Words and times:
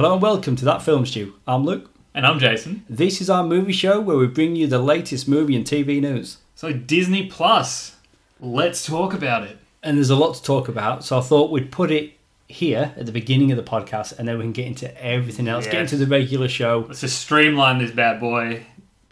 Hello 0.00 0.14
and 0.14 0.22
welcome 0.22 0.56
to 0.56 0.64
That 0.64 0.80
Film 0.80 1.04
Stew. 1.04 1.34
I'm 1.46 1.66
Luke. 1.66 1.90
And 2.14 2.26
I'm 2.26 2.38
Jason. 2.38 2.86
This 2.88 3.20
is 3.20 3.28
our 3.28 3.44
movie 3.44 3.74
show 3.74 4.00
where 4.00 4.16
we 4.16 4.26
bring 4.28 4.56
you 4.56 4.66
the 4.66 4.78
latest 4.78 5.28
movie 5.28 5.54
and 5.54 5.62
TV 5.62 6.00
news. 6.00 6.38
So 6.54 6.72
Disney 6.72 7.26
Plus, 7.26 7.96
let's 8.40 8.86
talk 8.86 9.12
about 9.12 9.42
it. 9.42 9.58
And 9.82 9.98
there's 9.98 10.08
a 10.08 10.16
lot 10.16 10.36
to 10.36 10.42
talk 10.42 10.68
about, 10.68 11.04
so 11.04 11.18
I 11.18 11.20
thought 11.20 11.50
we'd 11.50 11.70
put 11.70 11.90
it 11.90 12.14
here 12.48 12.94
at 12.96 13.04
the 13.04 13.12
beginning 13.12 13.52
of 13.52 13.58
the 13.58 13.62
podcast 13.62 14.18
and 14.18 14.26
then 14.26 14.38
we 14.38 14.44
can 14.44 14.52
get 14.52 14.68
into 14.68 15.04
everything 15.04 15.48
else, 15.48 15.66
get 15.66 15.82
into 15.82 15.98
the 15.98 16.06
regular 16.06 16.48
show. 16.48 16.86
Let's 16.88 17.02
just 17.02 17.20
streamline 17.20 17.76
this 17.76 17.90
bad 17.90 18.20
boy, 18.20 18.64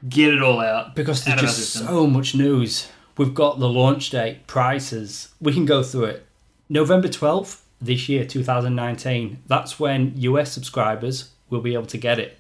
get 0.08 0.32
it 0.32 0.42
all 0.42 0.60
out. 0.60 0.94
Because 0.94 1.22
there's 1.22 1.42
just 1.42 1.70
so 1.74 2.06
much 2.06 2.34
news. 2.34 2.88
We've 3.18 3.34
got 3.34 3.58
the 3.58 3.68
launch 3.68 4.08
date, 4.08 4.46
prices. 4.46 5.34
We 5.38 5.52
can 5.52 5.66
go 5.66 5.82
through 5.82 6.04
it. 6.04 6.26
November 6.70 7.08
12th 7.08 7.60
this 7.80 8.08
year, 8.08 8.24
2019. 8.24 9.42
That's 9.46 9.78
when 9.78 10.12
US 10.16 10.52
subscribers 10.52 11.30
will 11.50 11.60
be 11.60 11.74
able 11.74 11.86
to 11.86 11.98
get 11.98 12.18
it. 12.18 12.38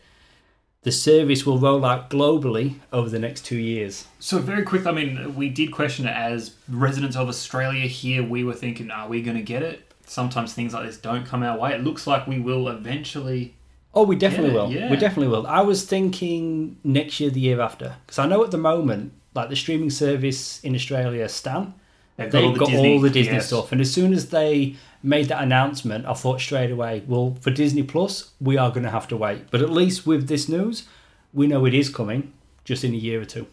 The 0.82 0.92
service 0.92 1.44
will 1.44 1.58
roll 1.58 1.84
out 1.84 2.08
globally 2.08 2.76
over 2.92 3.08
the 3.08 3.18
next 3.18 3.44
two 3.44 3.56
years. 3.58 4.06
So 4.20 4.38
very 4.38 4.62
quick, 4.62 4.86
I 4.86 4.92
mean, 4.92 5.34
we 5.34 5.48
did 5.48 5.72
question 5.72 6.06
it 6.06 6.16
as 6.16 6.54
residents 6.68 7.16
of 7.16 7.28
Australia 7.28 7.86
here. 7.86 8.22
We 8.22 8.44
were 8.44 8.54
thinking, 8.54 8.90
are 8.90 9.08
we 9.08 9.20
going 9.20 9.36
to 9.36 9.42
get 9.42 9.62
it? 9.62 9.92
Sometimes 10.06 10.54
things 10.54 10.72
like 10.72 10.86
this 10.86 10.96
don't 10.96 11.26
come 11.26 11.42
our 11.42 11.58
way. 11.58 11.74
It 11.74 11.82
looks 11.82 12.06
like 12.06 12.26
we 12.26 12.38
will 12.38 12.68
eventually. 12.68 13.54
Oh, 13.92 14.04
we 14.04 14.16
definitely 14.16 14.52
will. 14.52 14.70
yeah. 14.70 14.90
We 14.90 14.96
definitely 14.96 15.28
will. 15.28 15.46
I 15.46 15.60
was 15.62 15.84
thinking 15.84 16.78
next 16.84 17.18
year, 17.20 17.30
the 17.30 17.40
year 17.40 17.60
after, 17.60 17.96
because 18.06 18.18
I 18.18 18.26
know 18.26 18.44
at 18.44 18.50
the 18.50 18.58
moment, 18.58 19.12
like 19.34 19.48
the 19.50 19.56
streaming 19.56 19.90
service 19.90 20.60
in 20.60 20.74
Australia, 20.74 21.28
Stan, 21.28 21.74
They've 22.18 22.32
they've 22.32 22.58
got 22.58 22.74
all 22.74 23.00
the 23.00 23.10
Disney 23.10 23.34
yes. 23.34 23.46
stuff, 23.46 23.70
and 23.70 23.80
as 23.80 23.92
soon 23.92 24.12
as 24.12 24.30
they 24.30 24.74
made 25.04 25.28
that 25.28 25.40
announcement, 25.40 26.04
I 26.04 26.14
thought 26.14 26.40
straight 26.40 26.72
away, 26.72 27.04
well, 27.06 27.36
for 27.40 27.52
Disney 27.52 27.84
Plus, 27.84 28.32
we 28.40 28.56
are 28.58 28.70
going 28.70 28.82
to 28.82 28.90
have 28.90 29.06
to 29.08 29.16
wait. 29.16 29.52
But 29.52 29.62
at 29.62 29.70
least 29.70 30.04
with 30.04 30.26
this 30.26 30.48
news, 30.48 30.88
we 31.32 31.46
know 31.46 31.64
it 31.64 31.74
is 31.74 31.88
coming, 31.88 32.32
just 32.64 32.82
in 32.82 32.92
a 32.92 32.96
year 32.96 33.20
or 33.20 33.24
two. 33.24 33.46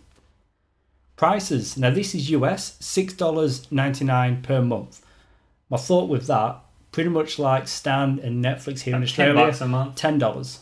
Prices. 1.16 1.78
Now 1.78 1.92
this 1.92 2.16
is 2.16 2.32
US, 2.32 2.76
six 2.80 3.14
dollars 3.14 3.72
ninety 3.72 4.04
nine 4.04 4.42
per 4.42 4.62
month. 4.62 5.06
My 5.70 5.78
thought 5.78 6.10
with 6.10 6.26
that, 6.28 6.60
pretty 6.92 7.10
much 7.10 7.38
like 7.38 7.68
Stan 7.68 8.20
and 8.20 8.44
Netflix 8.44 8.82
here 8.82 8.96
in 8.96 9.04
About 9.04 9.10
10 9.10 9.30
Australia, 9.30 9.36
bucks 9.36 9.62
a 9.62 9.68
month. 9.68 9.96
ten 9.96 10.18
dollars. 10.18 10.60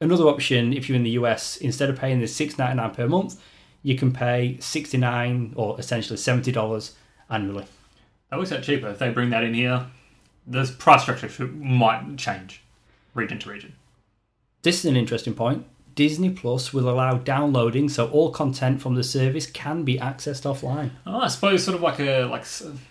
Another 0.00 0.24
option, 0.24 0.72
if 0.72 0.88
you're 0.88 0.96
in 0.96 1.02
the 1.04 1.10
US, 1.10 1.56
instead 1.56 1.90
of 1.90 1.98
paying 1.98 2.18
the 2.18 2.26
six 2.26 2.58
ninety 2.58 2.76
nine 2.76 2.90
per 2.90 3.06
month, 3.06 3.40
you 3.88 3.96
can 3.96 4.12
pay 4.12 4.58
sixty 4.60 4.98
nine 4.98 5.54
or 5.56 5.80
essentially 5.80 6.18
seventy 6.18 6.52
dollars 6.52 6.94
annually. 7.30 7.64
That 8.30 8.38
works 8.38 8.52
out 8.52 8.62
cheaper. 8.62 8.88
If 8.88 8.98
they 8.98 9.08
bring 9.08 9.30
that 9.30 9.42
in 9.42 9.54
here, 9.54 9.86
the 10.46 10.70
price 10.78 11.00
structure 11.00 11.26
should, 11.30 11.58
might 11.58 12.18
change 12.18 12.62
region 13.14 13.38
to 13.38 13.48
region. 13.48 13.72
This 14.60 14.80
is 14.80 14.84
an 14.84 14.96
interesting 14.96 15.32
point. 15.32 15.64
Disney 15.94 16.28
Plus 16.28 16.74
will 16.74 16.90
allow 16.90 17.14
downloading, 17.14 17.88
so 17.88 18.10
all 18.10 18.30
content 18.30 18.82
from 18.82 18.94
the 18.94 19.02
service 19.02 19.46
can 19.46 19.84
be 19.84 19.96
accessed 19.98 20.44
offline. 20.44 20.90
Oh, 21.06 21.20
I 21.20 21.28
suppose 21.28 21.64
sort 21.64 21.74
of 21.74 21.80
like 21.80 21.98
a 21.98 22.24
like 22.24 22.44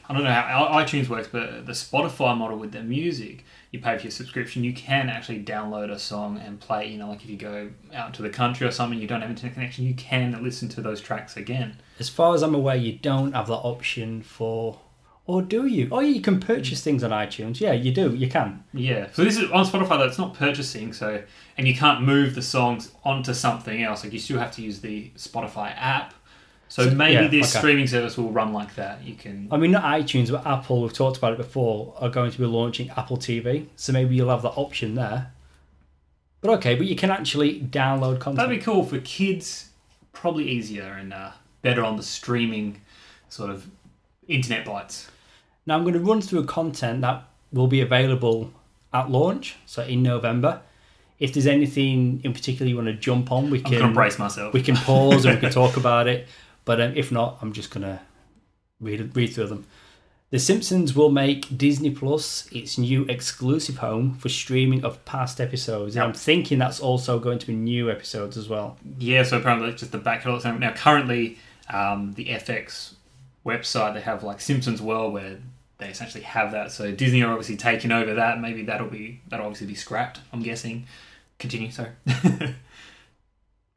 I 0.10 0.14
don't 0.14 0.24
know 0.24 0.32
how 0.32 0.68
iTunes 0.72 1.10
works, 1.10 1.28
but 1.32 1.68
the 1.68 1.74
Spotify 1.74 2.36
model 2.36 2.58
with 2.58 2.72
their 2.72 2.84
music, 2.84 3.46
you 3.72 3.80
pay 3.80 3.98
for 3.98 4.04
your 4.04 4.12
subscription, 4.12 4.64
you 4.64 4.74
can 4.74 5.10
actually 5.10 5.44
download 5.44 5.92
a 5.92 6.00
song 6.00 6.38
and 6.38 6.60
play. 6.60 6.88
You 6.88 6.98
know, 6.98 7.10
like 7.10 7.24
if 7.24 7.30
you 7.30 7.38
go 7.38 7.70
out 7.94 8.14
to 8.16 8.22
the 8.22 8.30
country 8.30 8.66
or 8.66 8.72
something, 8.72 9.00
you 9.00 9.08
don't 9.08 9.22
have 9.22 9.30
internet 9.30 9.54
connection, 9.54 9.86
you 9.86 9.94
can 9.94 10.42
listen 10.44 10.70
to 10.70 10.82
those 10.82 11.02
tracks 11.02 11.36
again. 11.36 11.78
As 12.00 12.10
far 12.10 12.34
as 12.34 12.44
I'm 12.44 12.56
aware, 12.56 12.76
you 12.76 12.94
don't 12.94 13.34
have 13.34 13.48
that 13.48 13.56
option 13.56 14.22
for, 14.22 14.80
or 15.26 15.42
do 15.42 15.66
you? 15.66 15.90
Oh, 15.92 16.00
you 16.00 16.22
can 16.22 16.40
purchase 16.40 16.82
things 16.82 17.04
on 17.04 17.12
iTunes. 17.12 17.60
Yeah, 17.60 17.74
you 17.74 17.92
do. 17.92 18.16
You 18.16 18.30
can. 18.30 18.64
Yeah. 18.74 19.08
So 19.12 19.24
this 19.24 19.38
is 19.38 19.52
on 19.52 19.66
Spotify 19.66 19.98
though. 19.98 20.06
It's 20.08 20.18
not 20.18 20.34
purchasing, 20.34 20.94
so 20.94 21.22
and 21.58 21.68
you 21.68 21.76
can't 21.76 22.02
move 22.04 22.36
the 22.36 22.42
songs 22.42 22.92
onto 23.04 23.34
something 23.34 23.84
else. 23.84 24.04
Like 24.04 24.14
you 24.14 24.20
still 24.20 24.40
have 24.40 24.52
to 24.54 24.62
use 24.62 24.80
the 24.80 25.12
Spotify 25.18 25.74
app. 25.76 26.14
So, 26.70 26.84
So- 26.90 26.96
maybe 26.96 27.14
yeah, 27.14 27.28
this 27.28 27.52
okay. 27.56 27.60
streaming 27.60 27.88
service 27.88 28.18
will 28.18 28.32
run 28.32 28.52
like 28.54 28.76
that. 28.76 29.04
You 29.04 29.16
can. 29.16 29.48
I 29.52 29.58
mean, 29.58 29.72
not 29.72 29.84
iTunes, 29.84 30.32
but 30.32 30.46
Apple. 30.46 30.82
We've 30.82 30.94
talked 30.94 31.18
about 31.18 31.34
it 31.34 31.38
before. 31.38 31.94
Are 32.00 32.10
going 32.10 32.32
to 32.32 32.38
be 32.38 32.46
launching 32.46 32.90
Apple 32.92 33.18
TV, 33.18 33.68
so 33.76 33.94
maybe 33.94 34.16
you'll 34.16 34.30
have 34.30 34.42
that 34.42 34.54
option 34.56 34.96
there. 34.96 35.32
But 36.42 36.52
okay, 36.60 36.76
but 36.76 36.86
you 36.86 36.96
can 36.96 37.10
actually 37.10 37.62
download 37.62 38.20
content. 38.20 38.38
That'd 38.38 38.60
be 38.60 38.64
cool 38.64 38.84
for 38.84 39.00
kids. 39.00 39.70
Probably 40.14 40.50
easier 40.50 40.84
and 41.00 41.14
uh, 41.14 41.32
better 41.62 41.84
on 41.84 41.96
the 41.98 42.04
streaming 42.04 42.82
sort 43.30 43.50
of 43.50 43.68
internet 44.28 44.66
bites. 44.66 45.10
Now 45.66 45.76
I'm 45.76 45.84
going 45.84 45.94
to 45.94 46.00
run 46.00 46.22
through 46.22 46.40
a 46.40 46.46
content 46.46 47.02
that 47.02 47.24
will 47.52 47.68
be 47.68 47.82
available 47.82 48.52
at 48.94 49.10
launch, 49.10 49.56
so 49.66 49.84
in 49.84 50.02
November. 50.04 50.62
If 51.20 51.34
there's 51.34 51.48
anything 51.48 52.22
in 52.24 52.34
particular 52.34 52.70
you 52.70 52.76
want 52.76 52.88
to 52.88 52.94
jump 52.94 53.32
on, 53.32 53.50
we 53.50 53.58
I'm 53.60 53.64
can 53.66 53.94
brace 53.94 54.20
myself. 54.20 54.54
we 54.54 54.62
can 54.62 54.76
pause 54.76 55.26
and 55.26 55.36
we 55.36 55.42
can 55.42 55.52
talk 55.64 55.76
about 55.78 56.08
it. 56.08 56.28
But 56.68 56.82
um, 56.82 56.94
if 56.98 57.14
not, 57.14 57.38
I'm 57.42 57.54
just 57.54 57.72
gonna 57.72 58.02
read 58.82 59.16
read 59.16 59.34
through 59.34 59.48
them. 59.48 59.66
The 60.32 60.38
Simpsons 60.38 60.94
will 60.94 61.10
make 61.10 61.58
Disney 61.58 61.90
Plus 61.92 62.50
its 62.52 62.78
new 62.78 63.06
exclusive 63.06 63.78
home 63.78 64.16
for 64.16 64.28
streaming 64.28 64.84
of 64.84 65.04
past 65.06 65.40
episodes. 65.40 65.96
And 65.96 66.04
I'm 66.04 66.14
thinking 66.14 66.60
that's 66.60 66.82
also 66.82 67.20
going 67.20 67.40
to 67.40 67.48
be 67.48 67.56
new 67.56 67.90
episodes 67.90 68.36
as 68.36 68.50
well. 68.50 68.76
Yeah, 69.00 69.24
so 69.24 69.38
apparently 69.38 69.70
it's 69.70 69.80
just 69.80 69.94
the 69.94 69.98
back 69.98 70.24
catalog. 70.24 70.60
Now, 70.60 70.74
currently, 70.74 71.38
um, 71.74 72.12
the 72.16 72.26
FX 72.26 72.96
website 73.46 73.94
they 73.94 74.02
have 74.02 74.22
like 74.26 74.42
Simpsons 74.42 74.82
World 74.82 75.14
where 75.14 75.38
they 75.78 75.88
essentially 75.88 76.26
have 76.26 76.52
that. 76.52 76.74
So 76.74 76.92
Disney 76.92 77.24
are 77.24 77.32
obviously 77.32 77.56
taking 77.56 77.94
over 77.94 78.16
that. 78.16 78.42
Maybe 78.42 78.64
that'll 78.64 78.90
be 78.90 79.22
that'll 79.30 79.46
obviously 79.46 79.68
be 79.68 79.76
scrapped. 79.76 80.20
I'm 80.34 80.44
guessing. 80.44 80.86
Continue. 81.40 81.72
Sorry. 81.72 81.92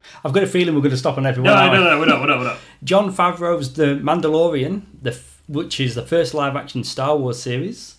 no, 0.03 0.19
I've 0.25 0.33
got 0.33 0.43
a 0.43 0.47
feeling 0.47 0.75
we're 0.75 0.81
going 0.81 0.91
to 0.91 0.97
stop 0.97 1.17
on 1.17 1.25
everyone. 1.25 1.51
no, 1.53 1.57
aren't 1.57 1.71
we? 1.73 1.77
no, 1.79 1.89
no. 1.91 1.99
What 1.99 2.09
up? 2.09 2.19
What 2.19 2.29
up? 2.29 2.37
What 2.39 2.47
up? 2.47 2.59
Jon 2.83 3.13
Favreau's 3.13 3.73
The 3.73 3.95
Mandalorian, 4.01 4.83
the 5.01 5.11
f- 5.11 5.41
which 5.47 5.79
is 5.79 5.95
the 5.95 6.05
first 6.05 6.33
live 6.33 6.55
action 6.55 6.83
Star 6.83 7.17
Wars 7.17 7.41
series. 7.41 7.95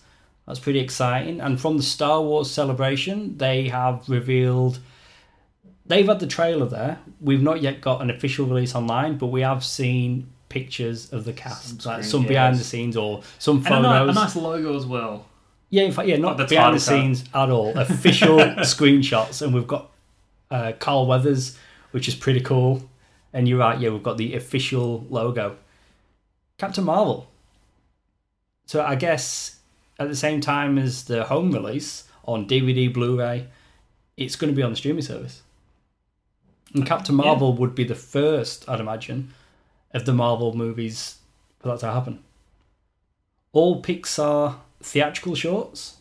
That's 0.47 0.59
pretty 0.59 0.79
exciting. 0.79 1.39
And 1.39 1.59
from 1.59 1.77
the 1.77 1.83
Star 1.83 2.21
Wars 2.21 2.51
celebration, 2.51 3.37
they 3.37 3.69
have 3.69 4.07
revealed. 4.09 4.79
They've 5.85 6.07
had 6.07 6.19
the 6.19 6.27
trailer 6.27 6.65
there. 6.65 6.99
We've 7.21 7.41
not 7.41 7.61
yet 7.61 7.81
got 7.81 8.01
an 8.01 8.09
official 8.09 8.45
release 8.45 8.73
online, 8.75 9.17
but 9.17 9.27
we 9.27 9.41
have 9.41 9.63
seen 9.63 10.29
pictures 10.49 11.11
of 11.11 11.25
the 11.25 11.33
cast, 11.33 11.81
Some 11.81 11.91
like 11.93 12.03
screen 12.03 12.11
some 12.21 12.27
behind 12.27 12.57
the 12.57 12.63
scenes 12.63 12.95
or 12.95 13.21
some 13.39 13.57
And 13.57 13.67
a, 13.67 13.69
photos. 13.69 14.05
ni- 14.05 14.11
a 14.11 14.13
nice 14.23 14.35
logo 14.35 14.77
as 14.77 14.85
well. 14.85 15.25
Yeah, 15.69 15.83
in 15.83 15.91
fact, 15.91 16.07
yeah, 16.07 16.17
not 16.17 16.37
Like 16.37 16.47
the 16.49 16.55
behind 16.55 16.75
the 16.75 16.79
title 16.79 16.95
card. 17.05 17.17
scenes 17.17 17.23
at 17.33 17.49
all. 17.49 17.77
Official 17.77 18.37
screenshots, 18.59 19.41
and 19.41 19.53
we've 19.53 19.67
got 19.67 19.89
uh, 20.51 20.73
Carl 20.79 21.07
Weathers, 21.07 21.57
which 21.93 22.07
is 22.07 22.15
pretty 22.15 22.41
cool. 22.41 22.89
And 23.31 23.47
you're 23.47 23.59
right, 23.59 23.79
yeah, 23.79 23.89
we've 23.89 24.03
got 24.03 24.17
the 24.17 24.35
official 24.35 25.05
logo. 25.09 25.57
Captain 26.57 26.83
Marvel. 26.83 27.27
So 28.65 28.83
I 28.83 28.95
guess 28.95 29.59
at 29.99 30.09
the 30.09 30.15
same 30.15 30.41
time 30.41 30.77
as 30.77 31.05
the 31.05 31.25
home 31.25 31.51
release 31.51 32.05
on 32.25 32.47
DVD, 32.47 32.91
Blu-ray, 32.91 33.47
it's 34.17 34.35
going 34.35 34.51
to 34.51 34.55
be 34.55 34.63
on 34.63 34.71
the 34.71 34.75
streaming 34.75 35.03
service. 35.03 35.41
And 36.73 36.85
Captain 36.85 37.15
Yeah. 37.17 37.25
Marvel 37.25 37.53
would 37.53 37.75
be 37.75 37.83
the 37.83 37.95
first, 37.95 38.67
I'd 38.67 38.79
imagine, 38.79 39.33
of 39.93 40.05
the 40.05 40.13
Marvel 40.13 40.55
movies 40.55 41.17
for 41.59 41.67
that 41.69 41.79
to 41.79 41.91
happen. 41.91 42.23
All 43.51 43.81
Pixar 43.83 44.55
theatrical 44.81 45.35
shorts. 45.35 45.97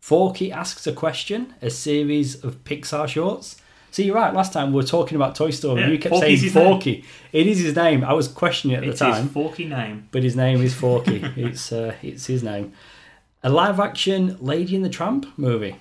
Forky 0.00 0.50
asks 0.50 0.86
a 0.86 0.92
question, 0.92 1.54
a 1.62 1.70
series 1.70 2.42
of 2.42 2.64
Pixar 2.64 3.06
shorts. 3.06 3.60
See, 3.90 4.04
you're 4.04 4.14
right. 4.14 4.32
Last 4.34 4.52
time 4.52 4.72
we 4.72 4.76
were 4.76 4.86
talking 4.86 5.16
about 5.16 5.34
Toy 5.34 5.50
Story, 5.50 5.82
and 5.82 5.90
Yeah, 5.90 5.94
you 5.94 5.98
kept 5.98 6.14
Forky's 6.14 6.40
saying 6.40 6.44
his 6.44 6.54
name. 6.54 6.64
Forky. 6.72 7.04
It 7.32 7.46
is 7.46 7.58
his 7.58 7.74
name. 7.76 8.04
I 8.04 8.12
was 8.12 8.28
questioning 8.28 8.76
it 8.76 8.82
at 8.82 8.88
It's 8.90 8.98
the 8.98 9.06
time, 9.06 9.24
his 9.24 9.32
forky 9.32 9.64
name. 9.64 10.08
but 10.12 10.22
his 10.22 10.36
name 10.36 10.60
is 10.62 10.74
Forky. 10.74 11.22
it's 11.36 11.72
uh, 11.72 11.94
it's 12.02 12.26
his 12.26 12.42
name. 12.42 12.72
A 13.42 13.48
live-action 13.50 14.38
Lady 14.40 14.74
and 14.76 14.84
the 14.84 14.88
Tramp 14.88 15.26
movie 15.38 15.76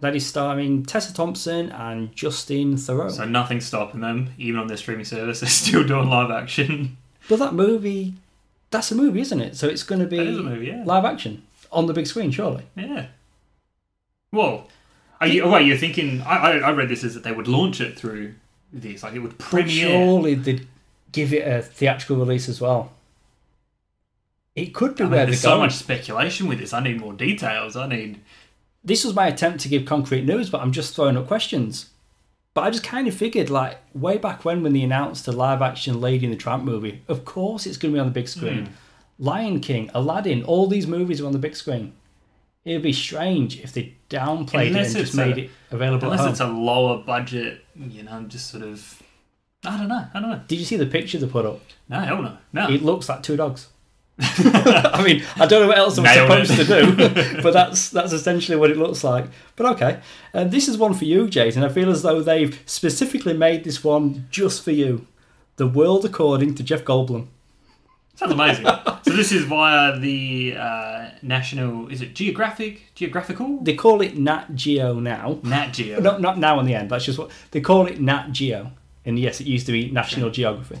that 0.00 0.16
is 0.16 0.26
starring 0.26 0.84
Tessa 0.84 1.14
Thompson 1.14 1.70
and 1.70 2.14
Justin 2.14 2.74
Theroux. 2.74 3.10
So 3.10 3.24
nothing's 3.24 3.66
stopping 3.66 4.00
them, 4.00 4.30
even 4.38 4.58
on 4.60 4.66
their 4.66 4.76
streaming 4.76 5.04
service. 5.04 5.40
They're 5.40 5.48
still 5.50 5.84
doing 5.84 6.08
live 6.08 6.30
action. 6.30 6.96
But 7.28 7.38
that 7.38 7.54
movie, 7.54 8.14
that's 8.70 8.90
a 8.90 8.96
movie, 8.96 9.20
isn't 9.20 9.40
it? 9.40 9.56
So 9.56 9.68
it's 9.68 9.84
going 9.84 10.00
to 10.00 10.06
be 10.08 10.18
movie, 10.18 10.66
yeah. 10.66 10.82
live 10.84 11.04
action 11.04 11.44
on 11.70 11.86
the 11.86 11.92
big 11.92 12.06
screen, 12.06 12.30
surely. 12.32 12.64
Yeah. 12.76 13.06
Well, 14.32 14.68
are 15.22 15.28
you? 15.28 15.48
Wait, 15.48 15.66
you're 15.66 15.76
thinking? 15.76 16.20
I, 16.22 16.36
I 16.36 16.56
I 16.58 16.72
read 16.72 16.88
this 16.88 17.04
as 17.04 17.14
that 17.14 17.22
they 17.22 17.32
would 17.32 17.48
launch 17.48 17.80
it 17.80 17.98
through 17.98 18.34
this, 18.72 19.02
like 19.02 19.14
it 19.14 19.20
would 19.20 19.38
premiere. 19.38 19.88
surely 19.88 20.34
they'd 20.34 20.66
give 21.12 21.32
it 21.32 21.46
a 21.46 21.62
theatrical 21.62 22.16
release 22.16 22.48
as 22.48 22.60
well. 22.60 22.92
It 24.54 24.74
could 24.74 24.96
be 24.96 25.04
I 25.04 25.06
mean, 25.06 25.12
where 25.12 25.26
there's 25.26 25.40
so 25.40 25.50
going. 25.50 25.60
much 25.62 25.74
speculation 25.74 26.46
with 26.46 26.58
this. 26.58 26.72
I 26.72 26.80
need 26.80 27.00
more 27.00 27.12
details. 27.12 27.76
I 27.76 27.86
need. 27.86 28.20
This 28.84 29.04
was 29.04 29.14
my 29.14 29.28
attempt 29.28 29.60
to 29.60 29.68
give 29.68 29.86
concrete 29.86 30.24
news, 30.24 30.50
but 30.50 30.60
I'm 30.60 30.72
just 30.72 30.94
throwing 30.94 31.16
up 31.16 31.26
questions. 31.28 31.90
But 32.54 32.62
I 32.62 32.70
just 32.70 32.84
kind 32.84 33.08
of 33.08 33.14
figured, 33.14 33.48
like, 33.48 33.78
way 33.94 34.18
back 34.18 34.44
when, 34.44 34.62
when 34.62 34.74
they 34.74 34.82
announced 34.82 35.24
the 35.24 35.32
live 35.32 35.62
action 35.62 36.00
Lady 36.00 36.26
and 36.26 36.34
the 36.34 36.38
Tramp 36.38 36.64
movie, 36.64 37.00
of 37.08 37.24
course 37.24 37.64
it's 37.64 37.78
going 37.78 37.92
to 37.92 37.96
be 37.96 38.00
on 38.00 38.08
the 38.08 38.12
big 38.12 38.28
screen. 38.28 38.66
Hmm. 38.66 38.72
Lion 39.18 39.60
King, 39.60 39.90
Aladdin, 39.94 40.42
all 40.42 40.66
these 40.66 40.86
movies 40.86 41.20
are 41.20 41.26
on 41.26 41.32
the 41.32 41.38
big 41.38 41.56
screen. 41.56 41.94
It'd 42.64 42.82
be 42.82 42.92
strange 42.92 43.58
if 43.58 43.72
they 43.72 43.94
downplayed 44.08 44.68
Unless 44.68 44.90
it 44.94 44.98
and 44.98 45.06
just 45.06 45.16
made 45.16 45.36
a- 45.38 45.40
it 45.42 45.50
available 45.70 46.10
Unless 46.12 46.30
it's 46.30 46.40
a 46.40 46.46
lower 46.46 46.98
budget, 47.02 47.64
you 47.76 48.02
know, 48.04 48.22
just 48.28 48.50
sort 48.50 48.62
of. 48.62 49.02
I 49.64 49.76
don't 49.78 49.88
know. 49.88 50.06
I 50.14 50.20
don't 50.20 50.30
know. 50.30 50.40
Did 50.48 50.58
you 50.58 50.64
see 50.64 50.76
the 50.76 50.86
picture 50.86 51.18
they 51.18 51.26
put 51.26 51.44
up? 51.46 51.60
No, 51.88 52.00
hell 52.00 52.22
no. 52.22 52.36
No. 52.52 52.68
It 52.68 52.82
looks 52.82 53.08
like 53.08 53.22
two 53.22 53.36
dogs. 53.36 53.68
I 54.18 55.02
mean, 55.04 55.24
I 55.36 55.46
don't 55.46 55.62
know 55.62 55.68
what 55.68 55.78
else 55.78 55.96
I'm 55.98 56.04
Nailed 56.04 56.46
supposed 56.46 56.52
it. 56.52 56.66
to 56.66 57.34
do, 57.36 57.42
but 57.42 57.52
that's 57.52 57.88
that's 57.88 58.12
essentially 58.12 58.56
what 58.58 58.70
it 58.70 58.76
looks 58.76 59.02
like. 59.02 59.26
But 59.56 59.66
okay, 59.74 60.00
and 60.32 60.50
this 60.50 60.68
is 60.68 60.76
one 60.78 60.94
for 60.94 61.04
you, 61.04 61.28
Jason. 61.28 61.64
I 61.64 61.68
feel 61.68 61.90
as 61.90 62.02
though 62.02 62.20
they've 62.22 62.60
specifically 62.66 63.32
made 63.32 63.64
this 63.64 63.82
one 63.82 64.26
just 64.30 64.62
for 64.62 64.70
you. 64.70 65.06
The 65.56 65.66
world 65.66 66.04
according 66.04 66.54
to 66.56 66.62
Jeff 66.62 66.84
Goldblum. 66.84 67.28
Sounds 68.22 68.32
amazing. 68.32 68.64
so 69.02 69.10
this 69.16 69.32
is 69.32 69.44
via 69.44 69.98
the 69.98 70.54
uh, 70.56 71.10
National. 71.22 71.88
Is 71.88 72.00
it 72.02 72.14
Geographic? 72.14 72.94
Geographical? 72.94 73.58
They 73.62 73.74
call 73.74 74.00
it 74.00 74.16
Nat 74.16 74.54
Geo 74.54 75.00
now. 75.00 75.38
Nat 75.42 75.72
Geo. 75.72 75.98
Not 76.00 76.20
not 76.20 76.38
now 76.38 76.58
on 76.58 76.64
the 76.64 76.74
end. 76.74 76.90
That's 76.90 77.04
just 77.04 77.18
what 77.18 77.30
they 77.50 77.60
call 77.60 77.86
it. 77.86 78.00
Nat 78.00 78.30
Geo, 78.30 78.70
and 79.04 79.18
yes, 79.18 79.40
it 79.40 79.46
used 79.48 79.66
to 79.66 79.72
be 79.72 79.90
National 79.90 80.30
Geography. 80.30 80.78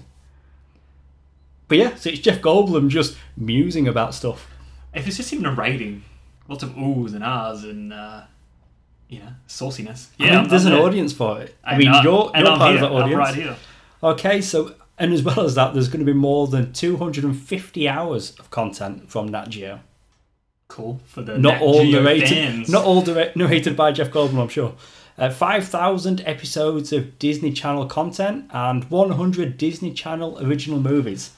But 1.68 1.78
yeah, 1.78 1.94
so 1.96 2.10
it's 2.10 2.20
Jeff 2.20 2.40
Goldblum 2.40 2.88
just 2.88 3.16
musing 3.36 3.88
about 3.88 4.14
stuff. 4.14 4.46
If 4.94 5.06
it's 5.08 5.16
just 5.16 5.32
him 5.32 5.42
narrating, 5.42 6.04
lots 6.48 6.62
of 6.62 6.70
oohs 6.70 7.14
and 7.14 7.24
ahs 7.24 7.64
and 7.64 7.92
uh, 7.92 8.22
you 9.08 9.18
know 9.20 9.30
sauciness. 9.48 10.08
I 10.20 10.30
mean, 10.42 10.48
there's 10.48 10.64
I'm 10.66 10.72
an 10.72 10.78
there. 10.78 10.86
audience 10.86 11.12
for 11.12 11.40
it. 11.40 11.56
I 11.64 11.70
And 11.72 11.78
mean, 11.78 11.88
I- 11.88 12.02
you're, 12.02 12.30
you're 12.36 12.46
part 12.56 12.74
here. 12.74 12.84
of 12.84 12.90
the 12.90 12.96
audience. 12.96 13.12
I'm 13.14 13.18
right 13.18 13.34
here. 13.34 13.56
Okay, 14.02 14.40
so 14.42 14.74
and 14.98 15.12
as 15.12 15.22
well 15.22 15.40
as 15.40 15.54
that, 15.54 15.72
there's 15.74 15.88
going 15.88 16.04
to 16.04 16.12
be 16.12 16.16
more 16.18 16.46
than 16.46 16.72
250 16.72 17.88
hours 17.88 18.38
of 18.38 18.50
content 18.50 19.10
from 19.10 19.28
Nat 19.28 19.48
Geo. 19.48 19.80
Cool 20.68 21.00
for 21.04 21.22
the 21.22 21.38
Not 21.38 21.54
Nat 21.54 21.62
all 21.62 21.82
Geo 21.82 22.02
narrated, 22.02 22.28
fans. 22.28 22.68
not 22.68 22.84
all 22.84 23.02
direct, 23.02 23.36
narrated 23.36 23.76
by 23.76 23.92
Jeff 23.92 24.10
Goldblum, 24.10 24.40
I'm 24.42 24.48
sure. 24.48 24.74
Uh, 25.18 25.28
5,000 25.28 26.22
episodes 26.24 26.92
of 26.92 27.18
Disney 27.18 27.52
Channel 27.52 27.86
content 27.86 28.46
and 28.50 28.84
100 28.90 29.58
Disney 29.58 29.92
Channel 29.92 30.38
original 30.44 30.80
movies. 30.80 31.32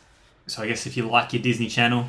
So 0.46 0.62
I 0.62 0.68
guess 0.68 0.86
if 0.86 0.96
you 0.96 1.08
like 1.08 1.32
your 1.32 1.42
Disney 1.42 1.68
Channel, 1.68 2.06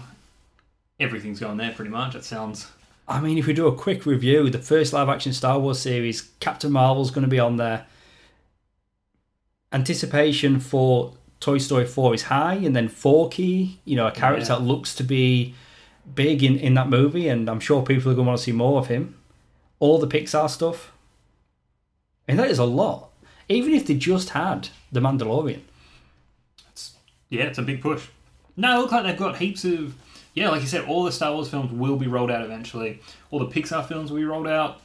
everything's 0.99 1.39
going 1.39 1.57
there 1.57 1.71
pretty 1.71 1.89
much. 1.89 2.15
It 2.15 2.23
sounds. 2.23 2.67
I 3.07 3.19
mean, 3.21 3.37
if 3.37 3.47
we 3.47 3.53
do 3.53 3.67
a 3.67 3.75
quick 3.75 4.05
review, 4.05 4.49
the 4.49 4.59
first 4.59 4.93
live 4.93 5.09
action 5.09 5.33
Star 5.33 5.57
Wars 5.59 5.79
series, 5.79 6.29
Captain 6.39 6.71
Marvel's 6.71 7.11
going 7.11 7.23
to 7.23 7.29
be 7.29 7.39
on 7.39 7.57
there. 7.57 7.85
Anticipation 9.71 10.59
for 10.59 11.13
Toy 11.45 11.59
Story 11.59 11.85
4 11.85 12.15
is 12.15 12.23
high, 12.23 12.55
and 12.55 12.75
then 12.75 12.87
Forky, 12.87 13.79
you 13.85 13.95
know, 13.95 14.07
a 14.07 14.11
character 14.11 14.51
Yeah. 14.51 14.57
that 14.59 14.65
looks 14.65 14.95
to 14.95 15.03
be 15.03 15.53
big 16.15 16.43
in, 16.43 16.57
in 16.57 16.73
that 16.73 16.89
movie, 16.89 17.27
and 17.27 17.47
I'm 17.47 17.59
sure 17.59 17.83
people 17.83 18.11
are 18.11 18.15
going 18.15 18.25
to 18.25 18.29
want 18.29 18.39
to 18.39 18.43
see 18.43 18.51
more 18.51 18.79
of 18.79 18.87
him. 18.87 19.15
All 19.79 19.99
the 19.99 20.07
Pixar 20.07 20.49
stuff. 20.49 20.91
And 22.27 22.39
that 22.39 22.49
is 22.49 22.57
a 22.57 22.63
lot. 22.63 23.09
Even 23.47 23.73
if 23.73 23.85
they 23.85 23.93
just 23.93 24.29
had 24.29 24.69
The 24.91 24.99
Mandalorian. 24.99 25.61
Yeah, 27.29 27.43
it's 27.43 27.57
a 27.59 27.61
big 27.61 27.81
push. 27.81 28.07
No, 28.57 28.77
it 28.77 28.79
looks 28.81 28.91
like 28.93 29.03
they've 29.03 29.17
got 29.17 29.37
heaps 29.37 29.65
of. 29.65 29.95
Yeah, 30.33 30.49
like 30.49 30.61
you 30.61 30.67
said, 30.67 30.85
all 30.85 31.03
the 31.03 31.11
Star 31.11 31.31
Wars 31.33 31.47
films 31.49 31.71
will 31.71 31.95
be 31.97 32.07
rolled 32.07 32.31
out 32.31 32.43
eventually. 32.43 33.01
All 33.31 33.39
the 33.39 33.47
Pixar 33.47 33.87
films 33.87 34.09
will 34.11 34.17
be 34.17 34.25
rolled 34.25 34.47
out 34.47 34.81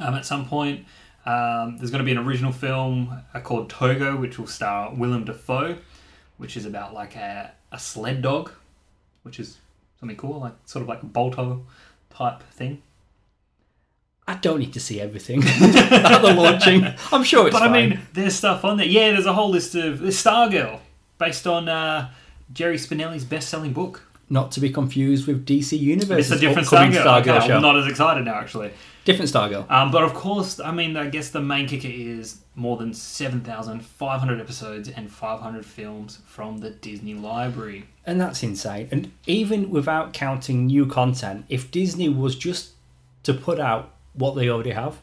um, 0.00 0.14
at 0.14 0.26
some 0.26 0.46
point. 0.46 0.84
Um, 1.24 1.78
there's 1.78 1.90
going 1.90 2.00
to 2.00 2.04
be 2.04 2.10
an 2.12 2.18
original 2.18 2.52
film 2.52 3.16
uh, 3.32 3.40
called 3.40 3.70
Togo, 3.70 4.16
which 4.16 4.38
will 4.38 4.46
star 4.48 4.92
Willem 4.94 5.24
Dafoe, 5.24 5.78
which 6.42 6.56
is 6.56 6.66
about 6.66 6.92
like 6.92 7.14
a, 7.14 7.52
a 7.70 7.78
sled 7.78 8.20
dog, 8.20 8.50
which 9.22 9.38
is 9.38 9.58
something 10.00 10.16
cool, 10.16 10.40
like 10.40 10.54
sort 10.66 10.82
of 10.82 10.88
like 10.88 11.00
a 11.00 11.06
Balto 11.06 11.64
type 12.10 12.42
thing. 12.50 12.82
I 14.26 14.34
don't 14.34 14.58
need 14.58 14.72
to 14.72 14.80
see 14.80 15.00
everything 15.00 15.44
at 15.46 16.18
the 16.20 16.34
launching. 16.34 16.84
I'm 17.12 17.22
sure 17.22 17.46
it's 17.46 17.54
But 17.54 17.60
fine. 17.60 17.70
I 17.70 17.86
mean, 17.86 18.00
there's 18.12 18.34
stuff 18.34 18.64
on 18.64 18.76
there. 18.76 18.86
Yeah, 18.86 19.12
there's 19.12 19.26
a 19.26 19.32
whole 19.32 19.50
list 19.50 19.76
of 19.76 20.00
there's 20.00 20.20
Stargirl, 20.20 20.80
based 21.16 21.46
on 21.46 21.68
uh, 21.68 22.10
Jerry 22.52 22.76
Spinelli's 22.76 23.24
best-selling 23.24 23.72
book. 23.72 24.02
Not 24.28 24.52
to 24.52 24.60
be 24.60 24.70
confused 24.70 25.26
with 25.26 25.44
DC 25.44 25.78
Universe. 25.78 26.30
It's 26.30 26.30
a 26.30 26.38
different 26.38 26.68
Stargirl. 26.68 27.02
Stargirl 27.02 27.36
okay, 27.36 27.46
show. 27.48 27.56
I'm 27.56 27.62
not 27.62 27.76
as 27.76 27.86
excited 27.86 28.24
now, 28.24 28.34
actually. 28.34 28.72
Different 29.04 29.30
Stargirl. 29.30 29.70
Um, 29.70 29.90
but 29.90 30.04
of 30.04 30.14
course, 30.14 30.60
I 30.60 30.70
mean, 30.70 30.96
I 30.96 31.08
guess 31.08 31.30
the 31.30 31.40
main 31.40 31.66
kicker 31.66 31.88
is 31.88 32.40
more 32.54 32.76
than 32.76 32.94
7,500 32.94 34.40
episodes 34.40 34.88
and 34.88 35.10
500 35.10 35.66
films 35.66 36.20
from 36.26 36.58
the 36.58 36.70
Disney 36.70 37.14
library. 37.14 37.84
And 38.06 38.20
that's 38.20 38.42
insane. 38.42 38.88
And 38.90 39.12
even 39.26 39.70
without 39.70 40.12
counting 40.12 40.66
new 40.66 40.86
content, 40.86 41.46
if 41.48 41.70
Disney 41.70 42.08
was 42.08 42.36
just 42.36 42.72
to 43.24 43.34
put 43.34 43.58
out 43.58 43.92
what 44.14 44.34
they 44.34 44.48
already 44.48 44.70
have, 44.70 45.02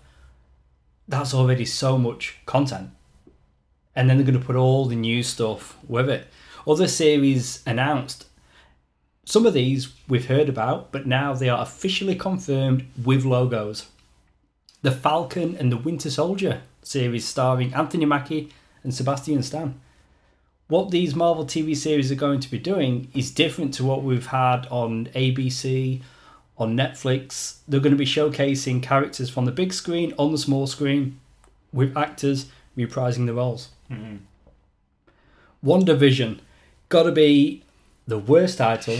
that's 1.07 1.33
already 1.33 1.65
so 1.65 1.97
much 1.97 2.37
content. 2.45 2.91
And 3.95 4.09
then 4.09 4.17
they're 4.17 4.25
going 4.25 4.39
to 4.39 4.45
put 4.45 4.55
all 4.55 4.85
the 4.85 4.95
new 4.95 5.23
stuff 5.23 5.77
with 5.87 6.09
it. 6.09 6.27
Other 6.67 6.87
series 6.87 7.63
announced. 7.65 8.27
Some 9.29 9.45
of 9.45 9.53
these 9.53 9.93
we've 10.07 10.25
heard 10.25 10.49
about, 10.49 10.91
but 10.91 11.05
now 11.05 11.33
they 11.33 11.49
are 11.49 11.61
officially 11.61 12.15
confirmed 12.15 12.85
with 13.03 13.25
logos. 13.25 13.87
The 14.81 14.91
Falcon 14.91 15.55
and 15.55 15.71
the 15.71 15.77
Winter 15.77 16.09
Soldier 16.09 16.61
series 16.81 17.27
starring 17.27 17.73
Anthony 17.73 18.05
Mackie 18.05 18.49
and 18.83 18.93
Sebastian 18.93 19.43
Stan 19.43 19.79
what 20.69 20.91
these 20.91 21.15
Marvel 21.15 21.45
TV 21.45 21.75
series 21.75 22.11
are 22.11 22.15
going 22.15 22.39
to 22.39 22.49
be 22.49 22.59
doing 22.59 23.09
is 23.15 23.31
different 23.31 23.73
to 23.73 23.83
what 23.83 24.03
we've 24.03 24.27
had 24.27 24.67
on 24.67 25.07
ABC, 25.15 25.99
on 26.59 26.77
Netflix. 26.77 27.57
They're 27.67 27.79
going 27.79 27.91
to 27.91 27.97
be 27.97 28.05
showcasing 28.05 28.81
characters 28.83 29.31
from 29.31 29.45
the 29.45 29.51
big 29.51 29.73
screen 29.73 30.13
on 30.19 30.31
the 30.31 30.37
small 30.37 30.67
screen 30.67 31.19
with 31.73 31.97
actors 31.97 32.45
reprising 32.77 33.25
the 33.25 33.33
roles. 33.33 33.69
Mm-hmm. 33.91 34.17
WandaVision, 35.67 36.39
gotta 36.87 37.11
be 37.11 37.63
the 38.09 38.19
worst 38.19 38.57
title 38.57 38.97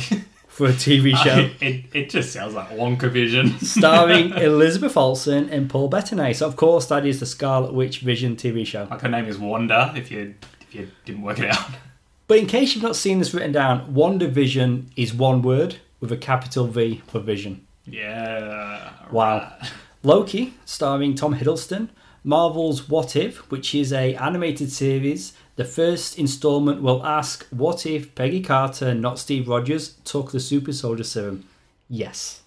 for 0.48 0.68
a 0.68 0.72
TV 0.74 1.16
show. 1.24 1.50
it, 1.66 1.86
it 1.94 2.10
just 2.10 2.32
sounds 2.32 2.54
like 2.54 2.70
Wonka 2.70 3.10
Vision. 3.12 3.60
starring 3.62 4.32
Elizabeth 4.32 4.96
Olsen 4.96 5.50
and 5.50 5.70
Paul 5.70 5.88
Bettany. 5.90 6.34
So, 6.34 6.48
of 6.48 6.56
course, 6.56 6.86
that 6.88 7.06
is 7.06 7.20
the 7.20 7.26
Scarlet 7.26 7.74
Witch 7.74 8.00
Vision 8.00 8.36
TV 8.36 8.66
show. 8.66 8.88
like 8.89 9.01
her 9.01 9.10
name 9.10 9.25
is 9.25 9.38
Wanda, 9.38 9.94
if 9.96 10.10
you 10.12 10.36
if 10.62 10.74
you 10.75 10.89
didn't 11.06 11.24
work 11.24 11.39
it 11.39 11.50
out. 11.56 11.66
But 12.28 12.38
in 12.38 12.46
case 12.46 12.75
you've 12.75 12.84
not 12.84 12.96
seen 12.96 13.18
this 13.18 13.34
written 13.34 13.51
down, 13.51 13.92
WandaVision 13.92 14.84
is 14.96 15.16
one 15.16 15.42
word 15.42 15.78
with 16.00 16.12
a 16.12 16.18
capital 16.18 16.68
V 16.68 17.01
for 17.08 17.20
vision. 17.20 17.66
Yeah. 17.88 18.92
Wow. 19.12 19.39
right. 19.39 19.72
Loki, 20.04 20.54
starring 20.63 21.16
Tom 21.16 21.34
Hiddleston. 21.36 21.89
Marvel's 22.24 22.88
What 22.88 23.16
If, 23.16 23.50
which 23.50 23.74
is 23.74 23.92
a 23.92 24.13
animated 24.13 24.72
series. 24.72 25.34
The 25.60 25.66
first 25.66 26.18
installment 26.18 26.82
will 26.82 27.06
ask, 27.06 27.46
what 27.50 27.86
if 27.86 28.16
Peggy 28.16 28.39
Carter, 28.39 28.94
not 28.94 29.20
Steve 29.20 29.50
Rogers, 29.50 29.96
took 30.06 30.32
the 30.32 30.39
super 30.39 30.72
soldier 30.72 31.04
serum? 31.04 31.44
Yes. 31.89 32.44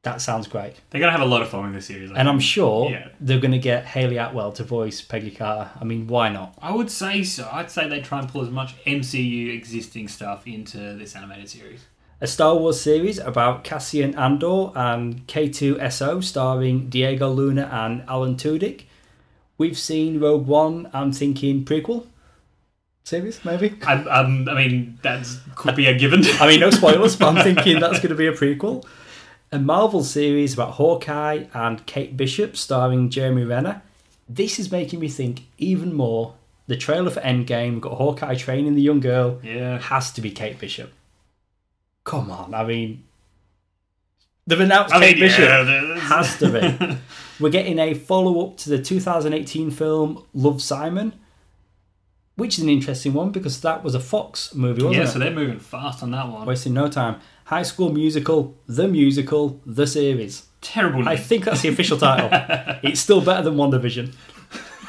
That 0.00 0.22
sounds 0.22 0.46
great. 0.46 0.76
They're 0.88 0.98
gonna 1.02 1.12
have 1.12 1.20
a 1.20 1.26
lot 1.26 1.42
of 1.42 1.50
fun 1.50 1.64
with 1.64 1.74
this 1.74 1.84
series. 1.88 2.10
I 2.10 2.14
And 2.14 2.26
I'm 2.26 2.40
sure 2.40 2.90
Yeah. 2.90 3.08
they're 3.20 3.38
going 3.38 3.52
to 3.52 3.58
get 3.58 3.84
Hayley 3.84 4.16
Atwell 4.16 4.52
to 4.52 4.64
voice 4.64 5.02
Peggy 5.02 5.30
Carter. 5.30 5.72
I 5.78 5.84
mean, 5.84 6.06
why 6.06 6.30
not? 6.30 6.54
I 6.62 6.74
would 6.74 6.90
say 6.90 7.22
so. 7.22 7.46
I'd 7.52 7.70
say 7.70 7.86
they 7.86 8.00
try 8.00 8.20
and 8.20 8.26
pull 8.30 8.40
as 8.40 8.48
much 8.50 8.72
MCU 8.86 9.54
existing 9.54 10.08
stuff 10.08 10.46
into 10.46 10.78
this 10.94 11.14
animated 11.14 11.50
series. 11.50 11.80
A 12.22 12.26
Star 12.26 12.56
Wars 12.56 12.80
series 12.80 13.18
about 13.18 13.62
Cassian 13.62 14.14
Andor 14.14 14.70
and 14.74 15.26
K2SO, 15.26 16.24
starring 16.24 16.88
Diego 16.88 17.28
Luna 17.30 17.68
and 17.70 18.04
Alan 18.08 18.36
Tudyk. 18.36 18.84
We've 19.58 19.76
seen 19.76 20.18
Rogue 20.18 20.46
One. 20.46 20.88
I'm 20.94 21.12
thinking 21.12 21.66
prequel 21.66 22.06
series, 23.08 23.44
maybe. 23.44 23.76
I, 23.86 23.94
um, 23.94 24.48
I 24.48 24.54
mean, 24.54 24.98
that 25.02 25.26
could 25.56 25.74
be 25.74 25.86
a 25.86 25.96
given. 25.98 26.24
I 26.40 26.46
mean, 26.46 26.60
no 26.60 26.70
spoilers, 26.70 27.16
but 27.16 27.34
I'm 27.34 27.42
thinking 27.54 27.80
that's 27.80 27.98
going 27.98 28.10
to 28.10 28.14
be 28.14 28.26
a 28.26 28.32
prequel. 28.32 28.84
A 29.50 29.58
Marvel 29.58 30.04
series 30.04 30.52
about 30.54 30.72
Hawkeye 30.72 31.46
and 31.54 31.84
Kate 31.86 32.16
Bishop, 32.16 32.56
starring 32.56 33.08
Jeremy 33.08 33.44
Renner. 33.44 33.82
This 34.28 34.58
is 34.58 34.70
making 34.70 35.00
me 35.00 35.08
think 35.08 35.46
even 35.56 35.94
more. 35.94 36.34
The 36.66 36.76
trailer 36.76 37.10
for 37.10 37.20
Endgame, 37.20 37.72
we've 37.72 37.80
got 37.80 37.94
Hawkeye 37.94 38.34
training 38.34 38.74
the 38.74 38.82
young 38.82 39.00
girl. 39.00 39.40
yeah. 39.42 39.78
has 39.78 40.12
to 40.12 40.20
be 40.20 40.30
Kate 40.30 40.58
Bishop. 40.58 40.92
Come 42.04 42.30
on, 42.30 42.52
I 42.52 42.64
mean, 42.64 43.04
they've 44.46 44.60
announced 44.60 44.94
I 44.94 45.00
mean, 45.00 45.14
Kate 45.14 45.20
Bishop. 45.20 45.40
yeah, 45.48 45.98
Has 45.98 46.38
to 46.38 46.50
be. 46.50 46.98
We're 47.40 47.50
getting 47.50 47.78
a 47.78 47.94
follow 47.94 48.46
up 48.46 48.58
to 48.58 48.70
the 48.70 48.82
2018 48.82 49.70
film 49.70 50.24
Love 50.34 50.60
Simon, 50.60 51.14
which 52.38 52.56
is 52.56 52.62
an 52.62 52.70
interesting 52.70 53.12
one 53.12 53.30
because 53.30 53.60
that 53.62 53.82
was 53.82 53.96
a 53.96 54.00
Fox 54.00 54.54
movie, 54.54 54.80
wasn't 54.80 54.94
yeah, 54.94 55.00
it? 55.00 55.04
Yeah, 55.06 55.10
so 55.10 55.18
they're 55.18 55.32
moving 55.32 55.58
fast 55.58 56.04
on 56.04 56.12
that 56.12 56.28
one. 56.28 56.46
Wasting 56.46 56.72
no 56.72 56.88
time. 56.88 57.20
High 57.46 57.64
School 57.64 57.92
Musical, 57.92 58.56
the 58.68 58.86
musical, 58.86 59.60
the 59.66 59.88
series. 59.88 60.46
Terrible 60.60 61.08
I 61.08 61.16
think 61.16 61.44
that's 61.44 61.62
the 61.62 61.68
official 61.68 61.98
title. 61.98 62.28
it's 62.84 63.00
still 63.00 63.20
better 63.20 63.42
than 63.42 63.54
WandaVision. 63.54 64.14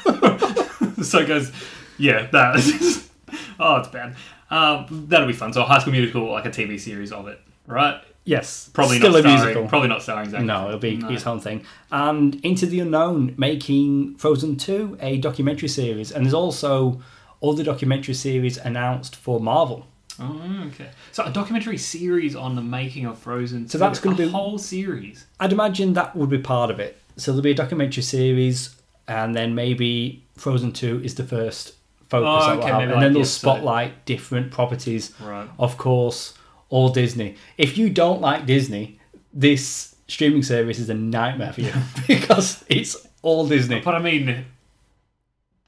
so 1.04 1.18
it 1.18 1.26
goes, 1.26 1.50
yeah, 1.98 2.28
that. 2.30 2.54
oh, 3.60 3.76
it's 3.76 3.88
bad. 3.88 4.14
Um, 4.48 5.06
that'll 5.08 5.26
be 5.26 5.32
fun. 5.32 5.52
So, 5.52 5.64
High 5.64 5.80
School 5.80 5.92
Musical, 5.92 6.30
like 6.30 6.46
a 6.46 6.50
TV 6.50 6.78
series 6.78 7.10
of 7.10 7.26
it, 7.26 7.40
right? 7.66 8.00
Yes, 8.22 8.70
Probably 8.72 8.98
still 8.98 9.10
not 9.10 9.18
a 9.18 9.22
starring, 9.22 9.40
musical. 9.40 9.68
Probably 9.68 9.88
not 9.88 10.02
starring 10.02 10.30
Zac. 10.30 10.42
No, 10.42 10.68
it'll 10.68 10.78
be 10.78 10.98
No. 10.98 11.08
its 11.08 11.26
own 11.26 11.40
thing. 11.40 11.64
And 11.90 12.36
Into 12.44 12.66
the 12.66 12.78
Unknown 12.78 13.34
making 13.36 14.14
Frozen 14.18 14.58
2 14.58 14.98
a 15.00 15.18
documentary 15.18 15.68
series. 15.68 16.12
And 16.12 16.24
there's 16.24 16.34
also 16.34 17.00
other 17.42 17.64
documentary 17.64 18.14
series 18.14 18.56
announced 18.58 19.16
for 19.16 19.40
Marvel. 19.40 19.86
Oh, 20.18 20.64
okay. 20.66 20.90
So 21.12 21.24
a 21.24 21.30
documentary 21.30 21.78
series 21.78 22.36
on 22.36 22.54
the 22.54 22.62
making 22.62 23.06
of 23.06 23.18
Frozen. 23.18 23.68
So 23.68 23.78
that's 23.78 23.98
gonna 24.00 24.16
be 24.16 24.24
a 24.24 24.28
whole 24.28 24.58
series. 24.58 25.26
I'd 25.38 25.52
imagine 25.52 25.94
that 25.94 26.14
would 26.14 26.28
be 26.30 26.38
part 26.38 26.70
of 26.70 26.78
it. 26.78 26.98
So 27.16 27.32
there'll 27.32 27.42
be 27.42 27.52
a 27.52 27.54
documentary 27.54 28.02
series, 28.02 28.76
and 29.08 29.34
then 29.34 29.54
maybe 29.54 30.24
Frozen 30.36 30.72
2 30.72 31.02
is 31.02 31.14
the 31.14 31.24
first 31.24 31.74
focus. 32.08 32.44
Oh, 32.46 32.58
okay, 32.58 32.70
and 32.70 32.90
like, 32.90 33.00
then 33.00 33.12
they'll 33.12 33.22
yeah, 33.22 33.24
so- 33.24 33.40
spotlight 33.40 34.04
different 34.04 34.50
properties. 34.50 35.12
Right. 35.20 35.48
Of 35.58 35.78
course, 35.78 36.34
all 36.68 36.90
Disney. 36.90 37.36
If 37.56 37.78
you 37.78 37.88
don't 37.90 38.20
like 38.20 38.46
Disney, 38.46 39.00
this 39.32 39.94
streaming 40.08 40.42
service 40.42 40.78
is 40.78 40.90
a 40.90 40.94
nightmare 40.94 41.52
for 41.52 41.60
you 41.62 41.72
because 42.06 42.64
it's 42.68 43.06
all 43.22 43.46
Disney. 43.46 43.80
But 43.80 43.94
I 43.94 44.00
mean, 44.00 44.44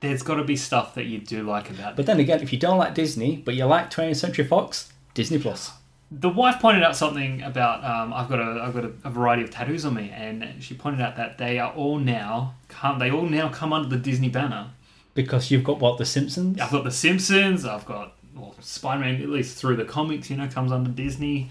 there's 0.03 0.23
got 0.23 0.35
to 0.35 0.45
be 0.45 0.57
stuff 0.57 0.95
that 0.97 1.05
you 1.07 1.19
do 1.19 1.43
like 1.45 1.71
about 1.71 1.97
But 1.97 2.05
then 2.07 2.21
again, 2.21 2.41
if 2.43 2.53
you 2.53 2.59
don't 2.59 2.77
like 2.77 2.95
Disney, 2.95 3.37
but 3.37 3.55
you 3.55 3.65
like 3.65 3.91
20th 3.91 4.17
Century 4.17 4.45
Fox, 4.45 4.93
Disney 5.15 5.39
Plus. 5.39 5.73
the 6.11 6.29
wife 6.29 6.61
pointed 6.61 6.83
out 6.83 6.95
something 6.95 7.41
about 7.43 7.83
um, 7.85 8.13
I've 8.13 8.29
got 8.29 8.39
a 8.41 8.63
I've 8.63 8.75
got 8.75 8.85
a, 8.85 8.93
a 9.05 9.11
variety 9.11 9.43
of 9.45 9.51
tattoos 9.51 9.85
on 9.87 9.95
me, 9.95 10.11
and 10.15 10.57
she 10.61 10.75
pointed 10.75 11.01
out 11.01 11.17
that 11.17 11.39
they 11.39 11.59
are 11.59 11.73
all 11.73 11.99
now 11.99 12.55
come 12.69 12.99
they 12.99 13.11
all 13.11 13.23
now 13.27 13.49
come 13.49 13.73
under 13.73 13.89
the 13.89 13.97
Disney 13.97 14.29
banner. 14.29 14.71
Because 15.15 15.51
you've 15.51 15.65
got 15.65 15.79
what, 15.79 15.99
The 15.99 16.07
Simpsons? 16.07 16.59
I've 16.59 16.71
got 16.71 16.85
the 16.85 16.91
Simpsons. 16.91 17.65
I've 17.67 17.85
got 17.85 18.15
well, 18.35 18.55
Spider 18.61 19.01
Man 19.01 19.23
at 19.23 19.29
least 19.29 19.59
through 19.59 19.77
the 19.77 19.85
comics, 19.85 20.31
you 20.31 20.37
know, 20.39 20.49
comes 20.49 20.73
under 20.73 20.91
Disney. 20.91 21.51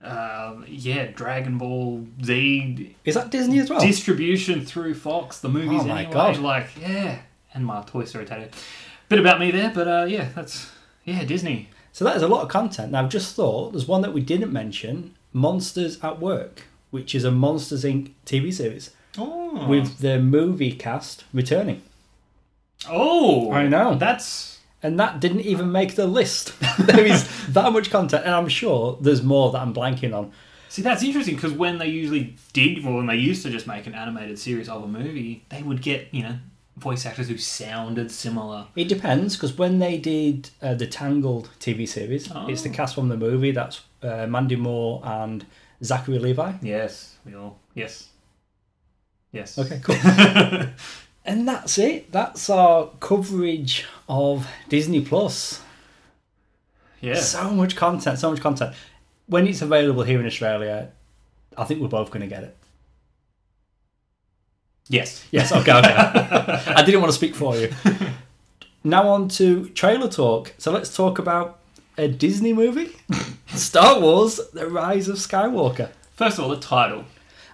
Um, 0.00 0.64
yeah, 0.68 1.06
Dragon 1.08 1.58
Ball 1.58 2.06
Z 2.24 2.94
Is 3.04 3.14
that 3.16 3.30
Disney 3.30 3.58
as 3.58 3.68
well? 3.68 3.80
distribution 3.80 4.64
through 4.64 4.94
Fox, 4.94 5.40
the 5.40 5.48
movies. 5.48 5.80
Oh 5.82 5.84
my 5.84 6.00
anyway. 6.02 6.12
God. 6.12 6.38
Like 6.38 6.68
yeah, 6.80 7.18
and 7.58 7.66
my 7.66 7.82
Toy 7.82 8.04
Story 8.04 8.24
tattoo. 8.24 8.48
Bit 9.08 9.18
about 9.20 9.38
me 9.40 9.50
there, 9.50 9.70
but 9.74 9.86
uh, 9.88 10.04
yeah, 10.08 10.28
that's 10.34 10.70
yeah 11.04 11.24
Disney. 11.24 11.68
So 11.92 12.04
that 12.04 12.16
is 12.16 12.22
a 12.22 12.28
lot 12.28 12.42
of 12.42 12.48
content. 12.48 12.92
Now, 12.92 13.02
I've 13.02 13.08
just 13.10 13.34
thought 13.34 13.72
there's 13.72 13.88
one 13.88 14.02
that 14.02 14.12
we 14.14 14.20
didn't 14.20 14.52
mention 14.52 15.14
Monsters 15.32 15.98
at 16.02 16.20
Work, 16.20 16.64
which 16.90 17.14
is 17.14 17.24
a 17.24 17.30
Monsters 17.30 17.84
Inc. 17.84 18.12
TV 18.24 18.52
series 18.52 18.90
Oh, 19.16 19.66
with 19.66 19.98
the 19.98 20.20
movie 20.20 20.72
cast 20.72 21.24
returning. 21.32 21.82
oh, 22.88 23.50
I 23.52 23.66
know. 23.66 23.96
That's 23.96 24.58
And 24.82 24.98
that 25.00 25.18
didn't 25.20 25.40
even 25.40 25.72
make 25.72 25.94
the 25.96 26.06
list. 26.06 26.52
there 26.78 27.04
is 27.04 27.26
that 27.48 27.72
much 27.72 27.90
content, 27.90 28.24
and 28.24 28.34
I'm 28.34 28.48
sure 28.48 28.96
there's 29.00 29.22
more 29.22 29.50
that 29.52 29.60
I'm 29.60 29.74
blanking 29.74 30.14
on. 30.14 30.30
see 30.68 30.82
that's 30.82 31.02
interesting 31.02 31.34
because 31.34 31.52
when 31.52 31.78
they 31.78 31.88
usually 31.88 32.36
did, 32.52 32.84
well, 32.84 32.94
when 32.94 33.06
they 33.06 33.16
used 33.16 33.42
to 33.42 33.50
just 33.50 33.66
make 33.66 33.86
an 33.86 33.94
animated 33.94 34.38
series 34.38 34.68
of 34.68 34.84
a 34.84 34.88
movie, 34.88 35.44
they 35.48 35.62
would 35.62 35.82
get 35.82 36.08
you 36.12 36.22
know 36.22 36.36
voice 36.78 37.04
actors 37.06 37.28
who 37.28 37.36
sounded 37.38 38.10
similar. 38.10 38.66
It 38.76 38.88
depends 38.88 39.36
because 39.36 39.56
when 39.58 39.78
they 39.78 39.98
did 39.98 40.50
uh, 40.62 40.74
the 40.74 40.86
Tangled 40.86 41.50
TV 41.60 41.86
series, 41.88 42.30
it's 42.48 42.62
the 42.62 42.70
Oh. 42.70 42.72
cast 42.72 42.94
from 42.94 43.08
the 43.08 43.16
movie. 43.16 43.50
That's 43.52 43.80
uh, 44.02 44.26
Mandy 44.26 44.56
Moore 44.56 45.00
and 45.04 45.44
Zachary 45.82 46.18
Levi. 46.18 46.52
Yes, 46.62 47.16
we 47.24 47.34
all 47.34 47.58
yes, 47.74 48.08
yes. 49.32 49.58
Okay, 49.58 49.80
cool. 49.84 49.96
and 51.24 51.46
that's 51.48 51.78
it. 51.78 52.10
That's 52.12 52.48
our 52.50 52.90
coverage 53.00 53.84
of 54.08 54.46
Disney 54.68 55.00
Plus. 55.00 55.60
Yeah. 57.00 57.14
So 57.14 57.50
much 57.50 57.76
content, 57.76 58.18
so 58.18 58.30
much 58.30 58.40
content. 58.40 58.74
When 59.26 59.46
it's 59.46 59.62
available 59.62 60.02
here 60.02 60.18
in 60.20 60.26
Australia, 60.26 60.90
I 61.56 61.64
think 61.64 61.80
we're 61.80 61.88
both 61.88 62.10
going 62.10 62.22
to 62.22 62.26
get 62.34 62.42
it. 62.44 62.56
Yes. 64.88 65.24
Yes, 65.30 65.52
okay, 65.52 65.72
okay. 65.72 65.92
I 66.74 66.82
didn't 66.84 67.00
want 67.00 67.10
to 67.12 67.16
speak 67.16 67.34
for 67.34 67.56
you. 67.56 67.70
Now 68.84 69.08
on 69.08 69.28
to 69.30 69.68
trailer 69.70 70.08
talk. 70.08 70.54
So 70.56 70.70
let's 70.70 70.94
talk 70.94 71.18
about 71.18 71.58
a 71.98 72.06
Disney 72.08 72.52
movie, 72.52 72.94
Star 73.48 74.00
Wars: 74.00 74.40
The 74.54 74.68
Rise 74.68 75.08
of 75.08 75.16
Skywalker. 75.16 75.90
First 76.14 76.38
of 76.38 76.44
all, 76.44 76.50
the 76.50 76.60
title. 76.60 77.04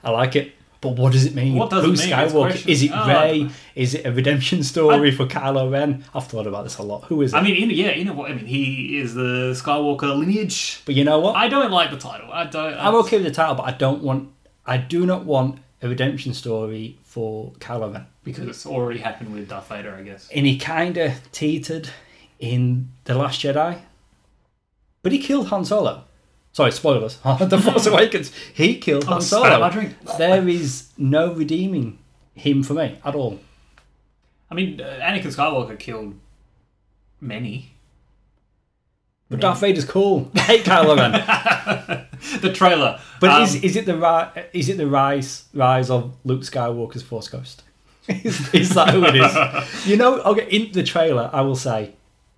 I 0.05 0.11
like 0.11 0.37
it, 0.37 0.53
but 0.83 0.91
what 0.97 1.13
does 1.13 1.25
it 1.25 1.35
mean? 1.35 1.55
What 1.55 1.71
does 1.71 1.85
it 1.85 1.89
mean? 1.89 1.97
Skywalker? 1.97 2.69
Is 2.69 2.83
it 2.83 2.91
Oh, 2.95 3.09
Rey? 3.09 3.49
Is 3.75 3.95
it 3.95 4.05
a 4.05 4.13
redemption 4.13 4.63
story 4.63 5.11
for 5.11 5.27
Kylo 5.27 5.73
Ren? 5.73 6.05
I've 6.15 6.27
thought 6.27 6.47
about 6.47 6.65
this 6.65 6.77
a 6.77 6.83
lot. 6.83 7.05
Who 7.05 7.23
is 7.23 7.33
it? 7.33 7.37
I 7.39 7.43
mean, 7.43 7.57
in, 7.57 7.71
yeah, 7.71 7.93
you 7.93 8.05
know 8.05 8.13
what? 8.13 8.31
I 8.31 8.35
mean, 8.35 8.45
he 8.47 8.99
is 8.99 9.15
the 9.15 9.55
Skywalker 9.57 10.17
lineage. 10.17 10.83
but 10.85 10.95
you 10.95 11.05
know 11.05 11.19
what? 11.21 11.37
I 11.37 11.49
don't 11.49 11.71
like 11.71 11.91
the 11.91 11.97
title. 11.97 12.31
I 12.31 12.45
don't. 12.45 12.75
I'm 12.75 12.95
okay 12.97 13.17
with 13.17 13.27
the 13.27 13.33
title, 13.33 13.55
but 13.55 13.63
I 13.65 13.73
don't 13.73 14.03
want. 14.03 14.29
I 14.67 14.77
do 14.77 15.07
not 15.07 15.25
want 15.25 15.59
a 15.83 15.89
redemption 15.89 16.35
story 16.35 16.99
for 17.15 17.53
Ren. 17.69 18.07
because 18.25 18.49
it's 18.49 18.67
already 18.67 18.99
happened 18.99 19.33
with 19.33 19.49
Darth 19.49 19.69
Vader, 19.69 19.95
I 19.95 20.03
guess. 20.03 20.29
and 20.35 20.45
he 20.45 20.59
kind 20.59 20.97
of 20.97 21.13
teetered 21.31 21.89
in 22.41 22.91
the 23.05 23.15
Last 23.15 23.41
Jedi, 23.41 23.79
but 25.01 25.13
he 25.13 25.21
killed 25.21 25.47
Han 25.47 25.65
Solo. 25.65 26.03
Sorry, 26.51 26.73
spoilers. 26.73 27.19
the 27.39 27.59
Force 27.59 27.87
Awakens. 27.87 28.33
He 28.53 28.79
killed 28.79 29.05
Han 29.05 29.13
Oh, 29.13 29.17
my 29.19 29.23
Solo. 29.23 29.71
There 30.19 30.49
is 30.49 30.89
no 30.99 31.33
redeeming 31.33 32.01
him 32.35 32.65
for 32.65 32.75
me 32.75 32.99
at 33.05 33.15
all. 33.15 33.39
I 34.51 34.55
mean, 34.55 34.81
uh, 34.81 34.99
Anakin 35.01 35.27
Skywalker 35.27 35.79
killed 35.79 36.19
many. 37.21 37.74
But 39.31 39.41
Darth 39.41 39.61
Vader's 39.61 39.85
cool. 39.85 40.31
I 40.35 40.41
hate 40.41 40.65
Kylo 40.65 40.97
Ren. 40.97 42.07
The 42.41 42.53
trailer. 42.53 43.01
But 43.21 43.31
Um, 43.31 43.43
is, 43.43 43.55
is 43.57 43.77
it 43.77 43.85
the 43.85 43.97
ri- 43.99 44.45
is 44.55 44.69
it 44.71 44.77
the 44.79 44.87
rise 44.87 45.45
rise 45.53 45.91
of 45.91 46.15
Luke 46.25 46.41
Skywalker's 46.43 47.03
Force 47.03 47.29
Ghost? 47.29 47.63
is, 48.09 48.53
is 48.55 48.71
that 48.71 48.91
who 48.91 49.05
it 49.05 49.15
is? 49.17 49.87
you 49.87 49.97
know, 49.97 50.21
okay. 50.21 50.47
In 50.51 50.73
the 50.73 50.83
trailer, 50.83 51.29
I 51.33 51.43
will 51.43 51.57
say, 51.57 51.93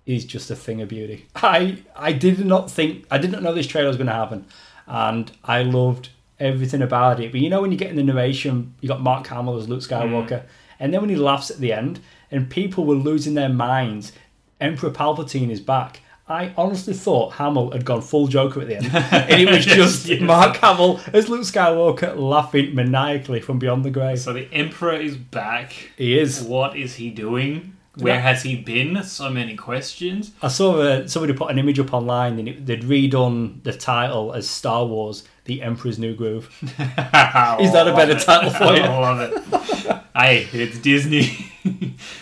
is 0.05 0.25
just 0.25 0.51
a 0.51 0.55
thing 0.55 0.81
of 0.81 0.89
beauty. 0.89 1.27
I 1.35 1.77
I 1.95 2.11
did 2.11 2.45
not 2.45 2.69
think 2.69 3.05
I 3.09 3.17
didn't 3.17 3.43
know 3.43 3.53
this 3.53 3.67
trailer 3.67 3.87
was 3.87 3.97
going 3.97 4.07
to 4.07 4.13
happen, 4.13 4.45
and 4.87 5.31
I 5.43 5.63
loved 5.63 6.09
everything 6.39 6.81
about 6.81 7.19
it. 7.21 7.31
But 7.31 7.39
you 7.41 7.49
know, 7.49 7.61
when 7.61 7.71
you 7.71 7.77
get 7.77 7.89
in 7.89 7.95
the 7.95 8.03
narration, 8.03 8.73
you 8.81 8.89
got 8.89 9.01
Mark 9.01 9.27
Hamill 9.27 9.57
as 9.57 9.69
Luke 9.69 9.81
Skywalker, 9.81 10.43
and 10.79 10.93
then 10.93 10.99
when 11.01 11.09
he 11.09 11.15
laughs 11.15 11.49
at 11.49 11.57
the 11.59 11.71
end, 11.71 11.99
and 12.29 12.49
people 12.49 12.83
were 12.85 12.95
losing 12.95 13.35
their 13.35 13.49
minds. 13.49 14.11
Emperor 14.59 14.89
Palpatine 14.89 15.51
is 15.51 15.59
back. 15.61 16.01
I 16.29 16.53
honestly 16.57 16.93
thought 16.93 17.33
Hamill 17.33 17.71
had 17.71 17.85
gone 17.85 18.01
full 18.01 18.27
Joker 18.27 18.61
at 18.61 18.67
the 18.67 18.75
end, 18.77 18.85
and 18.93 19.41
it 19.41 19.49
was 19.49 19.65
Yes, 19.65 19.75
just 19.75 20.05
yes. 20.07 20.21
Mark 20.21 20.57
Hamill 20.57 20.99
as 21.13 21.29
Luke 21.29 21.43
Skywalker 21.43 22.17
laughing 22.17 22.75
maniacally 22.75 23.39
from 23.39 23.59
beyond 23.59 23.85
the 23.85 23.89
grave. 23.91 24.19
so 24.19 24.33
the 24.33 24.47
Emperor 24.51 24.93
is 24.93 25.15
back. 25.15 25.73
He 25.97 26.19
is. 26.19 26.41
What 26.41 26.75
is 26.75 26.95
he 26.95 27.09
doing? 27.11 27.73
Where 27.95 28.13
Yeah. 28.15 28.21
has 28.21 28.43
he 28.43 28.55
been? 28.57 29.01
So 29.03 29.29
many 29.29 29.55
questions. 29.55 30.31
I 30.41 30.49
saw 30.49 30.79
uh, 30.81 31.07
somebody 31.07 31.33
put 31.33 31.49
an 31.49 31.57
image 31.57 31.79
up 31.79 31.93
online, 31.93 32.37
and 32.39 32.47
it, 32.49 32.65
they'd 32.65 32.83
redone 32.83 33.63
the 33.63 33.73
title 33.73 34.33
as 34.33 34.47
Star 34.49 34.85
Wars: 34.85 35.23
The 35.47 35.61
Emperor's 35.61 35.97
New 35.97 36.15
Groove. 36.15 36.55
Is 36.61 36.77
that 36.77 37.87
a 37.87 37.93
oh, 37.93 37.95
better 37.95 38.19
title 38.19 38.51
for 38.51 38.63
you? 38.75 38.83
I 38.83 38.99
love 38.99 39.19
it. 39.19 40.03
hey, 40.15 40.47
it's 40.53 40.77
Disney. 40.77 41.51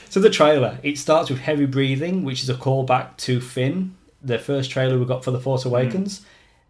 So 0.10 0.22
the 0.22 0.30
trailer 0.30 0.80
it 0.82 0.98
starts 0.98 1.30
with 1.30 1.40
heavy 1.40 1.66
breathing, 1.66 2.24
which 2.24 2.42
is 2.42 2.50
a 2.50 2.54
callback 2.54 3.18
to 3.18 3.42
Finn, 3.42 3.96
the 4.22 4.40
first 4.40 4.72
trailer 4.72 4.98
we 4.98 5.06
got 5.06 5.26
for 5.26 5.32
the 5.32 5.42
Force 5.42 5.66
Awakens, 5.66 6.20
hmm. 6.20 6.26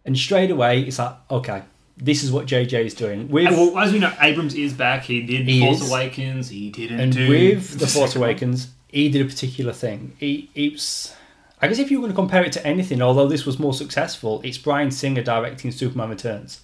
and 0.06 0.18
straight 0.18 0.50
away 0.50 0.82
it's 0.82 0.98
like, 0.98 1.14
okay, 1.30 1.62
this 1.96 2.22
is 2.24 2.32
what 2.32 2.46
JJ 2.46 2.84
is 2.84 2.94
doing 2.94 3.28
with 3.28 3.46
And, 3.46 3.56
well, 3.56 3.78
as 3.78 3.92
we 3.92 3.98
know, 3.98 4.12
Abrams 4.20 4.54
is 4.54 4.72
back. 4.72 5.04
He 5.04 5.22
did 5.22 5.46
He 5.46 5.60
Force 5.60 5.82
is. 5.82 5.90
Awakens. 5.90 6.48
He 6.48 6.70
didn't 6.70 7.00
and 7.00 7.12
do 7.12 7.28
with 7.28 7.78
the 7.78 7.86
Force. 7.86 8.16
Awakens, 8.16 8.68
he 8.88 9.08
did 9.08 9.22
a 9.22 9.28
particular 9.28 9.72
thing. 9.72 10.16
He, 10.18 10.50
it's, 10.54 11.14
I 11.60 11.68
guess, 11.68 11.78
if 11.78 11.90
you 11.90 11.98
were 11.98 12.02
going 12.08 12.12
to 12.12 12.16
compare 12.16 12.44
it 12.44 12.52
to 12.52 12.66
anything, 12.66 13.00
although 13.00 13.26
this 13.28 13.46
was 13.46 13.58
more 13.58 13.72
successful, 13.72 14.42
it's 14.44 14.58
Bryan 14.58 14.90
Singer 14.90 15.22
directing 15.22 15.70
Superman 15.72 16.10
Returns. 16.10 16.60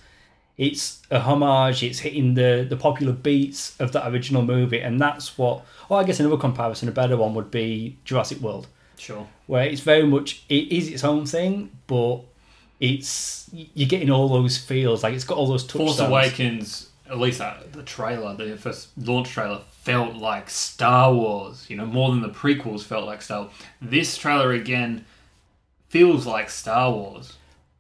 It's 0.58 1.00
a 1.11 1.20
homage. 1.20 1.82
It's 1.82 2.00
hitting 2.00 2.34
the 2.34 2.66
the 2.68 2.76
popular 2.76 3.14
beats 3.14 3.75
of 3.80 3.92
that 3.92 4.06
original 4.12 4.42
movie, 4.42 4.80
and 4.80 5.00
that's 5.00 5.38
what. 5.38 5.64
Well, 5.88 5.99
I 5.99 6.04
guess 6.04 6.20
another 6.20 6.37
comparison, 6.37 6.88
a 6.88 6.92
better 6.92 7.16
one, 7.16 7.34
would 7.34 7.50
be 7.50 7.96
Jurassic 8.04 8.38
World, 8.40 8.66
Sure. 8.99 9.26
where 9.46 9.64
it's 9.64 9.80
very 9.80 10.06
much 10.06 10.44
it 10.50 10.70
is 10.70 10.88
its 10.88 11.04
own 11.04 11.25
thing, 11.25 11.70
but 11.87 12.20
it's 12.80 13.49
you're 13.52 13.88
getting 13.88 14.11
all 14.11 14.28
those 14.28 14.58
feels 14.58 15.02
like 15.02 15.14
it's 15.14 15.25
got 15.25 15.38
all 15.38 15.46
those 15.46 15.64
touchstones. 15.64 15.96
Force 15.96 16.00
Awakens, 16.08 16.88
at 17.12 17.19
least 17.21 17.40
uh, 17.40 17.54
the 17.73 17.83
trailer, 17.85 18.35
the 18.35 18.57
first 18.57 18.88
launch 18.99 19.28
trailer, 19.28 19.61
felt 19.83 20.16
like 20.16 20.50
Star 20.50 21.12
Wars. 21.14 21.66
You 21.69 21.76
know, 21.76 21.87
more 21.87 22.11
than 22.11 22.23
the 22.23 22.31
prequels 22.31 22.83
felt 22.83 23.04
like 23.07 23.23
Star. 23.23 23.42
Wars. 23.42 23.52
This 23.81 24.16
trailer 24.16 24.52
again 24.52 25.04
feels 25.88 26.26
like 26.26 26.50
Star 26.50 26.90
Wars. 26.90 27.35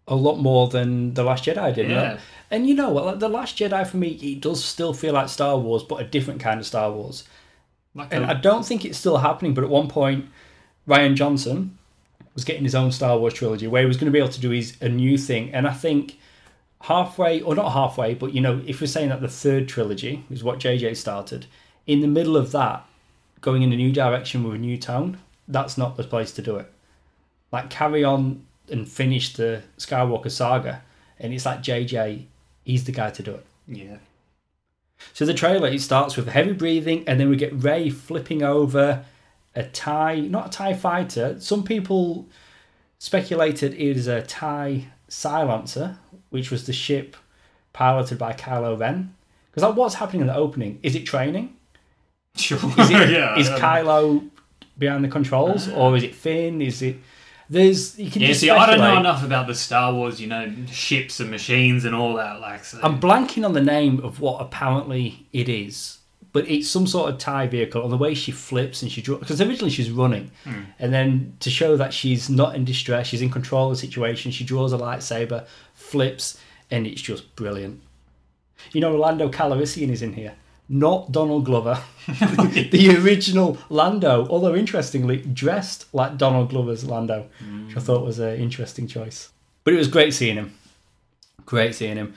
a 0.08 0.14
lot 0.14 0.36
more 0.38 0.68
than 0.68 1.14
the 1.14 1.22
Last 1.24 1.44
Jedi 1.44 1.74
did. 1.74 1.88
Yeah. 1.90 2.02
Yeah. 2.02 2.18
And 2.50 2.68
you 2.68 2.74
know 2.74 2.90
what? 2.90 3.06
Like, 3.06 3.18
the 3.20 3.28
Last 3.28 3.56
Jedi 3.56 3.86
for 3.86 3.96
me, 3.96 4.08
it 4.08 4.40
does 4.42 4.62
still 4.62 4.92
feel 4.92 5.14
like 5.14 5.28
Star 5.30 5.56
Wars, 5.56 5.82
but 5.82 6.02
a 6.02 6.04
different 6.04 6.40
kind 6.40 6.60
of 6.60 6.66
Star 6.66 6.92
Wars. 6.92 7.24
Like 7.94 8.12
And 8.12 8.24
a- 8.24 8.28
I 8.30 8.34
don't 8.34 8.66
think 8.66 8.84
it's 8.84 8.98
still 8.98 9.18
happening. 9.18 9.54
But 9.54 9.64
at 9.64 9.70
one 9.70 9.88
point, 9.88 10.26
Rian 10.86 11.14
Johnson 11.14 11.78
was 12.34 12.44
getting 12.44 12.64
his 12.64 12.74
own 12.74 12.92
Star 12.92 13.16
Wars 13.18 13.32
trilogy, 13.32 13.66
where 13.68 13.80
he 13.82 13.86
was 13.88 13.96
going 13.96 14.06
to 14.06 14.12
be 14.12 14.18
able 14.18 14.28
to 14.30 14.40
do 14.40 14.50
his 14.50 14.76
a 14.82 14.88
new 14.88 15.16
thing. 15.16 15.54
And 15.54 15.66
I 15.66 15.72
think 15.72 16.18
halfway, 16.82 17.40
or 17.40 17.54
not 17.54 17.72
halfway, 17.72 18.14
but 18.14 18.34
you 18.34 18.40
know, 18.40 18.62
if 18.66 18.80
we're 18.80 18.86
saying 18.86 19.08
that 19.08 19.20
the 19.20 19.28
third 19.28 19.68
trilogy 19.68 20.24
is 20.30 20.44
what 20.44 20.58
JJ 20.58 20.96
started, 20.96 21.46
in 21.86 22.00
the 22.00 22.08
middle 22.08 22.36
of 22.36 22.52
that, 22.52 22.84
going 23.40 23.62
in 23.62 23.72
a 23.72 23.76
new 23.76 23.92
direction 23.92 24.44
with 24.44 24.54
a 24.54 24.58
new 24.58 24.76
tone, 24.76 25.18
that's 25.48 25.76
not 25.76 25.96
the 25.96 26.04
place 26.04 26.32
to 26.32 26.42
do 26.42 26.56
it. 26.56 26.72
Like 27.50 27.70
carry 27.70 28.04
on 28.04 28.44
and 28.68 28.88
finish 28.88 29.32
the 29.32 29.62
Skywalker 29.78 30.30
saga, 30.30 30.82
and 31.18 31.32
it's 31.32 31.46
like 31.46 31.62
JJ, 31.62 32.24
he's 32.64 32.84
the 32.84 32.92
guy 32.92 33.10
to 33.10 33.22
do 33.22 33.34
it. 33.34 33.46
Yeah. 33.66 33.98
So 35.12 35.24
the 35.24 35.34
trailer 35.34 35.68
it 35.68 35.80
starts 35.80 36.16
with 36.16 36.28
heavy 36.28 36.52
breathing, 36.52 37.04
and 37.06 37.20
then 37.20 37.28
we 37.28 37.36
get 37.36 37.62
Rey 37.62 37.90
flipping 37.90 38.42
over 38.42 39.04
a 39.54 39.62
tie, 39.64 40.20
not 40.20 40.46
a 40.46 40.50
tie 40.50 40.74
fighter. 40.74 41.38
Some 41.40 41.62
people 41.62 42.26
speculated 42.98 43.74
it 43.74 43.96
is 43.96 44.06
a 44.06 44.22
tie 44.22 44.86
silencer, 45.08 45.98
which 46.32 46.50
was 46.50 46.66
the 46.66 46.72
ship 46.72 47.16
piloted 47.72 48.18
by 48.18 48.32
Kylo 48.32 48.78
Ren. 48.78 49.14
Because 49.50 49.62
like, 49.68 49.76
what's 49.76 49.94
happening 49.96 50.22
in 50.22 50.26
the 50.26 50.34
opening? 50.36 50.78
Is 50.82 50.94
it 50.94 51.04
training? 51.04 51.56
Sure. 52.36 52.58
Is 52.78 52.90
it 52.90 53.10
yeah. 53.10 53.36
is 53.38 53.50
I 53.50 53.58
don't- 53.82 53.86
Kylo 53.86 54.30
behind 54.78 55.04
the 55.04 55.08
controls, 55.08 55.68
uh, 55.68 55.74
or 55.74 55.94
is 55.96 56.02
it 56.02 56.14
Finn? 56.14 56.62
Is 56.62 56.80
it 56.80 56.96
there's 57.50 57.98
you 57.98 58.10
can 58.10 58.22
Yeah, 58.22 58.28
just 58.28 58.40
see, 58.40 58.48
I 58.48 58.64
don't 58.64 58.78
know 58.78 58.98
enough 58.98 59.22
about 59.22 59.46
the 59.46 59.54
Star 59.54 59.92
Wars, 59.92 60.18
you 60.18 60.26
know, 60.28 60.50
ships 60.70 61.20
and 61.20 61.30
machines 61.30 61.84
and 61.84 61.94
all 61.94 62.14
that. 62.14 62.40
Like, 62.40 62.64
so. 62.64 62.80
I'm 62.82 62.98
blanking 62.98 63.44
on 63.44 63.52
the 63.52 63.60
name 63.60 64.00
of 64.00 64.20
what 64.20 64.40
apparently 64.40 65.26
it 65.34 65.50
is, 65.50 65.98
but 66.32 66.48
it's 66.48 66.68
some 66.68 66.86
sort 66.86 67.10
of 67.10 67.18
tie 67.18 67.46
vehicle. 67.46 67.82
And 67.82 67.92
the 67.92 67.96
way 67.96 68.14
she 68.14 68.32
flips 68.32 68.82
and 68.82 68.90
she 68.90 69.02
draws, 69.02 69.20
because 69.20 69.40
originally 69.40 69.70
she's 69.70 69.90
running, 69.90 70.30
hmm. 70.44 70.62
and 70.78 70.92
then 70.92 71.36
to 71.40 71.50
show 71.50 71.76
that 71.76 71.92
she's 71.92 72.30
not 72.30 72.54
in 72.54 72.64
distress, 72.64 73.06
she's 73.06 73.22
in 73.22 73.30
control 73.30 73.70
of 73.70 73.76
the 73.76 73.80
situation. 73.80 74.30
She 74.30 74.44
draws 74.44 74.72
a 74.72 74.78
lightsaber, 74.78 75.46
flips, 75.74 76.38
and 76.70 76.86
it's 76.86 77.02
just 77.02 77.34
brilliant. 77.36 77.80
You 78.72 78.80
know, 78.80 78.92
Orlando 78.92 79.28
Calrissian 79.28 79.90
is 79.90 80.02
in 80.02 80.14
here, 80.14 80.34
not 80.68 81.12
Donald 81.12 81.44
Glover, 81.44 81.82
the 82.06 82.96
original 83.02 83.58
Lando. 83.68 84.26
Although 84.28 84.54
interestingly, 84.54 85.18
dressed 85.18 85.92
like 85.92 86.16
Donald 86.16 86.50
Glover's 86.50 86.84
Lando, 86.84 87.26
which 87.66 87.76
I 87.76 87.80
hmm. 87.80 87.86
thought 87.86 88.04
was 88.04 88.18
an 88.18 88.36
interesting 88.36 88.86
choice. 88.86 89.30
But 89.64 89.74
it 89.74 89.76
was 89.76 89.88
great 89.88 90.14
seeing 90.14 90.36
him. 90.36 90.54
Great 91.44 91.74
seeing 91.74 91.96
him. 91.96 92.14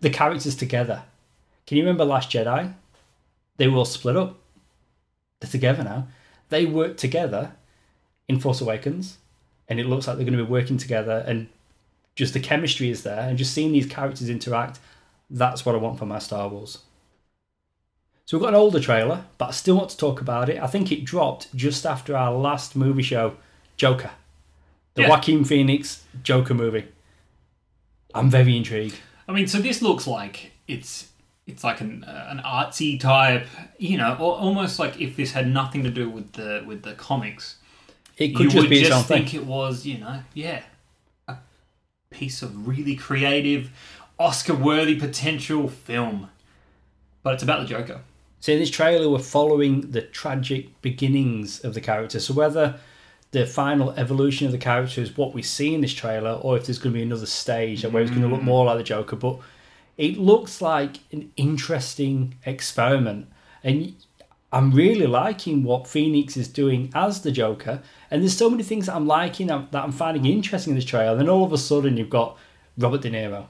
The 0.00 0.10
characters 0.10 0.54
together. 0.54 1.02
Can 1.66 1.78
you 1.78 1.82
remember 1.82 2.04
Last 2.04 2.30
Jedi? 2.30 2.74
They 3.56 3.68
were 3.68 3.78
all 3.78 3.84
split 3.84 4.16
up. 4.16 4.38
They're 5.40 5.50
together 5.50 5.84
now. 5.84 6.08
They 6.48 6.66
work 6.66 6.96
together 6.96 7.52
in 8.28 8.40
Force 8.40 8.60
Awakens, 8.60 9.18
and 9.68 9.80
it 9.80 9.86
looks 9.86 10.06
like 10.06 10.16
they're 10.16 10.26
going 10.26 10.38
to 10.38 10.44
be 10.44 10.50
working 10.50 10.78
together, 10.78 11.24
and 11.26 11.48
just 12.14 12.32
the 12.34 12.40
chemistry 12.40 12.90
is 12.90 13.02
there, 13.02 13.20
and 13.20 13.36
just 13.36 13.52
seeing 13.52 13.72
these 13.72 13.86
characters 13.86 14.28
interact. 14.28 14.78
That's 15.28 15.66
what 15.66 15.74
I 15.74 15.78
want 15.78 15.98
for 15.98 16.06
my 16.06 16.18
Star 16.18 16.48
Wars. 16.48 16.78
So 18.24 18.36
we've 18.36 18.42
got 18.42 18.50
an 18.50 18.60
older 18.60 18.80
trailer, 18.80 19.24
but 19.38 19.48
I 19.48 19.52
still 19.52 19.76
want 19.76 19.90
to 19.90 19.96
talk 19.96 20.20
about 20.20 20.48
it. 20.48 20.60
I 20.60 20.66
think 20.66 20.90
it 20.90 21.04
dropped 21.04 21.54
just 21.54 21.86
after 21.86 22.16
our 22.16 22.32
last 22.32 22.74
movie 22.74 23.02
show, 23.02 23.36
Joker. 23.76 24.10
The 24.94 25.02
Yeah. 25.02 25.10
Joaquin 25.10 25.44
Phoenix 25.44 26.04
Joker 26.22 26.54
movie. 26.54 26.86
I'm 28.14 28.30
very 28.30 28.56
intrigued. 28.56 28.96
I 29.28 29.32
mean, 29.32 29.46
so 29.46 29.58
this 29.58 29.82
looks 29.82 30.06
like 30.06 30.52
it's 30.66 31.08
it's 31.46 31.62
like 31.62 31.80
an 31.80 32.04
uh, 32.04 32.28
an 32.30 32.38
artsy 32.38 32.98
type, 32.98 33.46
you 33.78 33.96
know, 33.96 34.14
or 34.14 34.36
almost 34.36 34.78
like 34.78 35.00
if 35.00 35.16
this 35.16 35.32
had 35.32 35.48
nothing 35.48 35.82
to 35.84 35.90
do 35.90 36.10
with 36.10 36.32
the 36.32 36.64
with 36.66 36.82
the 36.82 36.94
comics, 36.94 37.56
It 38.16 38.34
could 38.34 38.44
you 38.44 38.50
just 38.50 38.56
would 38.56 38.70
be 38.70 38.82
just 38.82 39.06
thing. 39.06 39.18
think 39.18 39.34
it 39.34 39.46
was, 39.46 39.86
you 39.86 39.98
know, 39.98 40.20
yeah, 40.34 40.62
a 41.28 41.36
piece 42.10 42.42
of 42.42 42.66
really 42.66 42.96
creative, 42.96 43.70
Oscar-worthy 44.18 44.96
potential 44.98 45.68
film. 45.68 46.30
But 47.22 47.34
it's 47.34 47.42
about 47.42 47.60
the 47.60 47.66
Joker. 47.66 48.00
So 48.40 48.52
in 48.52 48.58
this 48.58 48.70
trailer, 48.70 49.08
we're 49.08 49.18
following 49.18 49.90
the 49.90 50.02
tragic 50.02 50.80
beginnings 50.82 51.64
of 51.64 51.74
the 51.74 51.80
character. 51.80 52.20
So 52.20 52.34
whether 52.34 52.78
the 53.32 53.46
final 53.46 53.90
evolution 53.92 54.46
of 54.46 54.52
the 54.52 54.58
character 54.58 55.00
is 55.00 55.16
what 55.16 55.34
we 55.34 55.42
see 55.42 55.74
in 55.74 55.80
this 55.80 55.92
trailer, 55.92 56.32
or 56.32 56.56
if 56.56 56.66
there's 56.66 56.78
going 56.78 56.92
to 56.92 56.98
be 56.98 57.02
another 57.02 57.26
stage 57.26 57.84
where 57.84 58.02
it's 58.02 58.10
going 58.10 58.22
to 58.22 58.28
look 58.28 58.42
more 58.42 58.64
like 58.66 58.78
the 58.78 58.84
Joker, 58.84 59.16
but 59.16 59.38
it 59.96 60.18
looks 60.18 60.60
like 60.60 60.98
an 61.12 61.32
interesting 61.36 62.34
experiment, 62.44 63.28
and 63.62 63.94
I'm 64.52 64.70
really 64.70 65.06
liking 65.06 65.64
what 65.64 65.86
Phoenix 65.88 66.36
is 66.36 66.48
doing 66.48 66.90
as 66.94 67.22
the 67.22 67.32
Joker. 67.32 67.82
And 68.10 68.22
there's 68.22 68.36
so 68.36 68.48
many 68.48 68.62
things 68.62 68.86
that 68.86 68.94
I'm 68.94 69.06
liking 69.06 69.48
that 69.48 69.68
I'm 69.74 69.92
finding 69.92 70.24
interesting 70.24 70.70
in 70.72 70.76
this 70.76 70.84
trailer. 70.84 71.12
And 71.12 71.20
then 71.20 71.28
all 71.28 71.44
of 71.44 71.52
a 71.52 71.58
sudden, 71.58 71.96
you've 71.96 72.10
got 72.10 72.38
Robert 72.78 73.02
De 73.02 73.10
Niro, 73.10 73.46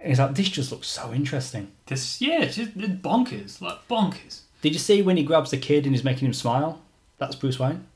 and 0.00 0.10
it's 0.10 0.20
like 0.20 0.34
this 0.34 0.48
just 0.48 0.72
looks 0.72 0.88
so 0.88 1.12
interesting. 1.12 1.72
This, 1.86 2.20
yeah, 2.20 2.42
it's 2.42 2.56
just 2.56 2.70
it's 2.76 2.94
bonkers, 2.94 3.60
like 3.60 3.86
bonkers. 3.88 4.40
Did 4.62 4.72
you 4.72 4.78
see 4.78 5.02
when 5.02 5.16
he 5.16 5.22
grabs 5.22 5.50
the 5.50 5.56
kid 5.56 5.84
and 5.84 5.94
he's 5.94 6.04
making 6.04 6.26
him 6.26 6.34
smile? 6.34 6.80
That's 7.18 7.36
Bruce 7.36 7.58
Wayne. 7.58 7.86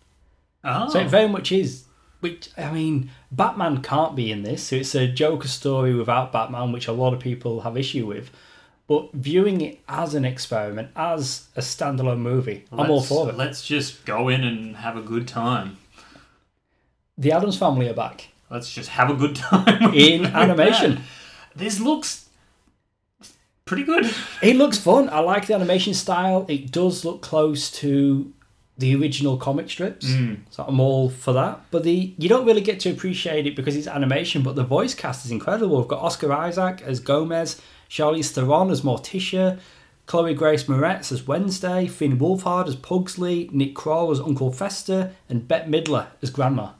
Oh, 0.64 0.88
So 0.88 1.00
it 1.00 1.08
very 1.08 1.28
much 1.28 1.50
is. 1.50 1.84
Which 2.20 2.50
I 2.56 2.70
mean, 2.70 3.10
Batman 3.32 3.82
can't 3.82 4.14
be 4.14 4.30
in 4.30 4.42
this. 4.42 4.62
So 4.64 4.76
it's 4.76 4.94
a 4.94 5.08
Joker 5.08 5.48
story 5.48 5.94
without 5.94 6.32
Batman, 6.32 6.70
which 6.70 6.86
a 6.86 6.92
lot 6.92 7.14
of 7.14 7.20
people 7.20 7.62
have 7.62 7.76
issue 7.76 8.06
with. 8.06 8.30
But 8.86 9.10
viewing 9.14 9.60
it 9.62 9.80
as 9.88 10.14
an 10.14 10.24
experiment, 10.24 10.90
as 10.94 11.46
a 11.56 11.60
standalone 11.60 12.18
movie, 12.18 12.66
I'm 12.70 12.90
all 12.90 13.02
for 13.02 13.28
it. 13.30 13.36
Let's 13.36 13.64
just 13.66 14.04
go 14.04 14.28
in 14.28 14.44
and 14.44 14.76
have 14.76 14.96
a 14.96 15.02
good 15.02 15.26
time. 15.26 15.78
The 17.16 17.32
Addams 17.32 17.58
Family 17.58 17.88
are 17.88 17.94
back 17.94 18.28
Let's 18.50 18.72
just 18.72 18.90
have 18.90 19.08
a 19.08 19.14
good 19.14 19.34
time 19.50 19.94
in 19.94 20.26
animation. 20.26 20.96
that. 20.96 21.02
This 21.54 21.80
looks 21.80 22.28
pretty 23.66 23.84
good. 23.84 24.10
It 24.42 24.56
looks 24.56 24.78
fun. 24.78 25.10
I 25.10 25.20
like 25.20 25.46
the 25.46 25.54
animation 25.54 25.92
style. 25.94 26.46
It 26.48 26.70
does 26.72 27.04
look 27.04 27.20
close 27.20 27.70
to 27.72 28.32
the 28.78 28.94
original 28.96 29.36
comic 29.36 29.68
strips, 29.68 30.06
mm. 30.06 30.38
so 30.50 30.64
I'm 30.66 30.80
all 30.80 31.10
for 31.10 31.32
that. 31.34 31.60
But 31.70 31.84
the 31.84 32.14
you 32.16 32.28
don't 32.28 32.46
really 32.46 32.60
get 32.60 32.80
to 32.80 32.90
appreciate 32.90 33.46
it 33.46 33.54
because 33.54 33.76
it's 33.76 33.86
animation. 33.86 34.42
But 34.42 34.56
the 34.56 34.64
voice 34.64 34.94
cast 34.94 35.24
is 35.24 35.30
incredible. 35.30 35.78
We've 35.78 35.88
got 35.88 36.00
Oscar 36.00 36.32
Isaac 36.32 36.82
as 36.82 37.00
Gomez, 37.00 37.60
Charlize 37.90 38.30
Theron 38.30 38.70
as 38.70 38.80
Morticia, 38.80 39.60
Chloe 40.06 40.34
Grace 40.34 40.64
Moretz 40.64 41.12
as 41.12 41.26
Wednesday, 41.26 41.86
Finn 41.86 42.18
Wolfhard 42.18 42.66
as 42.66 42.76
Pugsley, 42.76 43.48
Nick 43.52 43.74
Kroll 43.74 44.10
as 44.10 44.20
Uncle 44.20 44.52
Fester, 44.52 45.12
and 45.28 45.46
Bette 45.46 45.70
Midler 45.70 46.06
as 46.22 46.30
Grandma. 46.30 46.70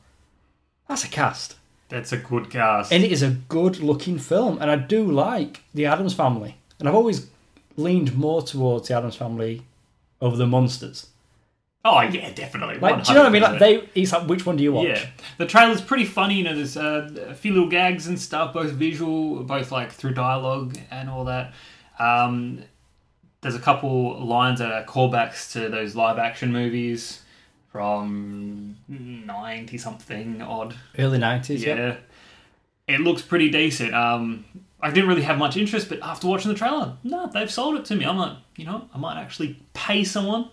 That's 0.88 1.04
a 1.04 1.08
cast. 1.08 1.56
That's 1.88 2.12
a 2.12 2.16
good 2.16 2.50
cast. 2.50 2.90
And 2.90 3.04
it 3.04 3.12
is 3.12 3.22
a 3.22 3.30
good 3.48 3.80
looking 3.80 4.18
film, 4.18 4.58
and 4.60 4.70
I 4.70 4.76
do 4.76 5.04
like 5.10 5.62
the 5.74 5.86
Addams 5.86 6.14
Family. 6.14 6.56
And 6.78 6.88
I've 6.88 6.94
always 6.94 7.28
leaned 7.76 8.16
more 8.16 8.42
towards 8.42 8.88
the 8.88 8.96
Addams 8.96 9.16
Family 9.16 9.62
over 10.20 10.36
the 10.36 10.46
monsters. 10.46 11.08
Oh 11.84 12.00
yeah, 12.00 12.30
definitely. 12.32 12.78
Like, 12.78 13.04
do 13.04 13.12
you 13.12 13.14
know 13.14 13.22
what 13.22 13.28
I 13.28 13.32
mean? 13.32 13.42
Like 13.42 13.58
they, 13.58 13.88
it's 13.94 14.12
like 14.12 14.28
which 14.28 14.46
one 14.46 14.56
do 14.56 14.62
you 14.62 14.72
watch? 14.72 14.88
Yeah, 14.88 15.06
the 15.38 15.46
trailer's 15.46 15.80
pretty 15.80 16.04
funny. 16.04 16.36
You 16.36 16.44
know, 16.44 16.54
there's 16.54 16.76
uh, 16.76 17.10
a 17.28 17.34
few 17.34 17.52
little 17.52 17.68
gags 17.68 18.06
and 18.06 18.18
stuff, 18.18 18.52
both 18.52 18.72
visual, 18.72 19.42
both 19.44 19.72
like 19.72 19.92
through 19.92 20.14
dialogue 20.14 20.78
and 20.90 21.08
all 21.08 21.24
that. 21.24 21.52
Um, 21.98 22.62
there's 23.40 23.56
a 23.56 23.60
couple 23.60 24.24
lines 24.24 24.60
that 24.60 24.72
are 24.72 24.84
callbacks 24.84 25.52
to 25.52 25.68
those 25.68 25.94
live 25.94 26.18
action 26.18 26.52
movies 26.52 27.22
from 27.70 28.76
ninety 28.88 29.78
something 29.78 30.42
odd. 30.42 30.74
Early 30.98 31.18
nineties. 31.18 31.64
Yeah. 31.64 31.74
Yeah. 31.76 31.96
It 32.88 33.00
looks 33.00 33.22
pretty 33.22 33.48
decent. 33.48 33.94
Um, 33.94 34.44
I 34.80 34.90
didn't 34.90 35.08
really 35.08 35.22
have 35.22 35.38
much 35.38 35.56
interest, 35.56 35.88
but 35.88 36.00
after 36.02 36.26
watching 36.26 36.50
the 36.50 36.58
trailer, 36.58 36.96
no, 37.04 37.28
they've 37.28 37.50
sold 37.50 37.76
it 37.76 37.84
to 37.86 37.94
me. 37.94 38.04
I'm 38.04 38.18
like, 38.18 38.36
you 38.56 38.64
know, 38.64 38.88
I 38.92 38.98
might 38.98 39.20
actually 39.20 39.60
pay 39.72 40.02
someone. 40.02 40.50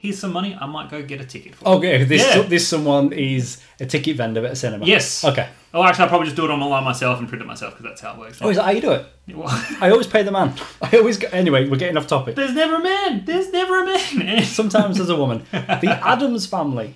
Here's 0.00 0.18
some 0.18 0.32
money. 0.32 0.56
I 0.58 0.64
might 0.66 0.88
go 0.90 1.02
get 1.02 1.20
a 1.20 1.24
ticket 1.24 1.56
for. 1.56 1.64
it. 1.64 1.68
Oh, 1.68 1.78
okay. 1.78 2.04
This 2.04 2.22
Yeah. 2.22 2.42
this 2.42 2.66
someone 2.68 3.12
is 3.12 3.60
a 3.80 3.84
ticket 3.86 4.16
vendor 4.16 4.46
at 4.46 4.52
a 4.52 4.56
cinema. 4.56 4.86
Yes. 4.86 5.24
Okay. 5.24 5.48
Oh, 5.74 5.82
actually, 5.82 6.04
I'll 6.04 6.08
probably 6.08 6.26
just 6.26 6.36
do 6.36 6.44
it 6.44 6.50
online 6.50 6.84
myself 6.84 7.18
and 7.18 7.28
print 7.28 7.42
it 7.42 7.46
myself 7.46 7.72
because 7.74 7.84
that's 7.84 8.00
how 8.00 8.12
it 8.14 8.18
works. 8.18 8.38
Oh, 8.40 8.48
is 8.48 8.56
that 8.56 8.64
how 8.64 8.70
you 8.70 8.80
do 8.80 8.92
it? 8.92 9.06
Well, 9.34 9.48
I 9.82 9.90
always 9.90 10.06
pay 10.06 10.22
the 10.22 10.30
man. 10.30 10.54
I 10.82 10.96
always. 10.96 11.18
Go, 11.18 11.28
anyway, 11.32 11.68
we're 11.68 11.76
getting 11.76 11.96
off 11.98 12.06
topic. 12.06 12.36
There's 12.36 12.54
never 12.54 12.76
a 12.76 12.82
man. 12.82 13.24
There's 13.26 13.50
never 13.52 13.82
a 13.82 13.86
man. 13.86 14.42
Sometimes 14.44 14.96
there's 14.96 15.10
a 15.10 15.16
woman. 15.16 15.44
The 15.52 15.98
Addams 16.02 16.46
Family. 16.46 16.94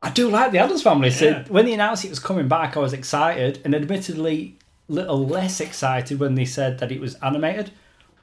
I 0.00 0.10
do 0.10 0.28
like 0.30 0.52
the 0.52 0.58
Addams 0.58 0.82
Family. 0.82 1.10
So 1.10 1.24
Yeah. 1.24 1.44
when 1.48 1.64
they 1.64 1.72
announced 1.72 2.04
it 2.04 2.10
was 2.10 2.20
coming 2.20 2.46
back, 2.48 2.76
I 2.76 2.80
was 2.80 2.92
excited, 2.92 3.60
and 3.64 3.74
admittedly, 3.74 4.58
a 4.88 4.92
little 4.92 5.26
less 5.26 5.60
excited 5.60 6.20
when 6.20 6.34
they 6.36 6.44
said 6.44 6.78
that 6.78 6.92
it 6.92 7.00
was 7.00 7.14
animated. 7.16 7.72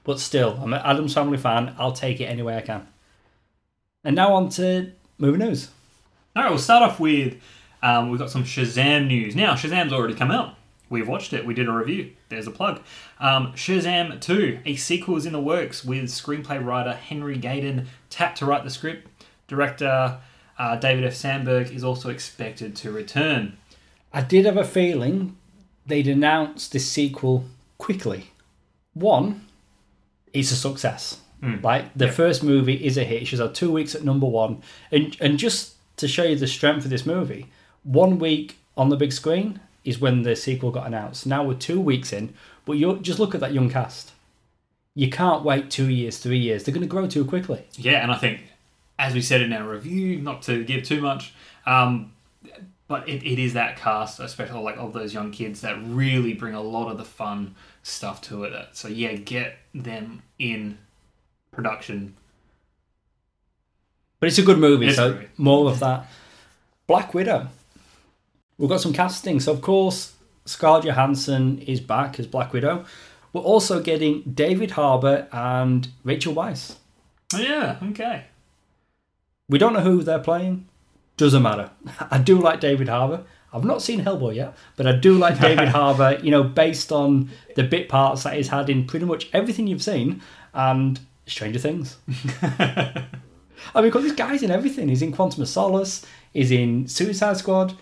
But 0.06 0.20
still, 0.20 0.58
I'm 0.62 0.72
an 0.74 0.82
Addams 0.86 1.14
Family 1.16 1.38
fan. 1.38 1.76
I'll 1.78 1.92
take 1.92 2.22
it 2.22 2.26
any 2.26 2.44
way 2.44 2.56
I 2.56 2.62
can. 2.62 2.88
And 4.06 4.16
now 4.16 4.34
on 4.36 4.50
to 4.50 4.92
movie 5.18 5.40
news. 5.40 5.70
All 6.36 6.44
right, 6.44 6.50
we'll 6.50 6.60
start 6.60 6.84
off 6.84 7.00
with 7.00 7.42
um, 7.82 8.10
we've 8.10 8.20
got 8.20 8.30
some 8.30 8.44
Shazam 8.44 9.08
news. 9.08 9.36
Now, 9.36 9.56
Shazam's 9.56 9.92
already 9.92 10.14
come 10.14 10.32
out. 10.32 10.56
We've 10.90 11.08
watched 11.08 11.34
it. 11.34 11.46
We 11.46 11.56
did 11.56 11.68
a 11.68 11.72
review. 11.72 12.12
There's 12.30 12.46
a 12.46 12.52
plug. 12.52 12.82
Um, 13.20 13.54
Shazam 13.54 14.22
2, 14.22 14.60
a 14.66 14.76
sequel 14.76 15.18
is 15.18 15.26
in 15.26 15.34
the 15.34 15.42
works 15.42 15.84
with 15.84 16.04
screenplay 16.06 16.64
writer 16.64 16.94
Henry 16.94 17.38
Gayden 17.38 17.88
tapped 18.10 18.38
to 18.38 18.46
write 18.46 18.64
the 18.64 18.70
script. 18.70 19.08
Director 19.48 20.20
uh, 20.58 20.76
David 20.78 21.04
F. 21.04 21.16
Sandberg 21.16 21.72
is 21.72 21.84
also 21.84 22.10
expected 22.10 22.76
to 22.78 22.92
return. 22.92 23.58
I 24.14 24.22
did 24.22 24.46
have 24.46 24.58
a 24.58 24.64
feeling 24.64 25.36
they'd 25.86 26.08
announce 26.08 26.68
this 26.68 26.90
sequel 26.90 27.46
quickly. 27.78 28.32
One, 28.94 29.46
it's 30.32 30.52
a 30.52 30.56
success. 30.56 31.20
Mm. 31.46 31.64
Like 31.64 31.94
the 31.96 32.06
Yeah. 32.06 32.12
first 32.12 32.44
movie 32.44 32.74
is 32.86 32.98
a 32.98 33.04
hit. 33.04 33.28
She's 33.28 33.40
had 33.40 33.54
two 33.54 33.72
weeks 33.72 33.94
at 33.96 34.04
number 34.04 34.26
one, 34.28 34.62
and 34.92 35.16
and 35.22 35.38
just 35.38 35.74
to 35.98 36.08
show 36.08 36.24
you 36.24 36.36
the 36.36 36.48
strength 36.48 36.84
of 36.86 36.90
this 36.90 37.06
movie, 37.06 37.46
one 37.84 38.20
week 38.20 38.58
on 38.76 38.90
the 38.90 38.96
big 38.98 39.12
screen 39.14 39.60
is 39.84 40.00
when 40.00 40.24
the 40.24 40.36
sequel 40.36 40.72
got 40.72 40.88
announced. 40.88 41.26
Now 41.28 41.44
we're 41.44 41.54
two 41.54 41.80
weeks 41.80 42.12
in, 42.12 42.34
but 42.66 42.74
you 42.74 42.98
just 43.02 43.20
look 43.20 43.34
at 43.36 43.42
that 43.42 43.54
young 43.54 43.70
cast. 43.70 44.12
You 44.96 45.10
can't 45.10 45.44
wait 45.44 45.70
two 45.70 45.90
years, 45.90 46.18
three 46.18 46.38
years. 46.40 46.64
They're 46.64 46.74
going 46.74 46.82
to 46.88 46.88
grow 46.96 47.06
too 47.08 47.26
quickly. 47.26 47.66
Yeah, 47.78 48.02
and 48.02 48.12
I 48.12 48.18
think, 48.18 48.42
as 48.98 49.14
we 49.14 49.22
said 49.22 49.42
in 49.42 49.54
our 49.54 49.70
review, 49.70 50.20
not 50.22 50.42
to 50.44 50.64
give 50.64 50.84
too 50.84 51.02
much, 51.02 51.34
um, 51.66 52.14
but 52.88 53.08
it, 53.10 53.24
it 53.24 53.40
is 53.40 53.54
that 53.54 53.78
cast, 53.78 54.20
especially 54.20 54.62
like 54.62 54.78
of 54.78 54.94
those 54.94 55.14
young 55.14 55.32
kids, 55.32 55.62
that 55.62 55.78
really 55.86 56.34
bring 56.34 56.54
a 56.56 56.62
lot 56.62 56.90
of 56.90 56.98
the 56.98 57.06
fun 57.06 57.56
stuff 57.84 58.22
to 58.22 58.44
it. 58.46 58.54
So 58.74 58.88
yeah, 58.88 59.14
get 59.14 59.58
them 59.74 60.22
in 60.40 60.78
production. 61.56 62.16
But 64.20 64.28
it's 64.30 64.38
a 64.38 64.44
good 64.44 64.58
movie, 64.58 64.88
It's 64.88 64.96
so 64.96 65.14
great. 65.14 65.30
more 65.38 65.70
of 65.70 65.80
that. 65.80 66.08
Black 66.88 67.14
Widow. 67.14 67.48
We've 68.58 68.70
got 68.70 68.82
some 68.82 68.94
casting. 68.94 69.40
So, 69.40 69.52
of 69.52 69.62
course, 69.62 70.14
Scarlett 70.46 70.86
Johansson 70.86 71.60
is 71.60 71.80
back 71.82 72.20
as 72.20 72.28
Black 72.28 72.54
Widow. 72.54 72.86
We're 73.34 73.42
also 73.42 73.82
getting 73.82 74.22
David 74.22 74.72
Harbour 74.72 75.28
and 75.32 75.90
Rachel 76.04 76.34
Weisz. 76.34 76.76
Oh, 77.34 77.40
yeah, 77.40 77.78
okay. 77.92 78.26
We 79.50 79.58
don't 79.60 79.74
know 79.74 79.82
who 79.82 80.04
they're 80.04 80.20
playing. 80.20 80.68
Doesn't 81.18 81.44
matter. 81.44 81.70
I 82.12 82.18
do 82.18 82.40
like 82.40 82.60
David 82.62 82.88
Harbour. 82.88 83.24
I've 83.54 83.64
not 83.66 83.82
seen 83.82 84.02
Hellboy 84.04 84.36
yet, 84.36 84.56
but 84.76 84.86
I 84.88 84.94
do 84.94 85.18
like 85.18 85.40
David 85.40 85.68
Harbour, 85.80 86.20
you 86.22 86.32
know, 86.32 86.44
based 86.44 86.92
on 86.92 87.30
the 87.56 87.64
bit 87.64 87.88
parts 87.90 88.24
that 88.24 88.36
he's 88.36 88.50
had 88.50 88.70
in 88.70 88.86
pretty 88.86 89.06
much 89.06 89.30
everything 89.34 89.68
you've 89.68 89.84
seen 89.84 90.22
and 90.54 91.00
Stranger 91.26 91.60
Things. 91.60 91.98
I 93.74 93.82
mean, 93.82 93.86
because 93.86 94.04
this 94.04 94.14
guy's 94.14 94.44
in 94.44 94.52
everything. 94.52 94.90
He's 94.90 95.02
in 95.02 95.12
Quantum 95.12 95.42
of 95.42 95.50
Solace. 95.50 96.06
He's 96.34 96.52
in 96.52 96.88
Suicide 96.88 97.38
Squad. 97.38 97.74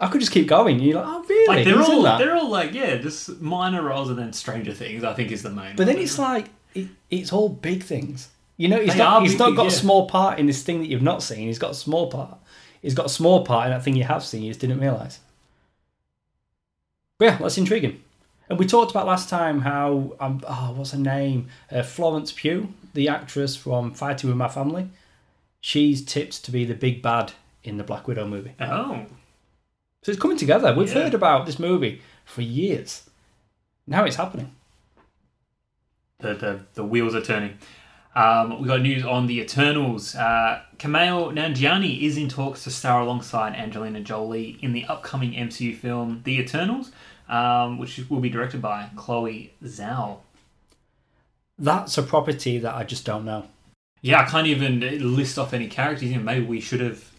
I 0.00 0.08
could 0.08 0.20
just 0.20 0.32
keep 0.32 0.48
going. 0.48 0.80
You're 0.80 0.96
like, 0.96 1.06
oh, 1.06 1.24
really? 1.28 1.56
Like 1.56 1.64
they're 1.64 1.78
He's 1.78 1.88
all 1.88 2.02
they're 2.18 2.34
all 2.34 2.50
like 2.50 2.72
yeah, 2.72 2.96
just 2.96 3.40
minor 3.40 3.82
roles 3.82 4.10
and 4.10 4.18
then 4.18 4.32
Stranger 4.32 4.72
Things. 4.72 5.04
I 5.04 5.12
think 5.14 5.30
is 5.30 5.42
the 5.42 5.50
main. 5.50 5.76
But 5.76 5.86
then 5.86 5.98
it's 5.98 6.18
like 6.18 6.46
it, 6.74 6.88
it's 7.10 7.32
all 7.32 7.48
big 7.48 7.82
things. 7.82 8.28
You 8.56 8.68
know, 8.68 8.80
he's 8.80 8.92
They 8.92 8.98
not 8.98 9.22
he's 9.22 9.32
big 9.32 9.40
not 9.40 9.56
got 9.56 9.66
a 9.66 9.70
small 9.70 10.08
part 10.08 10.38
in 10.38 10.46
this 10.46 10.62
thing 10.62 10.80
that 10.80 10.86
you've 10.86 11.02
not 11.02 11.22
seen. 11.22 11.46
He's 11.46 11.58
got 11.58 11.72
a 11.72 11.74
small 11.74 12.10
part. 12.10 12.38
He's 12.82 12.94
got 12.94 13.06
a 13.06 13.10
small 13.10 13.44
part 13.44 13.66
in 13.66 13.72
that 13.72 13.82
thing 13.82 13.96
you 13.96 14.04
have 14.04 14.24
seen. 14.24 14.42
You 14.42 14.50
just 14.50 14.60
didn't 14.60 14.80
realise. 14.80 15.20
But 17.18 17.24
yeah, 17.24 17.38
that's 17.38 17.56
intriguing. 17.58 18.02
And 18.48 18.58
we 18.58 18.66
talked 18.66 18.90
about 18.90 19.06
last 19.06 19.28
time 19.28 19.60
how 19.62 20.14
um, 20.20 20.42
oh, 20.46 20.74
what's 20.76 20.90
her 20.92 20.98
name? 20.98 21.48
Uh, 21.70 21.82
Florence 21.82 22.30
Pugh, 22.32 22.68
the 22.92 23.08
actress 23.08 23.56
from 23.56 23.92
Fighting 23.94 24.28
with 24.28 24.36
My 24.36 24.48
Family. 24.48 24.88
She's 25.60 26.04
tipped 26.04 26.44
to 26.44 26.50
be 26.50 26.64
the 26.64 26.74
big 26.74 27.00
bad 27.00 27.32
in 27.62 27.78
the 27.78 27.84
Black 27.84 28.06
Widow 28.06 28.26
movie. 28.26 28.52
oh 28.60 29.06
So 30.02 30.12
it's 30.12 30.20
coming 30.20 30.36
together. 30.36 30.74
We've 30.74 30.88
Yeah. 30.94 31.04
heard 31.04 31.14
about 31.14 31.46
this 31.46 31.58
movie 31.58 32.02
for 32.26 32.42
years. 32.42 33.08
Now 33.86 34.04
it's 34.04 34.16
happening. 34.16 34.54
the, 36.18 36.34
the, 36.34 36.60
the 36.74 36.84
wheels 36.84 37.14
are 37.14 37.20
turning. 37.22 37.58
Um, 38.14 38.60
we 38.62 38.68
got 38.68 38.80
news 38.80 39.04
on 39.04 39.26
the 39.26 39.40
Eternals. 39.40 40.14
Uh, 40.14 40.62
Kumail 40.78 41.32
Nanjiani 41.32 42.02
is 42.02 42.16
in 42.16 42.28
talks 42.28 42.62
to 42.64 42.70
star 42.70 43.00
alongside 43.00 43.54
Angelina 43.56 44.00
Jolie 44.00 44.56
in 44.62 44.72
the 44.72 44.84
upcoming 44.84 45.32
MCU 45.32 45.76
film 45.76 46.20
The 46.24 46.38
Eternals, 46.38 46.92
um, 47.28 47.78
which 47.78 48.00
will 48.08 48.20
be 48.20 48.30
directed 48.30 48.60
by 48.62 48.88
Chloe 48.96 49.54
Zhao. 49.64 50.18
That's 51.58 51.96
a 51.98 52.02
property 52.02 52.58
that 52.58 52.74
I 52.74 52.84
just 52.84 53.04
don't 53.04 53.24
know. 53.24 53.46
Yeah, 54.00 54.20
I 54.20 54.24
can't 54.24 54.46
even 54.46 54.80
list 55.16 55.38
off 55.38 55.54
any 55.54 55.68
characters. 55.68 56.10
You 56.10 56.16
know, 56.18 56.22
maybe 56.24 56.44
we 56.44 56.60
should 56.60 56.80
have 56.80 57.10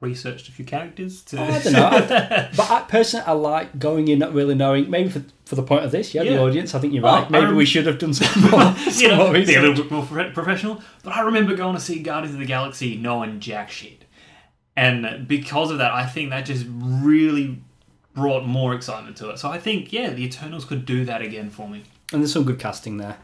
researched 0.00 0.48
a 0.48 0.52
few 0.52 0.64
characters 0.64 1.22
to. 1.22 1.38
Oh, 1.40 1.44
I 1.44 1.58
don't 1.58 1.72
know. 1.72 1.86
I- 1.86 2.48
but 2.56 2.70
I 2.70 2.82
personally, 2.88 3.26
I 3.26 3.32
like 3.32 3.78
going 3.78 4.08
in 4.08 4.18
not 4.20 4.32
really 4.32 4.54
knowing. 4.54 4.88
Maybe 4.90 5.08
for, 5.08 5.24
for 5.44 5.54
the 5.56 5.62
point 5.62 5.84
of 5.84 5.90
this, 5.90 6.14
yeah, 6.14 6.22
the 6.22 6.40
audience. 6.40 6.74
I 6.74 6.78
think 6.78 6.92
you're 6.92 7.02
right. 7.02 7.28
Maybe 7.30 7.46
I 7.46 7.52
we 7.52 7.64
should 7.64 7.86
have 7.86 7.98
done 7.98 8.14
some 8.14 8.42
more, 8.50 8.62
you 8.84 8.90
some 8.92 9.08
know, 9.10 9.16
more 9.16 9.32
be 9.32 9.54
a 9.54 9.60
little 9.60 9.74
bit 9.74 9.90
more 9.90 10.04
professional. 10.04 10.82
But 11.02 11.14
I 11.14 11.22
remember 11.22 11.56
going 11.56 11.74
to 11.74 11.80
see 11.80 12.00
Guardians 12.00 12.34
of 12.34 12.40
the 12.40 12.46
Galaxy 12.46 12.96
knowing 12.96 13.40
jack 13.40 13.70
shit. 13.70 14.04
And 14.76 15.26
because 15.26 15.72
of 15.72 15.78
that, 15.78 15.92
I 15.92 16.06
think 16.06 16.30
that 16.30 16.42
just 16.42 16.64
really 16.68 17.60
brought 18.18 18.44
more 18.44 18.74
excitement 18.74 19.16
to 19.18 19.30
it. 19.30 19.38
So 19.38 19.48
I 19.48 19.58
think, 19.58 19.92
yeah, 19.92 20.10
the 20.10 20.24
Eternals 20.24 20.64
could 20.64 20.84
do 20.84 21.04
that 21.04 21.22
again 21.22 21.48
for 21.50 21.68
me. 21.68 21.84
And 22.12 22.20
there's 22.20 22.32
some 22.32 22.44
good 22.44 22.58
casting 22.58 22.96
there. 22.98 23.16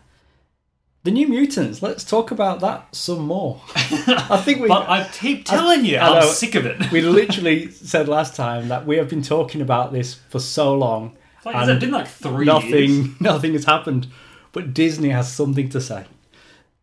The 1.05 1.11
New 1.11 1.29
Mutants. 1.29 1.83
Let's 1.83 2.03
talk 2.03 2.31
about 2.31 2.61
that 2.61 2.95
some 2.97 3.27
more. 3.27 3.61
I 3.77 4.41
think 4.43 4.61
we. 4.63 4.69
But 4.75 4.89
I 4.89 5.07
keep 5.13 5.45
telling 5.45 5.85
you, 5.85 5.99
I 5.99 6.21
I'm 6.21 6.29
sick 6.29 6.55
of 6.55 6.65
it. 6.65 6.91
we 6.91 7.03
literally 7.03 7.71
said 7.93 8.09
last 8.09 8.35
time 8.35 8.69
that 8.69 8.87
we 8.87 8.97
have 8.97 9.11
been 9.11 9.21
talking 9.21 9.61
about 9.61 9.93
this 9.93 10.15
for 10.15 10.39
so 10.39 10.75
long. 10.75 11.15
It's 11.37 11.47
like, 11.47 11.69
it's 11.69 11.81
been 11.81 11.91
like 11.91 12.09
three 12.09 12.47
nothing, 12.47 12.73
years. 12.73 13.09
nothing 13.21 13.53
has 13.53 13.67
happened. 13.67 14.07
But 14.53 14.73
Disney 14.73 15.11
has 15.11 15.31
something 15.31 15.69
to 15.71 15.81
say. 15.81 16.07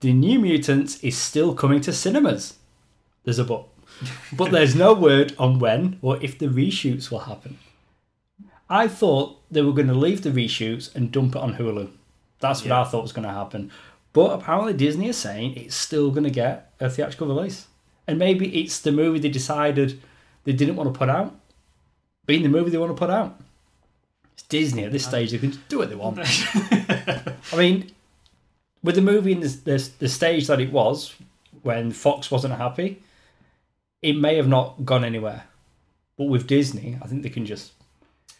The 0.02 0.14
New 0.14 0.40
Mutants 0.40 1.00
is 1.00 1.18
still 1.18 1.56
coming 1.56 1.82
to 1.82 1.92
cinemas. 1.92 2.58
There's 3.24 3.40
a 3.40 3.44
but. 3.44 3.66
But 4.34 4.52
there's 4.52 4.76
no 4.76 4.94
word 4.94 5.34
on 5.40 5.58
when 5.58 5.98
or 6.02 6.22
if 6.24 6.38
the 6.38 6.48
reshoots 6.48 7.10
will 7.10 7.20
happen. 7.20 7.58
I 8.72 8.88
thought 8.88 9.38
they 9.52 9.62
were 9.62 9.74
going 9.74 9.88
to 9.90 9.94
leave 9.94 10.22
the 10.22 10.32
reshoots 10.32 10.96
and 10.96 11.12
dump 11.12 11.36
it 11.36 11.42
on 11.42 11.56
Hulu. 11.56 11.92
That's 12.40 12.62
what 12.62 12.70
Yeah. 12.70 12.82
I 12.82 12.84
thought 12.86 13.04
was 13.04 13.12
going 13.12 13.28
to 13.28 13.34
happen. 13.34 13.70
But 14.14 14.32
apparently 14.32 14.74
Disney 14.74 15.10
is 15.10 15.18
saying 15.18 15.56
it's 15.58 15.76
still 15.76 16.10
going 16.10 16.24
to 16.24 16.30
get 16.30 16.74
a 16.80 16.90
theatrical 16.90 17.28
release. 17.28 17.68
And 18.08 18.18
maybe 18.18 18.62
it's 18.62 18.80
the 18.80 18.94
movie 18.94 19.20
they 19.20 19.30
decided 19.30 20.02
they 20.46 20.54
didn't 20.54 20.78
want 20.78 20.92
to 20.92 20.98
put 20.98 21.10
out, 21.10 21.36
being 22.26 22.44
the 22.44 22.50
movie 22.50 22.72
they 22.72 22.78
want 22.78 22.96
to 22.96 23.00
put 23.00 23.10
out. 23.10 23.40
It's 24.34 24.44
Disney 24.44 24.86
at 24.86 24.92
this 24.94 25.06
stage; 25.06 25.32
they 25.32 25.38
can 25.38 25.54
do 25.70 25.78
what 25.80 25.90
they 25.90 25.96
want. 25.96 26.20
I 27.54 27.56
mean, 27.58 27.92
with 28.82 28.96
the 28.96 29.02
movie 29.02 29.34
in 29.34 29.42
the, 29.42 29.50
the, 29.50 29.90
the 30.00 30.10
stage 30.10 30.48
that 30.48 30.60
it 30.62 30.72
was, 30.72 31.14
when 31.62 31.92
Fox 31.92 32.32
wasn't 32.32 32.56
happy, 32.56 33.02
it 34.02 34.14
may 34.14 34.36
have 34.38 34.48
not 34.48 34.86
gone 34.86 35.04
anywhere. 35.06 35.44
But 36.18 36.26
with 36.26 36.48
Disney, 36.48 36.98
I 37.02 37.08
think 37.08 37.24
they 37.24 37.30
can 37.30 37.46
just 37.46 37.74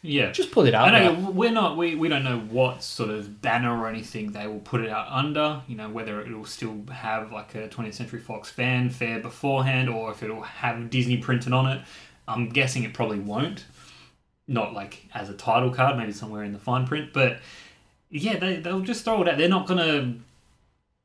Yeah. 0.02 0.32
just 0.32 0.50
put 0.50 0.66
it 0.66 0.74
out 0.74 0.92
I 0.92 0.98
know 0.98 1.12
uh, 1.12 1.14
there. 1.14 1.30
we're 1.30 1.52
not 1.52 1.76
we, 1.76 1.94
we 1.94 2.08
don't 2.08 2.24
know 2.24 2.40
what 2.40 2.82
sort 2.82 3.10
of 3.10 3.40
banner 3.40 3.80
or 3.80 3.88
anything 3.88 4.32
they 4.32 4.48
will 4.48 4.58
put 4.58 4.80
it 4.80 4.90
out 4.90 5.06
under. 5.10 5.62
You 5.68 5.76
know 5.76 5.88
whether 5.88 6.20
it 6.20 6.36
will 6.36 6.44
still 6.44 6.82
have 6.90 7.30
like 7.30 7.54
a 7.54 7.68
20th 7.68 7.94
Century 7.94 8.18
Fox 8.18 8.50
fanfare 8.50 9.20
beforehand, 9.20 9.88
or 9.88 10.10
if 10.10 10.22
it'll 10.22 10.42
have 10.42 10.90
Disney 10.90 11.18
printed 11.18 11.52
on 11.52 11.66
it. 11.66 11.82
I'm 12.26 12.48
guessing 12.48 12.82
it 12.82 12.94
probably 12.94 13.20
won't. 13.20 13.64
Not 14.48 14.74
like 14.74 15.06
as 15.14 15.28
a 15.28 15.34
title 15.34 15.70
card, 15.70 15.96
maybe 15.96 16.12
somewhere 16.12 16.42
in 16.42 16.52
the 16.52 16.58
fine 16.58 16.86
print. 16.86 17.12
But 17.12 17.38
yeah, 18.10 18.38
they 18.38 18.56
they'll 18.56 18.80
just 18.80 19.04
throw 19.04 19.22
it 19.22 19.28
out. 19.28 19.38
They're 19.38 19.48
not 19.48 19.68
gonna 19.68 20.16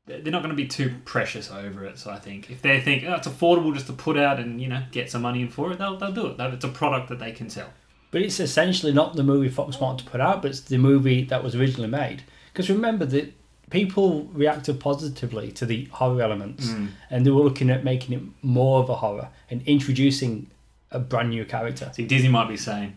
they're 0.08 0.32
not 0.32 0.42
going 0.42 0.54
to 0.54 0.56
be 0.56 0.66
too 0.66 0.94
precious 1.04 1.50
over 1.50 1.84
it. 1.84 1.98
So 1.98 2.10
I 2.10 2.18
think 2.18 2.50
if 2.50 2.62
they 2.62 2.80
think 2.80 3.04
oh, 3.06 3.14
it's 3.14 3.28
affordable 3.28 3.74
just 3.74 3.86
to 3.88 3.92
put 3.92 4.16
out 4.16 4.40
and 4.40 4.60
you 4.60 4.68
know 4.68 4.82
get 4.90 5.10
some 5.10 5.22
money 5.22 5.42
in 5.42 5.48
for 5.50 5.72
it, 5.72 5.78
they'll 5.78 5.96
they'll 5.96 6.12
do 6.12 6.26
it. 6.26 6.36
That 6.38 6.52
It's 6.54 6.64
a 6.64 6.68
product 6.68 7.08
that 7.10 7.18
they 7.18 7.32
can 7.32 7.50
sell. 7.50 7.70
But 8.10 8.22
it's 8.22 8.40
essentially 8.40 8.92
not 8.92 9.16
the 9.16 9.22
movie 9.22 9.48
Fox 9.48 9.78
wanted 9.78 10.04
to 10.04 10.10
put 10.10 10.20
out, 10.20 10.42
but 10.42 10.50
it's 10.50 10.60
the 10.60 10.78
movie 10.78 11.24
that 11.24 11.44
was 11.44 11.54
originally 11.54 11.88
made. 11.90 12.22
Because 12.52 12.70
remember 12.70 13.04
that 13.06 13.32
people 13.70 14.24
reacted 14.32 14.80
positively 14.80 15.52
to 15.52 15.66
the 15.66 15.84
horror 15.86 16.22
elements, 16.22 16.70
hmm. 16.70 16.86
and 17.10 17.26
they 17.26 17.30
were 17.30 17.42
looking 17.42 17.70
at 17.70 17.84
making 17.84 18.16
it 18.16 18.22
more 18.42 18.82
of 18.82 18.88
a 18.88 18.96
horror 18.96 19.28
and 19.50 19.62
introducing 19.66 20.50
a 20.90 20.98
brand 20.98 21.30
new 21.30 21.44
character. 21.44 21.90
See, 21.94 22.06
Disney 22.06 22.28
might 22.28 22.48
be 22.48 22.56
saying, 22.56 22.96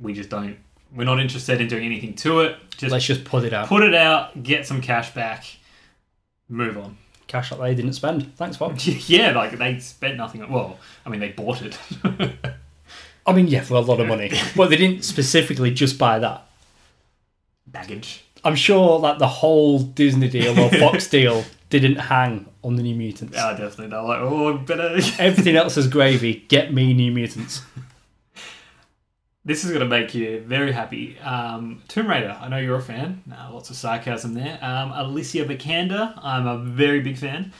we 0.00 0.12
just 0.12 0.28
don't, 0.28 0.56
we're 0.94 1.04
not 1.04 1.20
interested 1.20 1.60
in 1.60 1.68
doing 1.68 1.84
anything 1.84 2.14
to 2.16 2.40
it. 2.40 2.56
Just 2.76 2.92
Let's 2.92 3.04
just 3.04 3.24
put 3.24 3.44
it 3.44 3.52
out. 3.52 3.68
put 3.68 3.82
it 3.82 3.94
out, 3.94 4.42
get 4.42 4.66
some 4.66 4.80
cash 4.80 5.14
back, 5.14 5.44
move 6.48 6.76
on. 6.76 6.96
Cash 7.26 7.50
that 7.50 7.60
they 7.60 7.74
didn't 7.74 7.92
spend. 7.92 8.34
Thanks, 8.36 8.56
Fox. 8.56 8.86
yeah, 9.08 9.32
like 9.32 9.56
they 9.58 9.78
spent 9.80 10.16
nothing. 10.16 10.50
Well, 10.50 10.78
I 11.04 11.10
mean, 11.10 11.20
they 11.20 11.28
bought 11.28 11.60
it. 11.62 11.78
I 13.28 13.32
mean, 13.34 13.46
yeah, 13.46 13.62
for 13.62 13.74
a 13.74 13.80
lot 13.80 14.00
of 14.00 14.08
money, 14.08 14.32
but 14.56 14.70
they 14.70 14.76
didn't 14.76 15.04
specifically 15.04 15.70
just 15.70 15.98
buy 15.98 16.18
that. 16.18 16.46
Baggage. 17.66 18.24
I'm 18.42 18.54
sure 18.56 19.00
that 19.00 19.18
the 19.18 19.28
whole 19.28 19.80
Disney 19.80 20.28
deal 20.28 20.58
or 20.58 20.70
Fox 20.70 21.06
deal 21.10 21.44
didn't 21.68 21.96
hang 21.96 22.46
on 22.64 22.76
the 22.76 22.82
New 22.82 22.94
Mutants. 22.94 23.36
Yeah, 23.36 23.50
definitely. 23.50 23.88
They're 23.88 24.02
like, 24.02 24.20
oh, 24.20 24.56
better. 24.58 24.94
Everything 25.18 25.56
else 25.56 25.76
is 25.76 25.86
gravy. 25.88 26.46
Get 26.48 26.72
me 26.72 26.94
New 26.94 27.12
Mutants. 27.12 27.60
this 29.44 29.64
is 29.64 29.70
going 29.70 29.80
to 29.80 29.86
make 29.86 30.14
you 30.14 30.40
very 30.40 30.72
happy. 30.72 31.18
Um, 31.18 31.82
Tomb 31.88 32.08
Raider, 32.08 32.38
I 32.40 32.48
know 32.48 32.58
you're 32.58 32.76
a 32.76 32.82
fan. 32.82 33.22
Uh, 33.30 33.52
lots 33.52 33.68
of 33.68 33.76
sarcasm 33.76 34.32
there. 34.34 34.58
Um, 34.62 34.92
Alicia 34.94 35.44
Vikander, 35.44 36.18
I'm 36.22 36.46
a 36.46 36.56
very 36.58 37.00
big 37.00 37.18
fan. 37.18 37.52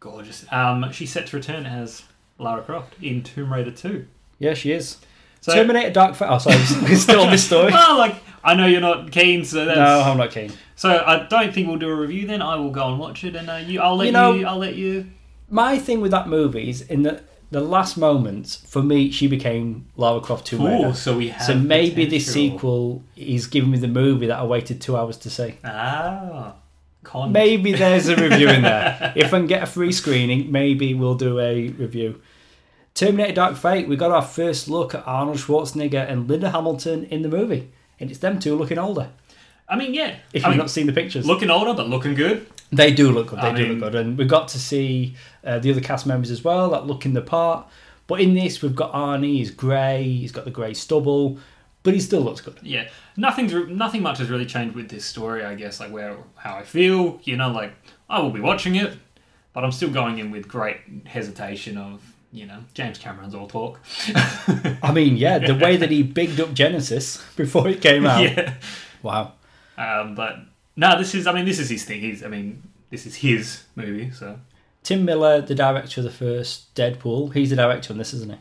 Gorgeous. 0.00 0.44
Um, 0.52 0.92
she's 0.92 1.10
set 1.10 1.28
to 1.28 1.36
return 1.36 1.64
as 1.64 2.02
Lara 2.38 2.62
Croft 2.62 2.94
in 3.02 3.22
Tomb 3.22 3.50
Raider 3.52 3.70
2. 3.70 4.06
Yeah, 4.38 4.52
she 4.52 4.72
is. 4.72 4.98
So, 5.44 5.52
Terminator 5.52 5.90
Dark 5.90 6.14
Fate. 6.14 6.28
Oh, 6.30 6.38
sorry, 6.38 6.56
we're 6.88 6.96
still 6.96 7.20
on 7.20 7.30
this 7.30 7.44
story. 7.44 7.70
well, 7.78 7.98
like 7.98 8.14
I 8.42 8.54
know 8.54 8.64
you're 8.66 8.80
not 8.80 9.12
keen, 9.12 9.44
so 9.44 9.66
that's 9.66 9.76
No, 9.76 10.00
I'm 10.00 10.16
not 10.16 10.30
keen. 10.30 10.50
so 10.74 11.04
I 11.06 11.26
don't 11.28 11.52
think 11.52 11.68
we'll 11.68 11.76
do 11.76 11.90
a 11.90 11.94
review. 11.94 12.26
Then 12.26 12.40
I 12.40 12.56
will 12.56 12.70
go 12.70 12.88
and 12.88 12.98
watch 12.98 13.24
it, 13.24 13.36
and 13.36 13.50
uh, 13.50 13.56
you, 13.56 13.78
I'll 13.78 13.94
let 13.94 14.04
You 14.04 14.08
you, 14.08 14.12
know- 14.42 14.48
I'll 14.48 14.56
let 14.56 14.74
you. 14.74 15.06
My 15.50 15.78
thing 15.78 16.00
with 16.00 16.12
that 16.12 16.28
movie 16.28 16.70
is 16.70 16.80
in 16.80 17.02
the 17.02 17.22
the 17.50 17.60
last 17.60 17.98
moments 17.98 18.56
for 18.56 18.82
me, 18.82 19.10
she 19.10 19.26
became 19.26 19.86
Lara 19.98 20.22
Croft 20.22 20.46
Tomb 20.46 20.64
Raider. 20.64 20.88
Ooh, 20.88 20.94
so 20.94 21.14
we 21.14 21.28
have. 21.28 21.42
So 21.46 21.54
maybe 21.54 22.06
this 22.06 22.32
sequel 22.32 23.02
is 23.14 23.46
giving 23.46 23.70
me 23.70 23.76
the 23.78 23.86
movie 24.02 24.26
that 24.28 24.38
I 24.38 24.44
waited 24.44 24.80
two 24.80 24.96
hours 24.96 25.18
to 25.18 25.28
see. 25.28 25.58
Ah, 25.62 26.54
con. 27.02 27.32
Maybe 27.32 27.72
there's 27.72 28.08
a 28.08 28.16
review 28.16 28.48
in 28.48 28.62
there. 28.62 29.12
If 29.24 29.26
I 29.34 29.38
can 29.40 29.46
get 29.46 29.62
a 29.62 29.66
free 29.66 29.92
screening, 29.92 30.50
maybe 30.50 30.94
we'll 30.94 31.16
do 31.16 31.38
a 31.38 31.68
review. 31.68 32.22
Terminator 32.94 33.32
Dark 33.32 33.56
Fate, 33.56 33.88
we 33.88 33.96
got 33.96 34.12
our 34.12 34.22
first 34.22 34.68
look 34.68 34.94
at 34.94 35.02
Arnold 35.04 35.38
Schwarzenegger 35.38 36.08
and 36.08 36.28
Linda 36.28 36.50
Hamilton 36.50 37.04
in 37.06 37.22
the 37.22 37.28
movie. 37.28 37.72
And 37.98 38.08
it's 38.08 38.20
them 38.20 38.38
two 38.38 38.54
looking 38.54 38.78
older. 38.78 39.10
I 39.68 39.74
mean, 39.76 39.94
yeah. 39.94 40.16
If 40.32 40.44
I 40.44 40.48
you've 40.48 40.52
mean, 40.52 40.58
not 40.58 40.70
seen 40.70 40.86
the 40.86 40.92
pictures. 40.92 41.26
looking 41.26 41.50
older 41.50 41.74
but 41.74 41.88
looking 41.88 42.14
good. 42.14 42.46
They 42.70 42.92
do 42.92 43.10
look 43.10 43.28
good. 43.28 43.40
They 43.40 43.48
I 43.48 43.52
do 43.54 43.62
mean- 43.68 43.80
look 43.80 43.92
good, 43.92 44.00
and 44.00 44.16
we 44.18 44.24
got 44.26 44.46
to 44.48 44.58
see 44.60 45.16
uh, 45.44 45.58
the 45.58 45.72
other 45.72 45.80
cast 45.80 46.06
members 46.06 46.30
as 46.30 46.44
well 46.44 46.70
that 46.70 46.86
look 46.86 47.04
in 47.04 47.14
the 47.14 47.20
part. 47.22 47.66
But 48.06 48.20
in 48.20 48.34
this, 48.34 48.62
we've 48.62 48.76
got 48.76 48.92
Arnie. 48.92 49.36
He's 49.38 49.50
grey. 49.50 50.04
He's 50.04 50.30
got 50.32 50.44
the 50.44 50.50
grey 50.52 50.74
stubble, 50.74 51.38
but 51.82 51.94
he 51.94 52.00
still 52.00 52.20
looks 52.20 52.40
good. 52.42 52.58
Yeah, 52.62 52.88
nothing's 53.16 53.52
nothing 53.70 54.02
much 54.02 54.18
has 54.18 54.28
really 54.30 54.46
changed 54.46 54.76
with 54.76 54.88
this 54.88 55.04
story. 55.04 55.44
I 55.44 55.54
guess 55.56 55.80
like 55.80 55.90
where 55.90 56.16
how 56.36 56.54
I 56.56 56.62
feel. 56.62 57.20
You 57.24 57.36
know, 57.36 57.50
like 57.50 57.72
I 58.08 58.20
will 58.20 58.30
be 58.30 58.40
watching 58.40 58.76
it, 58.76 58.96
but 59.52 59.64
I'm 59.64 59.72
still 59.72 59.90
going 59.90 60.18
in 60.18 60.30
with 60.30 60.46
great 60.46 60.76
hesitation 61.06 61.76
of 61.78 62.13
you 62.34 62.44
know 62.46 62.58
James 62.74 62.98
Cameron's 62.98 63.34
all 63.34 63.46
talk. 63.48 63.80
I 64.82 64.92
mean, 64.92 65.16
yeah, 65.16 65.38
the 65.38 65.54
way 65.54 65.76
that 65.76 65.90
he 65.90 66.02
bigged 66.02 66.40
up 66.40 66.52
Genesis 66.52 67.22
before 67.36 67.68
it 67.68 67.80
came 67.80 68.04
out. 68.06 68.22
yeah, 68.22 68.54
Wow. 69.02 69.32
um, 69.78 70.14
but 70.14 70.40
no, 70.76 70.98
this 70.98 71.14
is 71.14 71.26
I 71.26 71.32
mean 71.32 71.44
this 71.46 71.58
is 71.58 71.70
his 71.70 71.84
thing. 71.84 72.00
He's 72.00 72.22
I 72.24 72.28
mean 72.28 72.62
this 72.90 73.06
is 73.06 73.16
his 73.16 73.64
movie. 73.76 74.10
So 74.10 74.38
Tim 74.82 75.04
Miller, 75.04 75.40
the 75.40 75.54
director 75.54 76.00
of 76.00 76.04
the 76.04 76.10
first 76.10 76.74
Deadpool, 76.74 77.32
he's 77.32 77.50
the 77.50 77.56
director 77.56 77.92
on 77.92 77.98
this, 77.98 78.12
isn't 78.14 78.30
he? 78.32 78.38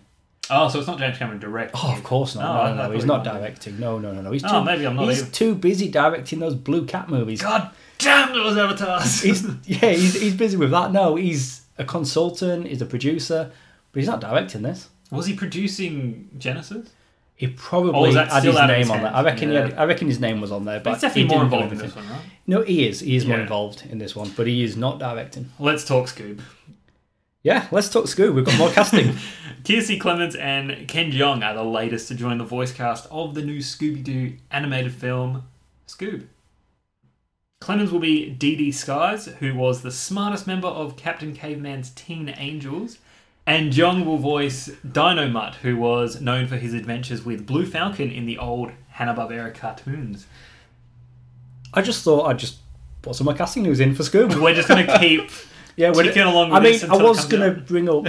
oh, 0.50 0.68
so 0.68 0.78
it's 0.80 0.88
not 0.88 1.00
James 1.00 1.18
Cameron 1.18 1.40
direct. 1.40 1.72
Oh, 1.74 1.94
of 1.96 2.04
course 2.04 2.36
not. 2.36 2.44
Oh, 2.44 2.64
I- 2.64 2.76
no, 2.76 2.88
no, 2.90 2.92
he's 2.94 3.06
not 3.06 3.24
directing. 3.24 3.80
No, 3.80 3.98
no, 3.98 4.12
no, 4.12 4.22
no. 4.22 4.32
He's 4.32 4.42
too, 4.42 4.50
Oh, 4.52 4.62
maybe 4.64 4.86
I'm 4.86 4.96
not 4.98 5.08
He's 5.08 5.22
either. 5.22 5.32
too 5.32 5.56
busy 5.56 5.88
directing 5.88 6.40
those 6.40 6.54
Blue 6.56 6.86
Cat 6.86 7.08
movies. 7.08 7.42
God 7.42 7.70
damn 7.98 8.34
those 8.34 8.58
avatars. 8.58 9.22
He's 9.22 9.44
yeah, 9.66 9.92
he's, 9.92 10.20
he's 10.20 10.36
busy 10.36 10.58
with 10.58 10.72
that. 10.72 10.92
No, 10.92 11.16
he's 11.16 11.62
a 11.78 11.86
consultant. 11.86 12.68
He's 12.68 12.82
a 12.82 12.86
producer, 12.86 13.52
but 13.94 14.00
he's 14.00 14.10
not 14.10 14.20
directing 14.20 14.62
this. 14.64 14.90
Was 15.12 15.28
he 15.28 15.36
producing 15.36 16.30
Genesis? 16.38 16.90
He 17.36 17.48
Or 17.48 17.52
probably 17.56 18.14
that 18.14 18.30
had 18.32 18.40
still 18.40 18.52
his 18.52 18.62
out 18.62 18.70
of 18.70 18.78
name 18.78 18.92
on 18.92 19.02
there. 19.04 19.14
I 19.16 19.24
reckon. 19.24 19.50
He 19.50 19.56
Yeah. 19.56 19.62
had, 19.68 19.74
I 19.76 19.86
reckon 19.86 20.08
his 20.08 20.20
name 20.20 20.42
was 20.42 20.52
on 20.52 20.66
there, 20.66 20.80
But 20.80 20.94
he's 20.94 21.02
definitely 21.02 21.22
he 21.24 21.28
more 21.30 21.38
didn't 21.40 21.50
do 21.52 21.56
involved 21.56 21.74
in 21.74 21.80
anything. 21.80 22.02
this 22.04 22.10
one, 22.10 22.18
right? 22.20 22.30
No, 22.48 22.62
he 22.64 22.88
is. 22.88 23.00
He 23.00 23.16
is 23.16 23.26
more 23.26 23.38
Yeah. 23.38 23.44
involved 23.44 23.84
in 23.90 23.98
this 23.98 24.16
one, 24.16 24.32
but 24.36 24.46
he 24.48 24.64
is 24.64 24.76
not 24.78 25.00
directing. 25.00 25.50
Let's 25.60 25.84
talk 25.86 26.08
Scoob. 26.08 26.42
Yeah, 27.44 27.68
let's 27.72 27.90
talk 27.90 28.06
Scoob. 28.06 28.34
We've 28.36 28.46
got 28.46 28.58
more 28.58 28.70
casting. 28.72 29.16
Kiersey 29.64 30.00
Clemons 30.00 30.38
and 30.40 30.88
Ken 30.88 31.12
Jeong 31.12 31.44
are 31.44 31.54
the 31.54 31.64
latest 31.64 32.08
to 32.10 32.16
join 32.16 32.38
the 32.38 32.44
voice 32.44 32.72
cast 32.72 33.08
of 33.12 33.34
the 33.34 33.42
new 33.42 33.60
Scooby 33.60 34.04
Doo 34.04 34.34
animated 34.52 34.94
film, 34.94 35.44
Scoob. 35.88 36.26
Clemons 37.62 37.92
will 37.92 38.00
be 38.00 38.30
Dee 38.30 38.56
Dee 38.56 38.72
Sykes, 38.72 39.26
who 39.40 39.56
was 39.56 39.82
the 39.82 39.92
smartest 39.92 40.46
member 40.48 40.68
of 40.68 40.98
Captain 40.98 41.34
Caveman's 41.34 41.90
Teen 41.92 42.34
Angels, 42.38 42.98
and 43.46 43.74
Jeong 43.74 44.06
will 44.06 44.18
voice 44.18 44.70
Dynomutt, 44.88 45.56
who 45.56 45.78
was 45.78 46.22
known 46.22 46.48
for 46.48 46.56
his 46.56 46.74
adventures 46.74 47.26
with 47.26 47.46
Blue 47.46 47.66
Falcon 47.66 48.10
in 48.10 48.26
the 48.26 48.38
old 48.38 48.72
Hanna-Barbera 48.90 49.54
cartoons. 49.54 50.28
I 51.74 51.82
just 51.82 52.04
thought 52.04 52.26
I'd 52.28 52.40
just 52.40 52.58
put 53.02 53.16
some 53.16 53.28
of 53.28 53.34
my 53.34 53.38
casting 53.38 53.64
news 53.64 53.80
in 53.80 53.96
for 53.96 54.04
Scoob. 54.04 54.36
We're 54.42 54.54
just 54.54 54.68
going 54.68 54.86
to 54.86 55.00
keep 55.00 55.30
Yeah, 55.76 55.92
ticking 55.92 56.22
along 56.22 56.52
with 56.52 56.60
I 56.60 56.64
mean, 56.64 56.74
this 56.74 56.84
I 56.84 56.96
it 56.96 57.02
was 57.04 57.26
going 57.26 57.56
to 57.56 57.60
bring 57.62 57.90
up 57.90 58.06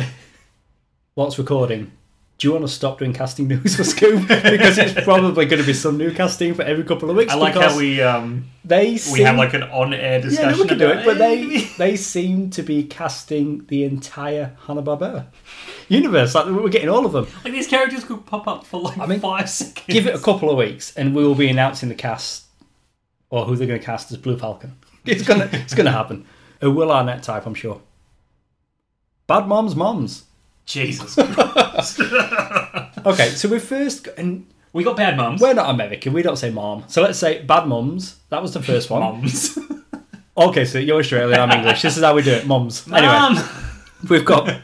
what's 1.14 1.38
recording. 1.38 1.90
Do 2.36 2.48
you 2.48 2.52
want 2.52 2.66
to 2.66 2.72
stop 2.72 2.98
doing 2.98 3.12
casting 3.12 3.46
news 3.48 3.76
for 3.76 3.82
Scoob? 3.82 4.26
because 4.28 4.76
it's 4.78 4.92
probably 5.04 5.46
going 5.46 5.60
to 5.60 5.66
be 5.66 5.72
some 5.72 5.96
new 5.96 6.12
casting 6.12 6.54
for 6.54 6.62
every 6.62 6.84
couple 6.84 7.08
of 7.10 7.16
weeks. 7.16 7.32
I 7.32 7.36
like 7.36 7.54
how 7.54 7.76
we 7.76 8.02
um, 8.02 8.50
they 8.64 8.98
we 9.12 9.20
have 9.20 9.36
like 9.36 9.54
an 9.54 9.62
on-air 9.62 10.18
yeah, 10.18 10.18
discussion. 10.18 10.50
no, 10.50 10.62
we 10.62 10.68
can 10.68 10.78
do 10.78 10.88
it, 10.90 11.04
but 11.04 11.18
they 11.18 11.64
they 11.78 11.96
seem 11.96 12.50
to 12.50 12.62
be 12.62 12.84
casting 12.84 13.64
the 13.66 13.84
entire 13.84 14.56
Hanna 14.66 14.82
Barbera 14.82 15.26
universe. 15.88 16.34
Like 16.34 16.46
we're 16.46 16.68
getting 16.68 16.88
all 16.88 17.06
of 17.06 17.12
them. 17.12 17.26
Like 17.44 17.52
these 17.52 17.66
characters 17.68 18.04
could 18.04 18.26
pop 18.26 18.48
up 18.48 18.66
for 18.66 18.80
like 18.80 18.98
I 18.98 19.06
mean, 19.06 19.20
five 19.20 19.48
seconds. 19.48 19.86
Give 19.86 20.06
it 20.06 20.14
a 20.14 20.18
couple 20.18 20.50
of 20.50 20.56
weeks, 20.56 20.94
and 20.96 21.14
we 21.14 21.24
will 21.24 21.34
be 21.34 21.48
announcing 21.48 21.88
the 21.88 21.94
cast 21.94 22.44
or 23.30 23.44
who 23.44 23.56
they're 23.56 23.66
going 23.66 23.80
to 23.80 23.84
cast 23.84 24.12
as 24.12 24.18
Blue 24.18 24.36
Falcon. 24.36 24.76
It's 25.06 25.22
gonna 25.22 25.50
it's 25.52 25.74
gonna 25.74 25.90
happen. 25.92 26.24
A 26.62 26.70
Will 26.70 26.90
Arnett 26.90 27.22
type, 27.22 27.44
I'm 27.44 27.54
sure. 27.54 27.82
Bad 29.26 29.46
moms, 29.46 29.76
moms. 29.76 30.24
Jesus. 30.66 31.14
Christ. 31.34 32.00
okay, 33.04 33.28
so 33.30 33.48
we 33.48 33.58
first 33.58 34.04
got, 34.04 34.18
and 34.18 34.46
we 34.72 34.82
got 34.84 34.96
bad 34.96 35.16
mums. 35.16 35.40
we're 35.40 35.54
not 35.54 35.70
American. 35.70 36.12
We 36.12 36.22
don't 36.22 36.36
say 36.36 36.50
mom. 36.50 36.84
So 36.88 37.02
let's 37.02 37.18
say 37.18 37.42
bad 37.42 37.66
mums. 37.66 38.16
That 38.30 38.42
was 38.42 38.54
the 38.54 38.62
first 38.62 38.90
one. 38.90 39.02
Mums. 39.02 39.58
Okay, 40.36 40.64
so 40.64 40.80
you're 40.80 40.98
Australian. 40.98 41.38
I'm 41.38 41.50
English. 41.52 41.82
This 41.82 41.96
is 41.96 42.02
how 42.02 42.12
we 42.12 42.22
do 42.22 42.32
it. 42.32 42.44
Mums. 42.44 42.90
Anyway, 42.92 43.40
we've 44.10 44.24
got 44.24 44.62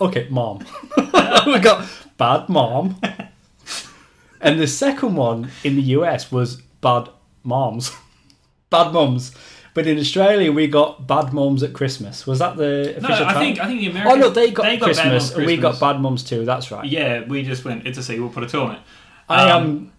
okay, 0.00 0.28
mom. 0.30 0.64
we've 1.46 1.62
got 1.62 1.84
bad 2.16 2.48
mom, 2.48 3.00
and 4.40 4.60
the 4.60 4.68
second 4.68 5.16
one 5.16 5.50
in 5.64 5.74
the 5.74 5.82
US 5.98 6.30
was 6.30 6.62
bad 6.80 7.08
moms, 7.42 7.90
bad 8.70 8.92
mums. 8.92 9.34
But 9.72 9.86
in 9.86 9.98
Australia, 9.98 10.50
we 10.50 10.66
got 10.66 11.06
bad 11.06 11.32
Moms 11.32 11.62
at 11.62 11.72
Christmas. 11.72 12.26
Was 12.26 12.40
that 12.40 12.56
the 12.56 12.96
official? 12.96 13.08
No. 13.20 13.24
I 13.24 13.34
think 13.34 13.60
I 13.60 13.66
think 13.66 13.80
the 13.80 13.88
Oh 13.88 13.90
Americans. 13.90 14.20
no, 14.20 14.30
they 14.30 14.50
got, 14.50 14.62
Bad 14.64 14.80
Christmas, 14.80 15.06
Mums 15.06 15.30
and 15.36 15.46
we 15.46 15.56
got 15.56 15.78
bad 15.80 16.00
mums 16.00 16.24
too. 16.24 16.44
That's 16.44 16.70
right. 16.72 16.84
Yeah, 16.84 17.22
we 17.24 17.42
just 17.44 17.64
went. 17.64 17.86
It's 17.86 17.96
a 17.98 18.02
sequel. 18.02 18.24
We'll 18.26 18.34
put 18.34 18.42
a 18.44 18.48
two 18.48 18.60
on 18.62 18.72
it. 18.76 18.80
I 19.28 19.50
Um, 19.50 19.62
am 19.62 19.92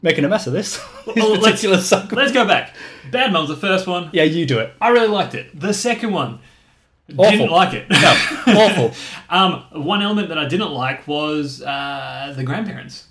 making 0.00 0.24
a 0.24 0.28
mess 0.28 0.46
of 0.46 0.54
this. 0.54 0.76
this 1.06 1.16
well, 1.16 1.34
let's- 1.34 1.62
Let's 2.12 2.32
go 2.32 2.46
back. 2.46 2.74
Bad 3.10 3.32
Moms, 3.32 3.48
the 3.50 3.56
first 3.56 3.86
one. 3.86 4.08
Yeah, 4.12 4.22
you 4.24 4.46
do 4.46 4.58
it. 4.60 4.72
I 4.80 4.88
really 4.88 5.08
liked 5.08 5.34
it. 5.34 5.58
The 5.60 5.74
second 5.74 6.12
one, 6.12 6.38
Awful. 7.16 7.30
didn't 7.32 7.50
like 7.50 7.74
it. 7.74 7.90
No, 7.90 8.14
awful. 8.46 8.92
um, 9.28 9.64
one 9.84 10.00
element 10.00 10.28
that 10.30 10.38
I 10.38 10.46
didn't 10.48 10.70
like 10.72 11.06
was 11.06 11.60
uh, 11.62 12.32
the 12.34 12.44
grandparents. 12.44 13.08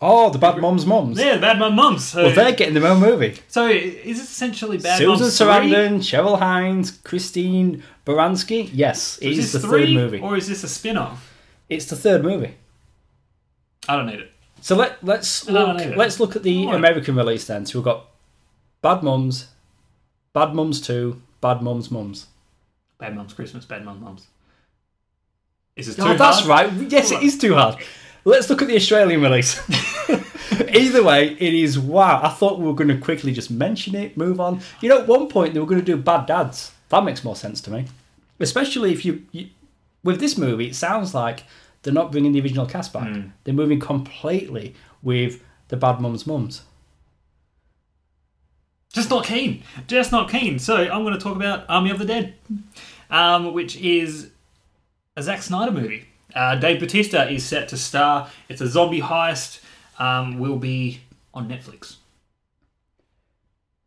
Oh, 0.00 0.30
the 0.30 0.38
bad 0.38 0.58
Moms 0.58 0.86
mums. 0.86 1.18
Yeah, 1.18 1.34
the 1.34 1.40
bad 1.40 1.58
mum 1.58 1.74
mums. 1.74 2.04
So, 2.04 2.22
Well, 2.24 2.34
they're 2.34 2.52
getting 2.52 2.74
their 2.74 2.86
own 2.86 3.00
movie. 3.00 3.36
so 3.48 3.66
is 3.68 4.18
this 4.18 4.30
essentially 4.30 4.78
bad 4.78 4.98
Susan 4.98 5.20
mums 5.24 5.36
three? 5.38 5.46
Sarandon, 5.46 5.96
Cheryl 5.98 6.38
Hines, 6.38 6.90
Christine 6.92 7.82
Baranski. 8.06 8.70
Yes, 8.72 9.18
it 9.20 9.32
Is 9.32 9.38
is 9.38 9.52
this 9.52 9.62
the 9.62 9.68
three, 9.68 9.86
third 9.86 9.94
movie. 10.12 10.20
or 10.20 10.36
is 10.36 10.46
this 10.46 10.62
a 10.62 10.68
spin-off? 10.68 11.32
It's 11.68 11.86
the 11.86 11.96
third 11.96 12.22
movie. 12.22 12.54
I 13.88 13.96
don't 13.96 14.06
need 14.06 14.20
it. 14.20 14.30
So 14.60 14.76
let 14.76 15.02
let's 15.04 15.48
look. 15.48 15.78
let's 15.96 16.18
look 16.20 16.36
at 16.36 16.42
the 16.42 16.60
Alright. 16.60 16.76
American 16.76 17.16
release 17.16 17.46
then. 17.46 17.66
So 17.66 17.78
we've 17.78 17.84
got 17.84 18.06
Bad 18.82 19.02
Mums, 19.02 19.48
Bad 20.32 20.54
Mums 20.54 20.80
Two, 20.80 21.22
Bad 21.40 21.60
Mums 21.62 21.90
Mums. 21.90 22.26
Bad 22.98 23.14
Mums 23.16 23.32
Christmas, 23.32 23.64
Bad 23.64 23.84
Mum 23.84 24.00
Mums. 24.00 24.26
Is 25.76 25.86
this 25.86 25.98
oh, 25.98 26.04
too 26.04 26.10
Oh, 26.10 26.16
that's 26.16 26.40
hard? 26.46 26.72
right. 26.72 26.90
Yes, 26.90 27.12
it 27.12 27.22
is 27.22 27.38
too 27.38 27.54
hard. 27.54 27.76
Let's 28.28 28.50
look 28.50 28.60
at 28.60 28.68
the 28.68 28.76
Australian 28.76 29.22
release. 29.22 29.58
Either 30.74 31.02
way, 31.02 31.28
it 31.40 31.54
is 31.54 31.78
wow. 31.78 32.20
I 32.22 32.28
thought 32.28 32.58
we 32.58 32.66
were 32.66 32.74
going 32.74 32.88
to 32.88 32.98
quickly 32.98 33.32
just 33.32 33.50
mention 33.50 33.94
it, 33.94 34.18
move 34.18 34.38
on. 34.38 34.60
You 34.82 34.90
know, 34.90 35.00
at 35.00 35.06
one 35.06 35.28
point 35.28 35.54
they 35.54 35.60
were 35.60 35.66
going 35.66 35.80
to 35.80 35.84
do 35.84 35.96
Bad 35.96 36.26
Dads. 36.26 36.72
That 36.90 37.04
makes 37.04 37.24
more 37.24 37.34
sense 37.34 37.62
to 37.62 37.70
me, 37.70 37.86
especially 38.38 38.92
if 38.92 39.06
you, 39.06 39.22
you 39.32 39.48
with 40.04 40.20
this 40.20 40.36
movie. 40.36 40.66
It 40.66 40.74
sounds 40.74 41.14
like 41.14 41.44
they're 41.82 41.92
not 41.92 42.12
bringing 42.12 42.32
the 42.32 42.42
original 42.42 42.66
cast 42.66 42.92
back. 42.92 43.08
Hmm. 43.08 43.28
They're 43.44 43.54
moving 43.54 43.80
completely 43.80 44.74
with 45.02 45.42
the 45.68 45.78
Bad 45.78 45.98
Mums 45.98 46.26
Mums. 46.26 46.62
Just 48.92 49.08
not 49.08 49.24
keen. 49.24 49.62
Just 49.86 50.12
not 50.12 50.30
keen. 50.30 50.58
So 50.58 50.76
I'm 50.76 51.02
going 51.02 51.14
to 51.14 51.20
talk 51.20 51.36
about 51.36 51.64
Army 51.70 51.90
of 51.90 51.98
the 51.98 52.04
Dead, 52.04 52.34
um, 53.08 53.54
which 53.54 53.76
is 53.76 54.30
a 55.16 55.22
Zack 55.22 55.40
Snyder 55.40 55.72
movie. 55.72 56.08
Uh, 56.34 56.54
Dave 56.56 56.80
Batista 56.80 57.22
is 57.28 57.44
set 57.44 57.68
to 57.68 57.76
star. 57.76 58.28
It's 58.48 58.60
a 58.60 58.68
zombie 58.68 59.00
heist. 59.00 59.60
Um, 59.98 60.38
will 60.38 60.56
be 60.58 61.00
on 61.34 61.48
Netflix. 61.48 61.96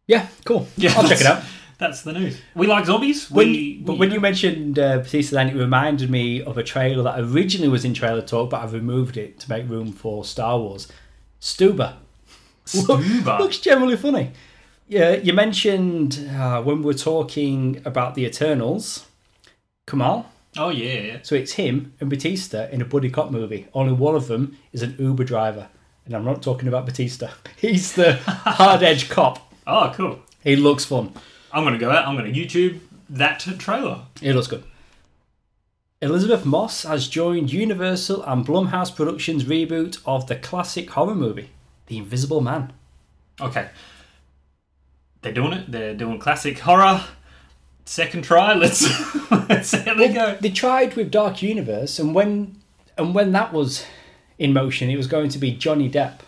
Yeah, 0.08 0.28
cool. 0.46 0.68
Yeah, 0.76 0.94
I'll 0.98 1.08
check 1.08 1.22
it 1.22 1.26
out. 1.28 1.44
That's 1.78 2.02
the 2.04 2.14
news. 2.14 2.40
We 2.54 2.68
like 2.68 2.86
zombies. 2.86 3.32
When, 3.32 3.48
we, 3.48 3.78
but 3.78 3.94
we- 3.94 4.00
when 4.00 4.12
you 4.12 4.20
mentioned 4.20 4.78
uh, 4.78 4.98
Batista, 5.00 5.36
then 5.38 5.50
it 5.50 5.56
reminded 5.56 6.10
me 6.12 6.42
of 6.42 6.58
a 6.58 6.64
trailer 6.64 7.02
that 7.04 7.20
originally 7.20 7.70
was 7.70 7.86
in 7.86 7.94
trailer 7.94 8.22
talk, 8.22 8.50
but 8.52 8.62
I've 8.62 8.74
removed 8.74 9.18
it 9.18 9.40
to 9.40 9.50
make 9.50 9.68
room 9.70 9.92
for 9.92 10.24
Star 10.26 10.60
Wars. 10.60 10.88
Stuber. 11.40 11.96
Stuber. 12.66 13.40
Looks 13.40 13.58
generally 13.60 13.98
funny. 13.98 14.32
Yeah, 14.88 15.14
you 15.16 15.34
mentioned 15.34 16.30
uh, 16.38 16.62
when 16.62 16.80
we 16.80 16.84
were 16.86 16.94
talking 16.94 17.82
about 17.86 18.14
the 18.16 18.26
Eternals, 18.26 19.08
Kumail, 19.88 20.26
Oh 20.58 20.70
yeah, 20.70 21.00
yeah. 21.00 21.18
So 21.24 21.36
it's 21.36 21.54
him 21.54 21.94
and 22.00 22.10
Batista 22.10 22.68
in 22.70 22.82
a 22.82 22.86
buddy 22.86 23.10
cop 23.10 23.32
movie. 23.32 23.68
Only 23.74 23.94
one 23.94 24.16
of 24.16 24.28
them 24.28 24.58
is 24.74 24.82
an 24.82 24.96
Uber 25.00 25.24
driver. 25.24 25.70
And 26.06 26.16
I'm 26.16 26.26
not 26.26 26.42
talking 26.42 26.68
about 26.68 26.86
Batista. 26.86 27.30
He's 27.58 27.94
the 27.94 28.14
hard 28.26 28.84
edge 28.84 29.10
cop. 29.10 29.54
Oh, 29.66 29.94
cool. 29.96 30.20
He 30.44 30.56
looks 30.56 30.84
fun. 30.86 31.14
I'm 31.54 31.64
gonna 31.64 31.78
go 31.78 31.92
out. 31.92 32.08
I'm 32.08 32.16
gonna 32.16 32.30
YouTube 32.30 32.80
that 33.10 33.40
trailer. 33.40 34.02
It 34.22 34.34
looks 34.34 34.48
good. 34.48 34.64
Elisabeth 36.02 36.46
Moss 36.46 36.84
has 36.84 37.08
joined 37.08 37.54
Universal 37.54 38.24
and 38.24 38.46
Blumhouse 38.46 38.94
Productions' 38.96 39.44
reboot 39.44 40.00
of 40.06 40.26
the 40.26 40.36
classic 40.36 40.90
horror 40.90 41.14
movie, 41.14 41.52
The 41.86 41.98
Invisible 41.98 42.42
Man. 42.42 42.74
Okay. 43.40 43.70
They're 45.22 45.32
doing 45.32 45.54
it. 45.54 45.72
They're 45.72 45.94
doing 45.94 46.18
classic 46.18 46.58
horror. 46.58 47.04
Second 47.86 48.24
try. 48.24 48.54
Let's 48.54 48.82
let's 49.32 49.70
see 49.70 49.78
how 49.80 49.96
they 49.96 50.14
go. 50.14 50.38
They 50.40 50.50
tried 50.50 50.96
with 50.96 51.12
Dark 51.12 51.42
Universe, 51.42 52.00
and 52.00 52.14
when 52.16 52.56
and 52.98 53.14
when 53.14 53.32
that 53.34 53.52
was 53.54 53.86
in 54.40 54.54
motion, 54.54 54.90
it 54.90 54.98
was 54.98 55.08
going 55.08 55.30
to 55.30 55.40
be 55.40 55.52
Johnny 55.52 55.90
Depp 55.90 56.20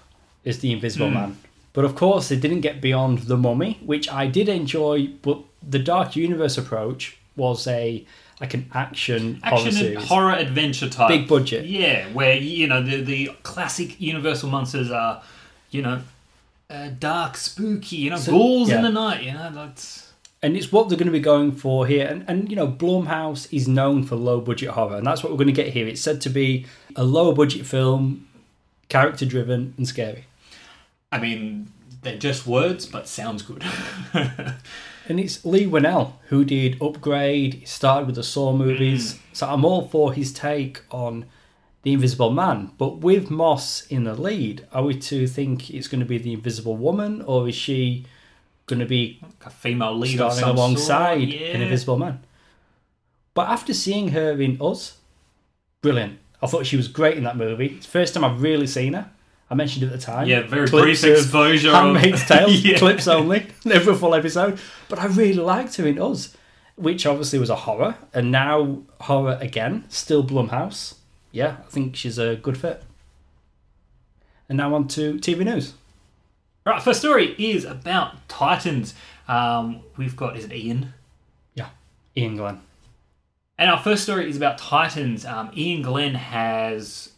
as 0.46 0.60
the 0.60 0.72
Invisible 0.72 1.10
Man. 1.10 1.38
But 1.74 1.86
of 1.86 1.96
course, 1.96 2.30
they 2.30 2.36
didn't 2.38 2.62
get 2.62 2.82
beyond 2.82 3.20
the 3.20 3.38
Mummy, 3.38 3.80
which 3.86 4.10
I 4.12 4.28
did 4.28 4.50
enjoy. 4.50 5.08
But 5.22 5.40
the 5.68 5.80
Dark 5.80 6.16
Universe 6.16 6.58
approach 6.58 7.18
was 7.36 7.66
a 7.68 8.06
like 8.42 8.54
an 8.54 8.70
action, 8.74 9.40
horror 9.44 9.68
Action 9.68 9.96
horror 9.96 10.34
adventure 10.34 10.90
type. 10.90 11.08
big 11.08 11.28
budget. 11.28 11.66
Yeah, 11.66 12.08
where 12.10 12.36
you 12.36 12.68
know 12.68 12.82
the 12.84 13.02
the 13.02 13.32
classic 13.44 14.00
Universal 14.02 14.50
monsters 14.50 14.92
are, 14.92 15.22
you 15.72 15.82
know, 15.82 16.02
uh, 16.70 16.90
dark, 17.00 17.38
spooky. 17.38 17.98
You 17.98 18.10
know, 18.12 18.18
So- 18.18 18.32
ghouls 18.34 18.70
yeah. 18.70 18.78
in 18.78 18.82
the 18.84 18.90
night. 18.92 19.24
You 19.24 19.34
know, 19.34 19.50
that's 19.54 20.12
and 20.44 20.56
it's 20.56 20.72
what 20.72 20.90
they're 20.90 20.98
going 20.98 21.08
to 21.08 21.12
be 21.12 21.20
going 21.20 21.54
for 21.54 21.88
here. 21.88 22.06
And, 22.06 22.26
and 22.28 22.50
you 22.50 22.56
know, 22.56 22.68
Blumhouse 22.68 23.52
is 23.52 23.68
known 23.68 24.04
for 24.04 24.16
low 24.16 24.42
budget 24.42 24.70
horror, 24.70 24.98
and 24.98 25.08
that's 25.08 25.24
what 25.24 25.32
we're 25.32 25.38
going 25.38 25.48
to 25.48 25.54
get 25.54 25.74
here. 25.74 25.88
It's 25.88 26.02
said 26.02 26.22
to 26.22 26.30
be 26.30 26.68
a 26.96 27.04
lower 27.04 27.34
budget 27.34 27.66
film, 27.66 28.28
character 28.90 29.26
driven 29.26 29.74
and 29.78 29.88
scary. 29.88 30.26
I 31.12 31.20
mean, 31.20 31.72
they're 32.04 32.18
just 32.18 32.46
words, 32.46 32.86
but 32.86 33.08
sounds 33.08 33.42
good. 33.42 33.64
And 35.08 35.20
it's 35.20 35.44
Leigh 35.44 35.68
Whannell 35.68 36.14
who 36.28 36.46
did 36.46 36.82
Upgrade. 36.82 37.56
He 37.56 37.66
started 37.66 38.06
with 38.06 38.16
the 38.16 38.24
Saw 38.24 38.54
movies, 38.54 39.16
mm. 39.16 39.20
so 39.34 39.48
I'm 39.48 39.66
all 39.66 39.88
for 39.88 40.14
his 40.14 40.32
take 40.32 40.82
on 40.92 41.26
the 41.82 41.92
Invisible 41.94 42.32
Man. 42.32 42.72
But 42.78 43.00
with 43.00 43.30
Moss 43.30 43.86
in 43.88 44.06
the 44.06 44.16
lead, 44.16 44.66
are 44.72 44.84
we 44.84 44.98
to 45.00 45.28
think 45.28 45.70
it's 45.70 45.90
going 45.90 46.00
to 46.00 46.06
be 46.06 46.18
the 46.18 46.34
Invisible 46.34 46.78
Woman, 46.78 47.22
or 47.22 47.50
is 47.50 47.56
she 47.56 48.06
going 48.66 48.80
to 48.80 48.86
be 48.86 49.20
a 49.46 49.50
female 49.50 49.98
lead 49.98 50.20
alongside. 50.20 51.22
Yeah. 51.30 51.48
an 51.48 51.62
Invisible 51.62 51.98
Man. 51.98 52.24
But 53.34 53.50
after 53.50 53.74
seeing 53.74 54.10
her 54.10 54.40
in 54.40 54.58
Us, 54.62 54.98
brilliant. 55.82 56.20
I 56.42 56.48
thought 56.48 56.66
she 56.66 56.78
was 56.78 56.88
great 56.88 57.18
in 57.18 57.24
that 57.24 57.38
movie. 57.38 57.68
It's 57.78 57.86
the 57.86 57.92
first 57.92 58.14
time 58.14 58.24
I've 58.24 58.42
really 58.42 58.68
seen 58.68 58.94
her. 58.94 59.10
I 59.50 59.56
mentioned 59.56 59.84
at 59.86 59.92
the 59.92 59.98
time. 59.98 60.28
Yeah, 60.28 60.42
very 60.42 60.68
Clips 60.68 61.02
brief 61.02 61.18
exposure. 61.18 61.72
Handmaid's 61.72 62.26
Tale, 62.26 62.50
Yeah. 62.50 62.78
clips 62.78 63.08
only, 63.08 63.48
never 63.66 63.92
a 63.92 63.96
full 63.96 64.16
episode. 64.16 64.60
But 64.90 65.00
I 65.00 65.06
really 65.06 65.34
liked 65.34 65.76
her 65.78 65.86
in 65.88 66.00
Us, 66.00 66.36
which 66.76 67.06
obviously 67.06 67.40
was 67.40 67.50
a 67.50 67.56
horror, 67.56 67.96
and 68.14 68.32
now 68.32 68.82
horror 69.02 69.38
again, 69.42 69.86
still 69.90 70.24
Blumhouse. 70.24 70.96
Yeah, 71.32 71.58
I 71.60 71.70
think 71.70 71.96
she's 71.96 72.18
a 72.18 72.36
good 72.36 72.58
fit. 72.58 72.84
And 74.50 74.58
now 74.58 74.74
on 74.76 74.88
to 74.90 75.16
TV 75.16 75.44
news. 75.46 75.74
Right, 76.66 76.82
first 76.82 77.00
story 77.00 77.36
is 77.38 77.66
about 77.66 78.28
Titans. 78.30 78.94
Um, 79.28 79.82
we've 79.98 80.16
got 80.16 80.38
is 80.38 80.46
it 80.46 80.52
Iain? 80.52 80.94
Yeah, 81.56 81.70
Iain 82.18 82.38
Glen. 82.38 82.62
And 83.58 83.70
our 83.70 83.80
first 83.80 84.04
story 84.04 84.30
is 84.30 84.38
about 84.38 84.58
Titans. 84.58 85.26
Um, 85.26 85.52
Iain 85.58 85.82
Glen 85.82 86.16
has 86.16 87.12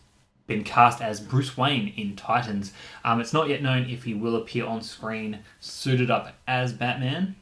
been 0.48 0.64
cast 0.64 1.00
as 1.00 1.20
Bruce 1.20 1.56
Wayne 1.56 1.94
in 1.96 2.16
Titans. 2.16 2.74
Um, 3.04 3.22
it's 3.22 3.34
not 3.34 3.48
yet 3.48 3.62
known 3.62 3.88
if 3.88 4.04
he 4.04 4.16
will 4.16 4.36
appear 4.36 4.66
on 4.66 4.82
screen 4.82 5.40
suited 5.60 6.10
up 6.10 6.34
as 6.48 6.74
Batman, 6.74 7.36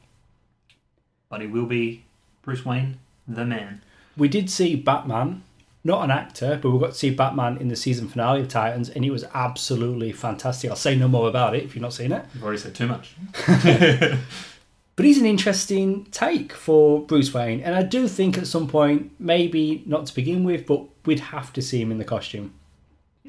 but 1.30 1.40
he 1.40 1.48
will 1.48 1.66
be 1.66 2.04
Bruce 2.42 2.66
Wayne, 2.66 3.00
the 3.28 3.46
man. 3.46 3.82
We 4.18 4.28
did 4.28 4.50
see 4.50 4.76
Batman, 4.76 5.44
not 5.84 6.04
an 6.04 6.12
actor, 6.12 6.60
but 6.62 6.72
we 6.72 6.80
got 6.80 6.92
to 6.92 6.98
see 6.98 7.10
Batman 7.10 7.58
in 7.58 7.68
the 7.68 7.76
season 7.76 8.08
finale 8.08 8.42
of 8.42 8.48
Titans, 8.48 8.90
and 8.90 9.04
it 9.04 9.12
was 9.12 9.26
absolutely 9.34 10.12
fantastic. 10.12 10.70
I'll 10.70 10.76
say 10.76 10.96
no 10.96 11.08
more 11.08 11.28
about 11.28 11.56
it 11.56 11.64
if 11.64 11.76
you've 11.76 11.82
not 11.82 11.94
seen 11.94 12.12
it. 12.12 12.26
You've 12.34 12.44
already 12.44 12.60
said 12.60 12.76
too 12.76 12.88
much. 12.88 13.16
But 14.96 15.06
he's 15.06 15.18
an 15.18 15.26
interesting 15.26 16.06
take 16.12 16.54
for 16.54 17.02
Bruce 17.02 17.34
Wayne, 17.34 17.62
and 17.62 17.74
I 17.74 17.82
do 17.82 18.08
think 18.08 18.38
at 18.38 18.46
some 18.46 18.68
point, 18.68 19.12
maybe 19.18 19.84
not 19.88 20.06
to 20.06 20.16
begin 20.16 20.44
with, 20.44 20.68
but 20.68 20.86
we'd 21.06 21.20
have 21.20 21.52
to 21.54 21.64
see 21.64 21.82
him 21.82 21.92
in 21.92 21.98
the 21.98 22.06
costume. 22.06 22.54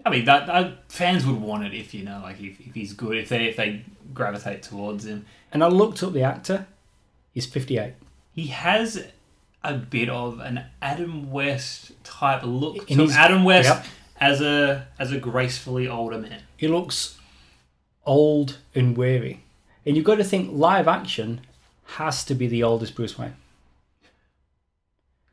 I 0.04 0.10
mean, 0.10 0.26
that, 0.26 0.46
that 0.46 0.92
fans 0.92 1.24
would 1.24 1.40
want 1.40 1.64
it 1.64 1.72
if 1.72 1.94
you 1.94 2.04
know, 2.04 2.20
like 2.22 2.38
if, 2.38 2.60
if 2.60 2.74
he's 2.74 2.92
good, 2.92 3.16
if 3.16 3.30
they 3.30 3.46
if 3.46 3.56
they 3.56 3.82
gravitate 4.12 4.62
towards 4.62 5.06
him. 5.06 5.24
And 5.52 5.64
I 5.64 5.68
looked 5.68 6.02
up 6.02 6.12
the 6.12 6.22
actor; 6.22 6.66
he's 7.32 7.46
fifty-eight. 7.46 7.94
He 8.34 8.48
has 8.48 9.06
a 9.64 9.74
bit 9.74 10.08
of 10.08 10.38
an 10.40 10.64
Adam 10.82 11.30
West 11.30 11.92
type 12.04 12.42
look. 12.44 12.76
And 12.90 12.96
So 12.96 13.02
he's- 13.04 13.16
Adam 13.16 13.44
West 13.44 13.68
Yep. 13.68 13.86
as 14.20 14.40
a 14.40 14.86
as 14.98 15.10
a 15.12 15.18
gracefully 15.18 15.88
older 15.88 16.18
man. 16.18 16.42
He 16.56 16.68
looks 16.68 17.18
old 18.06 18.58
and 18.74 18.96
weary, 18.96 19.40
and 19.86 19.96
you've 19.96 20.04
got 20.04 20.16
to 20.16 20.24
think 20.24 20.50
live 20.52 20.86
action 20.86 21.40
has 21.98 22.24
to 22.26 22.34
be 22.34 22.46
the 22.46 22.62
oldest 22.62 22.94
Bruce 22.94 23.18
Wayne. 23.18 23.36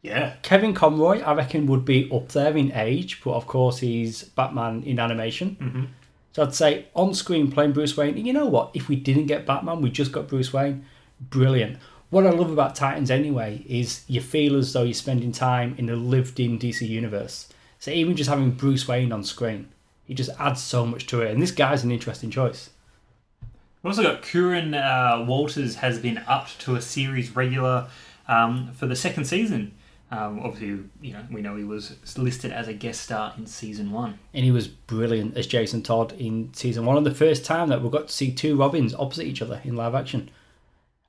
Yeah. 0.02 0.34
Kevin 0.42 0.74
Conroy, 0.74 1.22
I 1.22 1.34
reckon, 1.34 1.68
would 1.68 1.86
be 1.86 2.10
up 2.12 2.30
there 2.30 2.56
in 2.58 2.72
age, 2.74 3.22
but 3.24 3.32
of 3.34 3.46
course 3.46 3.80
he's 3.80 4.24
Batman 4.24 4.84
in 4.84 5.00
animation. 5.00 5.58
Mhm. 5.60 5.88
So 6.34 6.44
I'd 6.44 6.56
say 6.56 6.86
on 6.96 7.14
screen 7.14 7.52
playing 7.52 7.74
Bruce 7.74 7.96
Wayne. 7.96 8.18
You 8.26 8.34
know 8.34 8.46
what? 8.48 8.72
If 8.74 8.88
we 8.88 8.96
didn't 8.96 9.28
get 9.28 9.46
Batman, 9.46 9.82
we 9.82 9.92
just 9.92 10.12
got 10.12 10.28
Bruce 10.28 10.52
Wayne. 10.52 10.86
Brilliant. 11.20 11.78
What 12.12 12.28
I 12.28 12.32
love 12.32 12.52
about 12.52 12.76
Titans 12.76 13.10
anyway 13.10 13.64
is 13.66 14.04
you 14.06 14.20
feel 14.20 14.58
as 14.58 14.74
though 14.74 14.84
you're 14.84 14.94
spending 14.94 15.32
time 15.32 15.76
in 15.78 15.90
a 15.90 15.96
lived-in 15.96 16.60
DC 16.60 16.86
universe. 16.86 17.48
So 17.80 17.90
even 17.90 18.18
just 18.18 18.30
having 18.30 18.52
Bruce 18.52 18.86
Wayne 18.86 19.14
on 19.14 19.24
screen, 19.24 19.70
he 20.04 20.14
just 20.14 20.30
adds 20.38 20.62
so 20.62 20.86
much 20.86 21.08
to 21.08 21.22
it. 21.22 21.32
And 21.32 21.42
this 21.42 21.52
guy's 21.52 21.86
an 21.86 21.92
interesting 21.92 22.30
choice. 22.30 22.70
We've 23.82 23.92
also 23.92 24.04
got 24.04 24.24
Curran 24.24 24.74
uh, 24.74 25.24
Walters 25.26 25.76
has 25.76 26.00
been 26.00 26.18
upped 26.28 26.60
to 26.62 26.76
a 26.76 26.82
series 26.82 27.34
regular 27.34 27.88
um, 28.28 28.74
for 28.74 28.88
the 28.88 28.96
second 28.98 29.24
season. 29.24 29.72
Um, 30.12 30.42
obviously, 30.42 30.84
you 31.02 31.14
know 31.14 31.26
we 31.32 31.40
know 31.40 31.56
he 31.56 31.64
was 31.64 31.96
listed 32.18 32.52
as 32.52 32.68
a 32.68 32.74
guest 32.74 33.04
star 33.04 33.34
in 33.38 33.48
season 33.48 33.90
one. 33.90 34.20
And 34.34 34.44
he 34.44 34.52
was 34.52 34.68
brilliant 34.68 35.38
as 35.38 35.48
Jason 35.48 35.82
Todd 35.82 36.12
in 36.20 36.54
season 36.54 36.86
one. 36.86 36.98
And 36.98 37.06
the 37.06 37.16
first 37.16 37.46
time 37.46 37.70
that 37.70 37.82
we 37.82 37.90
got 37.90 38.10
to 38.10 38.14
see 38.14 38.34
two 38.34 38.58
Robins 38.58 38.94
opposite 38.94 39.28
each 39.28 39.42
other 39.42 39.62
in 39.64 39.78
live 39.78 39.96
action. 39.96 40.30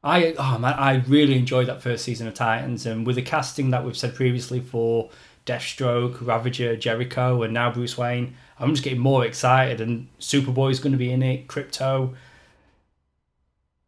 I 0.05 0.35
oh 0.37 0.59
man, 0.59 0.75
I 0.75 0.97
really 1.07 1.39
enjoyed 1.39 1.69
that 1.69 1.83
first 1.83 2.05
season 2.05 2.27
of 2.27 2.35
Titans, 2.35 2.87
and 2.87 3.07
with 3.07 3.17
the 3.17 3.23
casting 3.23 3.71
that 3.71 3.85
we've 3.85 3.97
said 3.97 4.15
previously 4.15 4.61
for 4.61 5.11
Deathstroke, 5.47 6.27
Ravager, 6.27 6.77
Jericho, 6.77 7.43
and 7.43 7.55
now 7.55 7.71
Bruce 7.73 7.97
Wayne, 7.97 8.35
I'm 8.59 8.71
just 8.71 8.83
getting 8.83 8.99
more 8.99 9.25
excited. 9.25 9.81
And 9.81 10.09
Superboy's 10.21 10.81
going 10.81 10.93
to 10.93 10.99
be 10.99 11.13
in 11.13 11.23
it, 11.23 11.47
Krypto. 11.47 12.15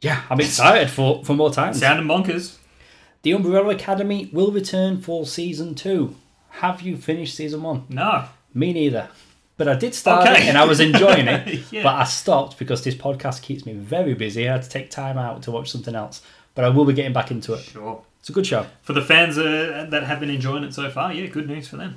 Yeah, 0.00 0.22
I'm 0.30 0.40
excited 0.40 0.90
for 0.90 1.24
for 1.24 1.34
more 1.34 1.52
Titans. 1.52 1.80
Sound 1.80 2.00
and 2.00 2.08
bonkers. 2.08 2.58
The 3.22 3.32
Umbrella 3.32 3.74
Academy 3.74 4.28
will 4.32 4.52
return 4.52 5.00
for 5.00 5.26
season 5.26 5.74
two. 5.74 6.14
Have 6.50 6.82
you 6.82 6.96
finished 6.96 7.34
season 7.34 7.62
one? 7.62 7.84
No. 7.88 8.26
Me 8.52 8.72
neither. 8.72 9.08
But 9.56 9.68
I 9.68 9.74
did 9.74 9.94
start 9.94 10.28
Okay. 10.28 10.42
it 10.44 10.48
and 10.48 10.58
I 10.58 10.64
was 10.64 10.80
enjoying 10.80 11.28
it. 11.28 11.64
Yeah. 11.72 11.82
But 11.84 11.94
I 11.94 12.04
stopped 12.04 12.58
because 12.58 12.82
this 12.82 12.94
podcast 12.94 13.42
keeps 13.42 13.64
me 13.64 13.72
very 13.72 14.14
busy. 14.14 14.48
I 14.48 14.52
had 14.52 14.62
to 14.62 14.68
take 14.68 14.90
time 14.90 15.16
out 15.16 15.42
to 15.44 15.50
watch 15.52 15.70
something 15.70 15.94
else. 15.94 16.22
But 16.54 16.64
I 16.64 16.68
will 16.70 16.84
be 16.84 16.92
getting 16.92 17.12
back 17.12 17.30
into 17.30 17.54
it. 17.54 17.60
Sure. 17.62 18.02
It's 18.20 18.28
a 18.30 18.32
good 18.32 18.46
show. 18.46 18.66
For 18.82 18.92
the 18.94 19.02
fans 19.02 19.36
uh, 19.38 19.86
that 19.90 20.04
have 20.04 20.18
been 20.20 20.30
enjoying 20.30 20.64
it 20.64 20.72
so 20.74 20.88
far, 20.90 21.12
yeah, 21.12 21.26
good 21.26 21.46
news 21.48 21.68
for 21.68 21.76
them. 21.76 21.96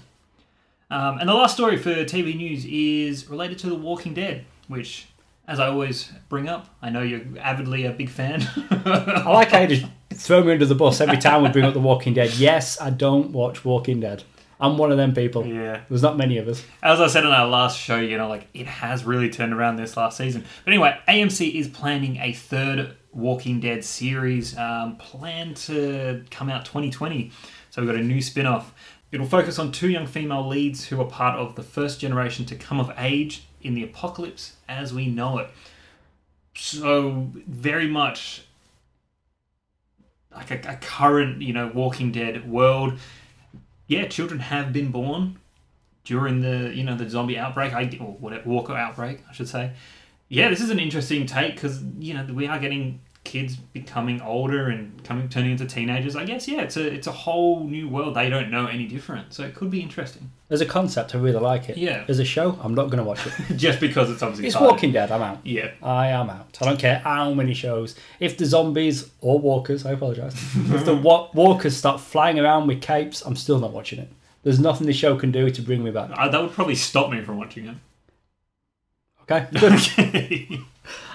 Um, 0.91 1.19
and 1.19 1.27
the 1.29 1.33
last 1.33 1.53
story 1.55 1.77
for 1.77 1.93
TV 2.05 2.35
news 2.35 2.65
is 2.65 3.29
related 3.29 3.59
to 3.59 3.67
The 3.67 3.75
Walking 3.75 4.13
Dead, 4.13 4.45
which, 4.67 5.07
as 5.47 5.59
I 5.59 5.67
always 5.67 6.11
bring 6.29 6.47
up, 6.47 6.67
I 6.81 6.89
know 6.89 7.01
you're 7.01 7.21
avidly 7.41 7.85
a 7.85 7.91
big 7.91 8.09
fan. 8.09 8.47
I 8.85 9.29
like 9.31 9.49
how 9.49 9.59
you 9.61 9.67
just 9.67 9.85
throw 10.13 10.43
me 10.43 10.51
under 10.53 10.65
the 10.65 10.75
bus 10.75 11.01
every 11.01 11.17
time 11.17 11.43
we 11.43 11.49
bring 11.49 11.65
up 11.65 11.73
The 11.73 11.79
Walking 11.79 12.13
Dead. 12.13 12.33
Yes, 12.35 12.79
I 12.79 12.89
don't 12.89 13.31
watch 13.31 13.63
Walking 13.65 13.99
Dead. 13.99 14.23
I'm 14.59 14.77
one 14.77 14.91
of 14.91 14.97
them 14.97 15.13
people. 15.13 15.45
yeah. 15.45 15.81
There's 15.87 16.01
not 16.01 16.17
many 16.17 16.37
of 16.37 16.47
us. 16.47 16.63
As 16.81 16.99
I 16.99 17.07
said 17.07 17.23
in 17.25 17.31
our 17.31 17.47
last 17.47 17.77
show, 17.77 17.97
you 17.97 18.17
know, 18.17 18.27
like 18.27 18.47
it 18.53 18.65
has 18.65 19.05
really 19.05 19.29
turned 19.29 19.53
around 19.53 19.75
this 19.75 19.95
last 19.95 20.17
season. 20.17 20.43
But 20.65 20.73
anyway, 20.73 20.97
AMC 21.07 21.53
is 21.53 21.67
planning 21.67 22.17
a 22.17 22.33
third 22.33 22.95
Walking 23.11 23.59
Dead 23.59 23.83
series, 23.83 24.57
um, 24.57 24.95
planned 24.97 25.57
to 25.57 26.23
come 26.31 26.49
out 26.49 26.65
2020. 26.65 27.31
So 27.69 27.81
we've 27.81 27.89
got 27.89 27.99
a 27.99 28.03
new 28.03 28.21
spin 28.21 28.45
off. 28.45 28.73
It'll 29.11 29.27
focus 29.27 29.57
on 29.59 29.71
two 29.71 29.89
young 29.89 30.05
female 30.05 30.47
leads 30.47 30.85
who 30.85 30.99
are 31.01 31.05
part 31.05 31.39
of 31.39 31.55
the 31.55 31.63
first 31.63 31.99
generation 31.99 32.45
to 32.45 32.55
come 32.55 32.79
of 32.79 32.91
age 32.97 33.47
in 33.61 33.73
the 33.73 33.83
apocalypse 33.83 34.57
as 34.67 34.93
we 34.93 35.07
know 35.07 35.37
it. 35.39 35.49
So, 36.55 37.29
very 37.47 37.87
much 37.87 38.43
like 40.33 40.51
a, 40.51 40.73
a 40.73 40.75
current, 40.77 41.41
you 41.41 41.53
know, 41.53 41.71
Walking 41.73 42.11
Dead 42.11 42.49
world 42.49 42.99
yeah, 43.87 44.07
children 44.07 44.39
have 44.39 44.73
been 44.73 44.91
born 44.91 45.39
during 46.03 46.41
the 46.41 46.73
you 46.73 46.83
know 46.83 46.95
the 46.95 47.09
zombie 47.09 47.37
outbreak, 47.37 47.73
I 47.73 47.83
or 47.99 48.13
whatever 48.13 48.49
Walker 48.49 48.75
outbreak, 48.75 49.23
I 49.29 49.33
should 49.33 49.49
say. 49.49 49.71
Yeah, 50.29 50.49
this 50.49 50.59
is 50.59 50.69
an 50.69 50.79
interesting 50.79 51.25
take 51.25 51.55
because 51.55 51.81
you 51.99 52.13
know 52.13 52.25
we 52.33 52.47
are 52.47 52.59
getting 52.59 53.01
kids 53.27 53.57
becoming 53.57 54.21
older 54.21 54.69
and 54.69 55.03
coming 55.03 55.27
turning 55.27 55.51
into 55.51 55.65
teenagers. 55.65 56.15
I 56.15 56.23
guess 56.23 56.47
yeah, 56.47 56.61
it's 56.61 56.77
a 56.77 56.87
it's 56.87 57.07
a 57.07 57.11
whole 57.11 57.65
new 57.65 57.89
world. 57.89 58.15
They 58.15 58.29
don't 58.29 58.49
know 58.49 58.65
any 58.67 58.87
different, 58.87 59.33
so 59.33 59.43
it 59.43 59.53
could 59.53 59.69
be 59.69 59.81
interesting. 59.81 60.31
As 60.49 60.61
a 60.61 60.65
concept, 60.65 61.13
I 61.13 61.17
really 61.17 61.41
like 61.41 61.67
it. 61.67 61.77
Yeah. 61.77 62.05
As 62.07 62.19
a 62.19 62.23
show, 62.23 62.57
I'm 62.63 62.73
not 62.73 62.85
going 62.85 62.99
to 62.99 63.03
watch 63.03 63.19
it. 63.27 63.33
Just 63.57 63.81
because 63.81 64.09
it's 64.09 64.23
obviously 64.23 64.47
It's 64.47 64.55
tied. 64.55 64.63
Walking 64.65 64.93
Dead. 64.93 65.11
I'm 65.11 65.21
out. 65.21 65.39
Yeah, 65.43 65.71
I 65.83 66.07
am 66.07 66.29
out. 66.29 66.57
I 66.61 66.65
don't 66.65 66.79
care 66.79 66.99
how 66.99 67.33
many 67.33 67.53
shows. 67.53 67.95
If 68.21 68.37
the 68.37 68.45
zombies 68.45 69.11
or 69.19 69.37
walkers, 69.39 69.85
I 69.85 69.91
apologise. 69.91 70.33
if 70.55 70.85
the 70.85 70.95
wa- 70.95 71.29
walkers 71.33 71.75
start 71.75 71.99
flying 71.99 72.39
around 72.39 72.67
with 72.67 72.81
capes, 72.81 73.21
I'm 73.23 73.35
still 73.35 73.59
not 73.59 73.73
watching 73.73 73.99
it. 73.99 74.09
There's 74.43 74.59
nothing 74.59 74.87
the 74.87 74.93
show 74.93 75.17
can 75.17 75.31
do 75.33 75.49
to 75.49 75.61
bring 75.61 75.83
me 75.83 75.91
back. 75.91 76.11
I, 76.15 76.29
that 76.29 76.41
would 76.41 76.53
probably 76.53 76.75
stop 76.75 77.11
me 77.11 77.21
from 77.21 77.37
watching 77.37 77.67
it. 77.67 77.75
Okay. 79.29 79.47
Okay. 79.59 80.61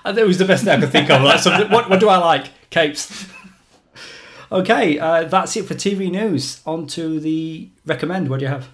Think 0.05 0.18
it 0.18 0.26
was 0.26 0.38
the 0.38 0.44
best 0.44 0.64
thing 0.64 0.76
I 0.76 0.80
could 0.80 0.90
think 0.90 1.11
of. 1.11 1.22
Like 1.22 1.40
something, 1.40 1.70
what, 1.70 1.88
what 1.88 2.00
do 2.00 2.09
I 2.09 2.18
like? 2.18 2.46
Capes. 2.70 3.26
Okay, 4.50 4.98
uh, 4.98 5.24
that's 5.24 5.57
it 5.57 5.64
for 5.64 5.74
TV 5.74 6.11
news. 6.11 6.61
On 6.66 6.86
to 6.88 7.18
the 7.20 7.70
recommend. 7.86 8.28
What 8.28 8.40
do 8.40 8.44
you 8.44 8.50
have? 8.50 8.68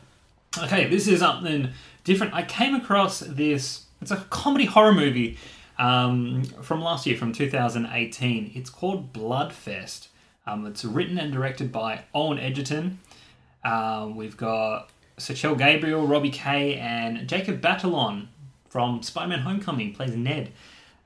Okay, 0.60 0.88
this 0.88 1.06
is 1.06 1.20
something 1.20 1.70
different. 2.02 2.34
I 2.34 2.42
came 2.42 2.74
across 2.74 3.20
this. 3.20 3.84
It's 4.00 4.10
a 4.10 4.16
comedy 4.30 4.64
horror 4.64 4.92
movie 4.92 5.38
um, 5.78 6.42
from 6.62 6.82
last 6.82 7.06
year, 7.06 7.16
from 7.16 7.32
2018. 7.32 8.52
It's 8.54 8.70
called 8.70 9.12
Bloodfest. 9.12 10.08
Um, 10.46 10.66
it's 10.66 10.84
written 10.84 11.18
and 11.18 11.32
directed 11.32 11.70
by 11.70 12.04
Owen 12.14 12.38
Egerton. 12.38 12.98
Um, 13.64 14.16
we've 14.16 14.36
got 14.36 14.90
Seychelle 15.18 15.58
Gabriel, 15.58 16.06
Robbie 16.06 16.30
Kay, 16.30 16.76
and 16.76 17.28
Jacob 17.28 17.60
Batalon 17.60 18.28
from 18.68 19.02
Spider-Man: 19.02 19.40
Homecoming 19.40 19.92
plays 19.92 20.16
Ned. 20.16 20.50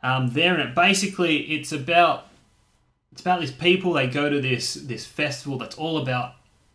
Um, 0.03 0.31
there, 0.31 0.59
and 0.59 0.75
basically 0.75 1.39
it's 1.53 1.73
about 1.73 2.29
it's 3.13 3.21
about 3.21 3.41
these 3.41 3.53
people. 3.53 3.93
They 3.93 4.07
go 4.07 4.29
to 4.29 4.41
this 4.41 4.75
this 4.75 5.07
festival 5.07 5.59
that's 5.59 5.77
all 5.77 5.99
about 5.99 6.35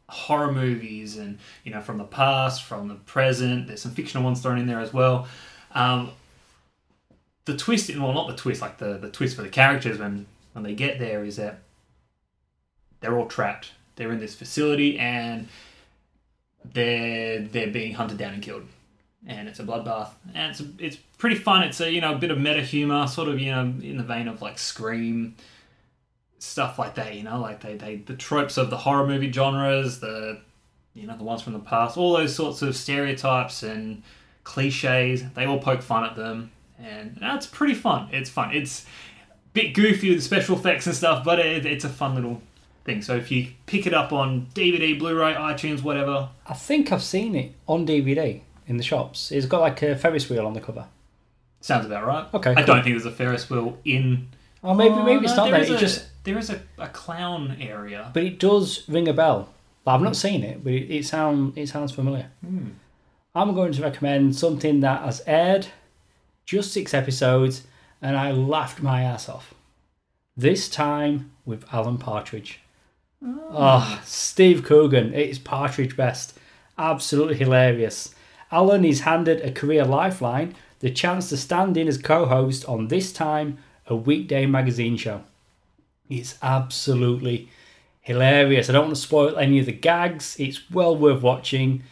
horror 0.10 0.54
movies 0.54 1.18
and 1.18 1.38
you 1.66 1.72
know 1.72 1.82
from 1.82 1.98
the 1.98 2.04
past 2.06 2.64
from 2.64 2.88
the 2.88 2.96
present 2.96 3.68
there's 3.68 3.82
some 3.82 3.92
fictional 3.92 4.24
ones 4.24 4.42
thrown 4.42 4.58
in 4.58 4.66
there 4.66 4.80
as 4.80 4.94
well 4.94 5.28
um, 5.74 6.12
the 7.44 7.58
twist 7.58 7.94
well 7.98 8.14
not 8.14 8.28
the 8.28 8.36
twist 8.36 8.62
like 8.62 8.78
the, 8.78 8.98
the 8.98 9.10
twist 9.10 9.36
for 9.36 9.42
the 9.42 9.50
characters 9.50 9.98
when 9.98 10.26
when 10.54 10.64
they 10.64 10.74
get 10.74 10.98
there 10.98 11.26
is 11.26 11.36
that 11.36 11.60
they're 13.02 13.18
all 13.20 13.28
trapped 13.28 13.72
they're 13.98 14.12
in 14.12 14.20
this 14.20 14.34
facility 14.34 14.98
and 14.98 15.50
they're 16.74 17.42
they're 17.42 17.68
being 17.68 17.94
hunted 17.94 18.18
down 18.18 18.34
and 18.34 18.42
killed 18.42 18.64
and 19.28 19.48
it's 19.48 19.60
a 19.60 19.64
bloodbath 19.64 20.10
and 20.34 20.52
it's 20.52 20.64
it's 20.80 20.96
pretty 21.18 21.36
fun 21.36 21.62
it's 21.62 21.80
a 21.82 21.92
you 21.92 22.02
know 22.02 22.16
a 22.16 22.18
bit 22.18 22.32
of 22.32 22.40
meta 22.40 22.62
humor 22.62 23.06
sort 23.06 23.28
of 23.28 23.40
you 23.40 23.52
know 23.52 23.62
in 23.62 23.98
the 23.98 24.04
vein 24.04 24.28
of 24.28 24.42
like 24.42 24.58
scream 24.58 25.36
stuff 26.40 26.78
like 26.78 26.96
that, 26.96 27.16
you 27.16 27.24
know, 27.24 27.40
like 27.40 27.62
they, 27.62 27.76
they 27.76 27.98
the 27.98 28.16
tropes 28.16 28.58
of 28.58 28.70
the 28.70 28.78
horror 28.78 29.06
movie 29.06 29.32
genres, 29.32 30.00
the 30.00 30.40
you 30.94 31.06
know, 31.06 31.16
the 31.16 31.24
ones 31.24 31.44
from 31.44 31.54
the 31.54 31.60
past, 31.60 31.96
all 31.98 32.18
those 32.18 32.36
sorts 32.36 32.64
of 32.64 32.76
stereotypes 32.76 33.62
and 33.62 34.02
cliches, 34.44 35.24
they 35.36 35.46
all 35.46 35.60
poke 35.60 35.84
fun 35.84 36.04
at 36.04 36.16
them. 36.16 36.52
And 36.80 37.18
that's 37.22 37.46
pretty 37.46 37.76
fun. 37.76 38.10
It's 38.12 38.32
fun. 38.32 38.56
It's 38.56 38.84
a 38.84 39.50
bit 39.54 39.76
goofy 39.76 40.10
with 40.10 40.24
special 40.24 40.58
effects 40.58 40.88
and 40.88 40.96
stuff, 40.96 41.24
but 41.24 41.38
it, 41.38 41.68
it's 41.68 41.86
a 41.86 41.90
fun 41.90 42.16
little 42.16 42.42
thing. 42.84 43.04
So 43.04 43.16
if 43.16 43.30
you 43.30 43.50
pick 43.68 43.86
it 43.86 43.94
up 43.94 44.12
on 44.12 44.48
DVD, 44.56 44.98
Blu-ray, 44.98 45.36
iTunes, 45.36 45.84
whatever, 45.84 46.30
I 46.48 46.56
think 46.56 46.92
I've 46.92 47.04
seen 47.04 47.36
it 47.36 47.54
on 47.68 47.86
DVD 47.86 48.42
in 48.68 48.78
the 48.78 48.84
shops. 48.84 49.32
It's 49.32 49.46
got 49.46 49.62
like 49.62 49.82
a 49.82 49.96
Ferris 49.96 50.30
wheel 50.30 50.46
on 50.46 50.54
the 50.54 50.62
cover. 50.62 50.86
sounds 51.62 51.86
about 51.86 52.06
right. 52.06 52.28
Okay, 52.34 52.52
I 52.52 52.56
cool. 52.56 52.66
don't 52.66 52.84
think 52.84 52.94
there's 52.96 53.06
a 53.06 53.12
Ferris 53.12 53.50
wheel 53.50 53.78
in. 53.86 54.28
Oh, 54.64 54.74
maybe 54.74 54.94
Oh, 54.96 55.04
maybe 55.04 55.26
it's 55.26 55.36
no, 55.36 55.46
not 55.46 55.52
there 55.52 55.62
is 55.62 55.70
It 55.70 55.76
a- 55.76 55.78
just 55.80 56.06
there 56.24 56.38
is 56.38 56.50
a, 56.50 56.62
a 56.78 56.88
clown 56.90 57.58
area. 57.62 58.12
but 58.14 58.24
it 58.24 58.38
does 58.40 58.88
ring 58.90 59.08
a 59.08 59.14
bell. 59.14 59.50
But 59.84 59.96
I've 59.96 60.02
not 60.02 60.16
seen 60.18 60.44
it, 60.44 60.64
but 60.64 60.74
it, 60.74 60.92
it 60.94 61.06
sound 61.06 61.58
it 61.58 61.68
sounds 61.70 61.92
familiar. 61.94 62.30
Hmm. 62.46 62.70
I'm 63.34 63.54
going 63.56 63.72
to 63.74 63.82
recommend 63.84 64.36
something 64.36 64.80
that 64.82 65.04
has 65.04 65.22
aired 65.28 65.68
just 66.46 66.74
six 66.74 66.94
episodes, 66.94 67.64
and 68.02 68.18
I 68.18 68.32
laughed 68.32 68.82
my 68.82 69.04
ass 69.04 69.30
off. 69.30 69.54
This 70.36 70.68
time 70.70 71.32
with 71.46 71.64
Alan 71.72 71.98
Partridge. 71.98 72.60
Oh, 73.26 74.02
Steve 74.06 74.64
Coogan, 74.64 75.14
it's 75.14 75.40
Partridge 75.40 75.96
best. 75.96 76.38
Absolutely 76.78 77.36
hilarious. 77.36 78.14
Alan 78.52 78.86
is 78.86 79.02
handed 79.02 79.42
a 79.42 79.52
career 79.52 79.84
lifeline, 79.84 80.56
the 80.80 80.90
chance 80.90 81.30
to 81.30 81.38
stand 81.38 81.76
in 81.76 81.88
as 81.88 81.98
co 81.98 82.26
host 82.26 82.66
on 82.66 82.88
this 82.88 83.12
time 83.12 83.58
a 83.88 83.96
weekday 83.96 84.46
magazine 84.46 84.98
show. 84.98 85.24
It's 86.10 86.38
absolutely 86.42 87.50
hilarious. 88.02 88.70
I 88.70 88.74
don't 88.74 88.86
want 88.86 88.96
to 88.96 89.02
spoil 89.02 89.38
any 89.38 89.60
of 89.60 89.66
the 89.66 89.74
gags, 89.74 90.38
it's 90.40 90.70
well 90.72 90.96
worth 90.96 91.22
watching. 91.22 91.84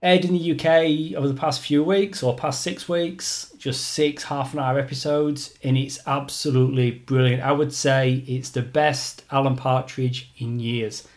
Aired 0.00 0.24
in 0.24 0.34
the 0.34 0.52
UK 0.52 1.16
over 1.16 1.26
the 1.26 1.34
past 1.34 1.60
few 1.60 1.82
weeks 1.82 2.22
or 2.22 2.36
past 2.36 2.62
six 2.62 2.88
weeks, 2.88 3.52
just 3.58 3.84
six 3.84 4.24
half 4.24 4.52
an 4.52 4.60
hour 4.60 4.78
episodes, 4.78 5.54
and 5.64 5.76
it's 5.76 5.98
absolutely 6.06 6.92
brilliant. 6.92 7.42
I 7.42 7.50
would 7.50 7.72
say 7.72 8.22
it's 8.28 8.50
the 8.50 8.62
best 8.62 9.24
Alan 9.32 9.56
Partridge 9.56 10.30
in 10.38 10.60
years. 10.60 11.08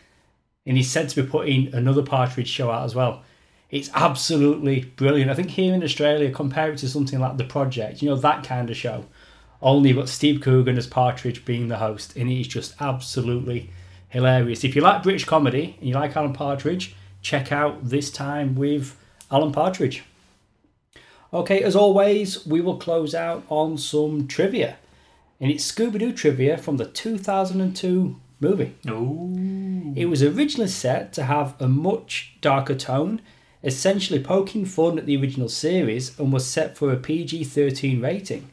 And 0.66 0.76
he's 0.76 0.90
said 0.90 1.08
to 1.10 1.22
be 1.22 1.28
putting 1.28 1.72
another 1.72 2.02
Partridge 2.02 2.48
show 2.48 2.70
out 2.72 2.84
as 2.84 2.94
well. 2.94 3.22
It's 3.72 3.90
absolutely 3.94 4.82
brilliant. 4.96 5.30
I 5.30 5.34
think 5.34 5.50
here 5.50 5.72
in 5.72 5.82
Australia, 5.82 6.30
compare 6.30 6.70
it 6.70 6.78
to 6.78 6.88
something 6.88 7.18
like 7.18 7.38
The 7.38 7.44
Project, 7.44 8.02
you 8.02 8.10
know, 8.10 8.16
that 8.16 8.44
kind 8.44 8.68
of 8.68 8.76
show. 8.76 9.06
Only 9.62 9.90
you've 9.90 10.08
Steve 10.10 10.42
Coogan 10.42 10.76
as 10.76 10.86
Partridge 10.86 11.44
being 11.46 11.68
the 11.68 11.78
host, 11.78 12.14
and 12.14 12.30
it 12.30 12.38
is 12.38 12.48
just 12.48 12.74
absolutely 12.80 13.70
hilarious. 14.10 14.62
If 14.62 14.76
you 14.76 14.82
like 14.82 15.02
British 15.02 15.24
comedy 15.24 15.76
and 15.80 15.88
you 15.88 15.94
like 15.94 16.14
Alan 16.14 16.34
Partridge, 16.34 16.94
check 17.22 17.50
out 17.50 17.88
This 17.88 18.10
Time 18.10 18.54
with 18.54 18.94
Alan 19.30 19.52
Partridge. 19.52 20.02
Okay, 21.32 21.62
as 21.62 21.74
always, 21.74 22.44
we 22.46 22.60
will 22.60 22.76
close 22.76 23.14
out 23.14 23.42
on 23.48 23.78
some 23.78 24.28
trivia. 24.28 24.76
And 25.40 25.50
it's 25.50 25.70
Scooby 25.72 25.98
Doo 25.98 26.12
trivia 26.12 26.58
from 26.58 26.76
the 26.76 26.84
2002 26.84 28.20
movie. 28.38 28.74
Ooh. 28.86 29.94
It 29.96 30.06
was 30.06 30.22
originally 30.22 30.68
set 30.68 31.14
to 31.14 31.22
have 31.22 31.54
a 31.58 31.68
much 31.68 32.34
darker 32.42 32.74
tone, 32.74 33.22
essentially 33.64 34.22
poking 34.22 34.64
fun 34.64 34.98
at 34.98 35.06
the 35.06 35.16
original 35.16 35.48
series, 35.48 36.18
and 36.18 36.32
was 36.32 36.46
set 36.46 36.76
for 36.76 36.92
a 36.92 36.96
PG 36.96 37.44
13 37.44 38.00
rating. 38.00 38.50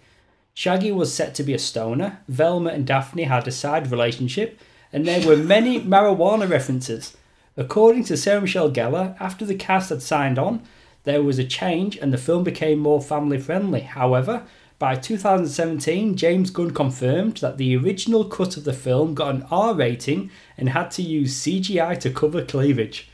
Shaggy 0.54 0.92
was 0.92 1.14
set 1.14 1.34
to 1.36 1.44
be 1.44 1.54
a 1.54 1.60
stoner, 1.60 2.20
Velma 2.28 2.72
and 2.72 2.86
Daphne 2.86 3.24
had 3.24 3.48
a 3.48 3.52
side 3.52 3.90
relationship, 3.92 4.60
and 4.92 5.08
there 5.08 5.26
were 5.26 5.38
many 5.38 5.80
marijuana 5.96 6.50
references. 6.50 7.16
According 7.56 8.06
to 8.06 8.18
Sarah 8.18 8.42
Michelle 8.42 8.72
Gellar, 8.72 9.16
after 9.20 9.46
the 9.46 9.56
cast 9.56 9.90
had 9.90 10.02
signed 10.02 10.40
on, 10.40 10.64
there 11.04 11.24
was 11.24 11.40
a 11.40 11.44
change 11.44 11.98
and 11.98 12.14
the 12.14 12.18
film 12.18 12.44
became 12.44 12.80
more 12.80 13.02
family 13.02 13.40
friendly. 13.40 13.82
However, 13.82 14.44
by 14.78 14.96
2017, 14.96 16.16
James 16.16 16.52
Gunn 16.52 16.72
confirmed 16.72 17.38
that 17.38 17.58
the 17.58 17.76
original 17.76 18.24
cut 18.26 18.56
of 18.56 18.64
the 18.64 18.74
film 18.74 19.14
got 19.14 19.36
an 19.36 19.46
R 19.52 19.74
rating 19.74 20.32
and 20.58 20.70
had 20.70 20.92
to 20.92 21.02
use 21.02 21.42
CGI 21.42 22.00
to 22.00 22.10
cover 22.10 22.46
cleavage. 22.46 23.10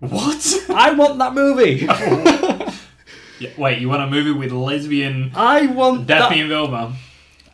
What? 0.00 0.64
I 0.70 0.92
want 0.92 1.18
that 1.18 1.34
movie! 1.34 1.86
Yeah, 3.40 3.50
wait, 3.56 3.78
you 3.78 3.88
want 3.88 4.02
a 4.02 4.08
movie 4.08 4.32
with 4.32 4.50
lesbian 4.50 5.30
I 5.32 5.66
want 5.66 6.08
Daphne 6.08 6.38
that. 6.38 6.40
and 6.40 6.48
Velma? 6.48 6.96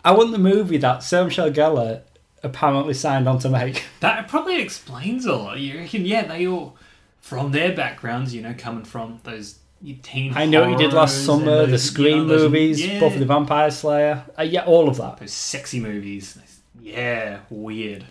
I 0.03 0.13
want 0.13 0.33
the 0.33 0.39
movie 0.39 0.79
that 0.79 1.03
Sarah 1.03 1.27
Michelle 1.27 1.51
Gellar 1.51 2.01
apparently 2.43 2.95
signed 2.95 3.29
on 3.29 3.39
to 3.41 3.51
make. 3.51 3.85
That 4.01 4.27
probably 4.29 4.63
explains 4.63 5.27
a 5.27 5.37
lot. 5.37 5.59
You 5.59 5.81
reckon? 5.81 6.07
Yeah, 6.07 6.27
they 6.27 6.47
all 6.47 6.77
from 7.21 7.53
their 7.53 7.75
backgrounds, 7.77 8.35
you 8.35 8.41
know, 8.41 8.55
coming 8.57 8.85
from 8.87 9.21
those 9.25 9.59
teen. 10.03 10.33
I 10.35 10.47
know 10.47 10.63
what 10.63 10.71
you 10.71 10.79
did 10.79 10.95
last 10.95 11.27
horrors 11.27 11.27
summer, 11.43 11.53
and 11.59 11.67
the 11.67 11.71
those, 11.73 11.83
Scream 11.83 12.17
you 12.17 12.23
know, 12.23 12.29
those- 12.29 12.43
movies, 12.51 12.87
yeah, 12.87 13.01
Buffy 13.01 13.19
the 13.19 13.27
Vampire 13.27 13.71
Slayer. 13.71 14.25
Uh, 14.39 14.43
yeah, 14.43 14.65
all 14.65 14.89
of 14.89 14.97
that. 14.97 15.19
those 15.19 15.33
sexy 15.35 15.81
movies. 15.81 16.39
Yeah, 16.81 17.41
weird. 17.51 18.07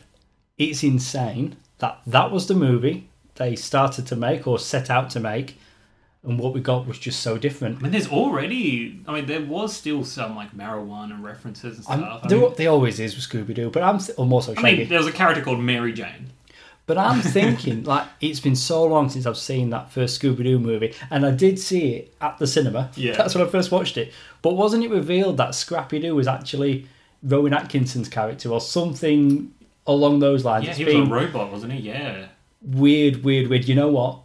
It's 0.59 0.83
insane 0.83 1.55
that 1.79 2.01
that 2.05 2.29
was 2.29 2.45
the 2.45 2.53
movie 2.55 3.09
they 3.35 3.55
started 3.55 4.07
to 4.07 4.15
make 4.15 4.47
or 4.47 4.59
set 4.59 4.89
out 4.89 5.09
to 5.11 5.19
make, 5.19 5.57
and 6.23 6.39
what 6.39 6.53
we 6.53 6.61
got 6.61 6.87
was 6.87 6.99
just 6.99 7.19
so 7.21 7.37
different. 7.37 7.79
I 7.79 7.81
mean, 7.81 7.91
there's 7.91 8.07
already. 8.07 8.99
I 9.07 9.13
mean, 9.13 9.25
there 9.25 9.41
was 9.41 9.75
still 9.75 10.03
some 10.03 10.35
like 10.35 10.55
marijuana 10.55 11.21
references 11.21 11.75
and 11.77 11.83
stuff. 11.85 12.21
I 12.23 12.27
there, 12.27 12.39
mean, 12.39 12.53
there 12.57 12.69
always 12.69 12.99
is 12.99 13.15
with 13.15 13.27
Scooby 13.27 13.53
Doo, 13.55 13.69
but 13.69 13.83
I'm 13.83 13.99
th- 13.99 14.17
or 14.17 14.25
more 14.25 14.41
so 14.41 14.51
I 14.53 14.55
Shaggy. 14.61 14.77
mean, 14.77 14.89
there 14.89 14.99
was 14.99 15.07
a 15.07 15.11
character 15.11 15.41
called 15.43 15.59
Mary 15.59 15.93
Jane. 15.93 16.29
But 16.85 16.97
I'm 16.97 17.21
thinking, 17.37 17.83
like, 17.85 18.05
it's 18.19 18.41
been 18.41 18.57
so 18.57 18.83
long 18.85 19.09
since 19.09 19.25
I've 19.25 19.37
seen 19.37 19.69
that 19.69 19.91
first 19.91 20.21
Scooby 20.21 20.43
Doo 20.43 20.59
movie, 20.59 20.93
and 21.09 21.25
I 21.25 21.31
did 21.31 21.57
see 21.57 21.93
it 21.95 22.13
at 22.21 22.37
the 22.39 22.45
cinema. 22.47 22.89
Yeah. 22.95 23.15
That's 23.15 23.33
when 23.35 23.45
I 23.45 23.49
first 23.49 23.71
watched 23.71 23.97
it. 23.97 24.11
But 24.41 24.55
wasn't 24.55 24.83
it 24.83 24.91
revealed 24.91 25.37
that 25.37 25.55
Scrappy 25.55 25.99
Doo 25.99 26.13
was 26.15 26.27
actually 26.27 26.87
Rowan 27.23 27.53
Atkinson's 27.53 28.09
character 28.09 28.49
or 28.49 28.59
something 28.59 29.53
along 29.87 30.19
those 30.19 30.43
lines? 30.43 30.65
Yeah, 30.65 30.71
It's 30.71 30.77
he 30.79 30.83
was 30.85 30.93
been 30.93 31.07
a 31.07 31.15
robot, 31.15 31.51
wasn't 31.53 31.71
he? 31.73 31.79
Yeah. 31.79 32.25
Weird, 32.63 33.23
weird, 33.23 33.47
weird. 33.49 33.67
You 33.67 33.75
know 33.75 33.89
what? 33.89 34.19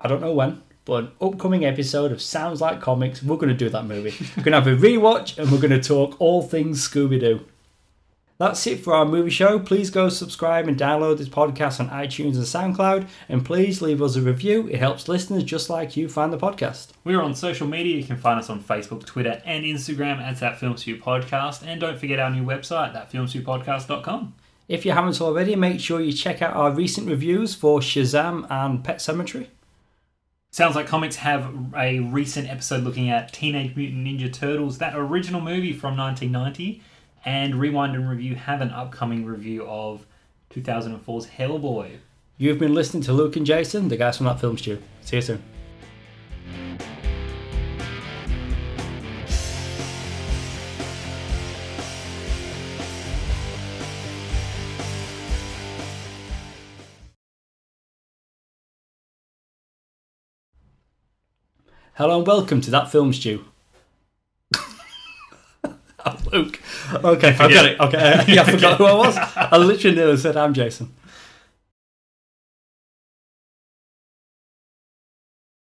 I 0.00 0.08
don't 0.08 0.20
know 0.20 0.32
when, 0.32 0.62
but 0.84 1.04
an 1.04 1.10
upcoming 1.20 1.64
episode 1.64 2.12
of 2.12 2.22
Sounds 2.22 2.60
Like 2.60 2.80
Comics, 2.80 3.22
we're 3.22 3.36
going 3.36 3.48
to 3.48 3.54
do 3.54 3.68
that 3.70 3.84
movie. 3.84 4.14
we're 4.36 4.44
going 4.44 4.52
to 4.52 4.60
have 4.60 4.66
a 4.66 4.76
rewatch 4.76 5.38
and 5.38 5.50
we're 5.50 5.60
going 5.60 5.70
to 5.70 5.82
talk 5.82 6.20
all 6.20 6.42
things 6.42 6.86
Scooby 6.88 7.18
Doo. 7.18 7.44
That's 8.38 8.64
it 8.68 8.78
for 8.78 8.94
our 8.94 9.04
movie 9.04 9.30
show. 9.30 9.58
Please 9.58 9.90
go 9.90 10.08
subscribe 10.08 10.68
and 10.68 10.78
download 10.78 11.18
this 11.18 11.28
podcast 11.28 11.80
on 11.80 11.90
iTunes 11.90 12.36
and 12.36 12.76
SoundCloud, 12.76 13.08
and 13.28 13.44
please 13.44 13.82
leave 13.82 14.00
us 14.00 14.14
a 14.14 14.22
review. 14.22 14.68
It 14.68 14.78
helps 14.78 15.08
listeners 15.08 15.42
just 15.42 15.68
like 15.68 15.96
you 15.96 16.08
find 16.08 16.32
the 16.32 16.38
podcast. 16.38 16.90
We're 17.02 17.20
on 17.20 17.34
social 17.34 17.66
media. 17.66 17.96
You 17.96 18.04
can 18.04 18.16
find 18.16 18.38
us 18.38 18.48
on 18.48 18.62
Facebook, 18.62 19.04
Twitter, 19.04 19.42
and 19.44 19.64
Instagram 19.64 20.20
at 20.20 20.38
that 20.38 20.60
Film 20.60 20.76
Stew 20.76 20.98
Podcast. 20.98 21.66
And 21.66 21.80
don't 21.80 21.98
forget 21.98 22.20
our 22.20 22.30
new 22.30 22.44
website, 22.44 22.94
thatfilmstewpodcast.com. 22.94 24.34
If 24.68 24.84
you 24.84 24.92
haven't 24.92 25.20
already, 25.22 25.56
make 25.56 25.80
sure 25.80 25.98
you 25.98 26.12
check 26.12 26.42
out 26.42 26.54
our 26.54 26.70
recent 26.70 27.08
reviews 27.08 27.54
for 27.54 27.80
Shazam 27.80 28.46
and 28.50 28.84
Pet 28.84 28.98
Sematary. 28.98 29.46
Sounds 30.50 30.76
like 30.76 30.86
Comics 30.86 31.16
have 31.16 31.74
a 31.74 32.00
recent 32.00 32.50
episode 32.50 32.84
looking 32.84 33.08
at 33.08 33.32
Teenage 33.32 33.74
Mutant 33.74 34.06
Ninja 34.06 34.30
Turtles, 34.30 34.76
that 34.76 34.94
original 34.94 35.40
movie 35.40 35.72
from 35.72 35.96
1990. 35.96 36.82
And 37.24 37.56
Rewind 37.56 37.94
and 37.96 38.08
Review 38.08 38.34
have 38.34 38.60
an 38.60 38.70
upcoming 38.70 39.24
review 39.24 39.64
of 39.66 40.06
2004's 40.50 41.28
Hellboy. 41.28 41.96
You've 42.36 42.58
been 42.58 42.74
listening 42.74 43.02
to 43.04 43.12
Luke 43.12 43.36
and 43.36 43.46
Jason, 43.46 43.88
the 43.88 43.96
guys 43.96 44.18
from 44.18 44.26
that 44.26 44.38
film 44.38 44.58
stew. 44.58 44.82
See 45.00 45.16
you 45.16 45.22
soon. 45.22 45.42
Hello 61.98 62.18
and 62.18 62.26
welcome 62.28 62.60
to 62.60 62.70
that 62.70 62.92
film 62.92 63.12
stew. 63.12 63.44
Luke. 66.32 66.60
Okay, 66.94 67.30
I've 67.30 67.38
got 67.38 67.66
it. 67.66 67.80
Okay, 67.80 67.98
uh, 67.98 68.24
yeah, 68.28 68.42
I 68.42 68.52
forgot 68.52 68.78
who 68.78 68.84
I 68.84 68.92
was. 68.92 69.16
I 69.36 69.56
literally 69.56 69.96
nearly 69.96 70.16
said 70.16 70.36
I'm 70.36 70.54
Jason. 70.54 70.94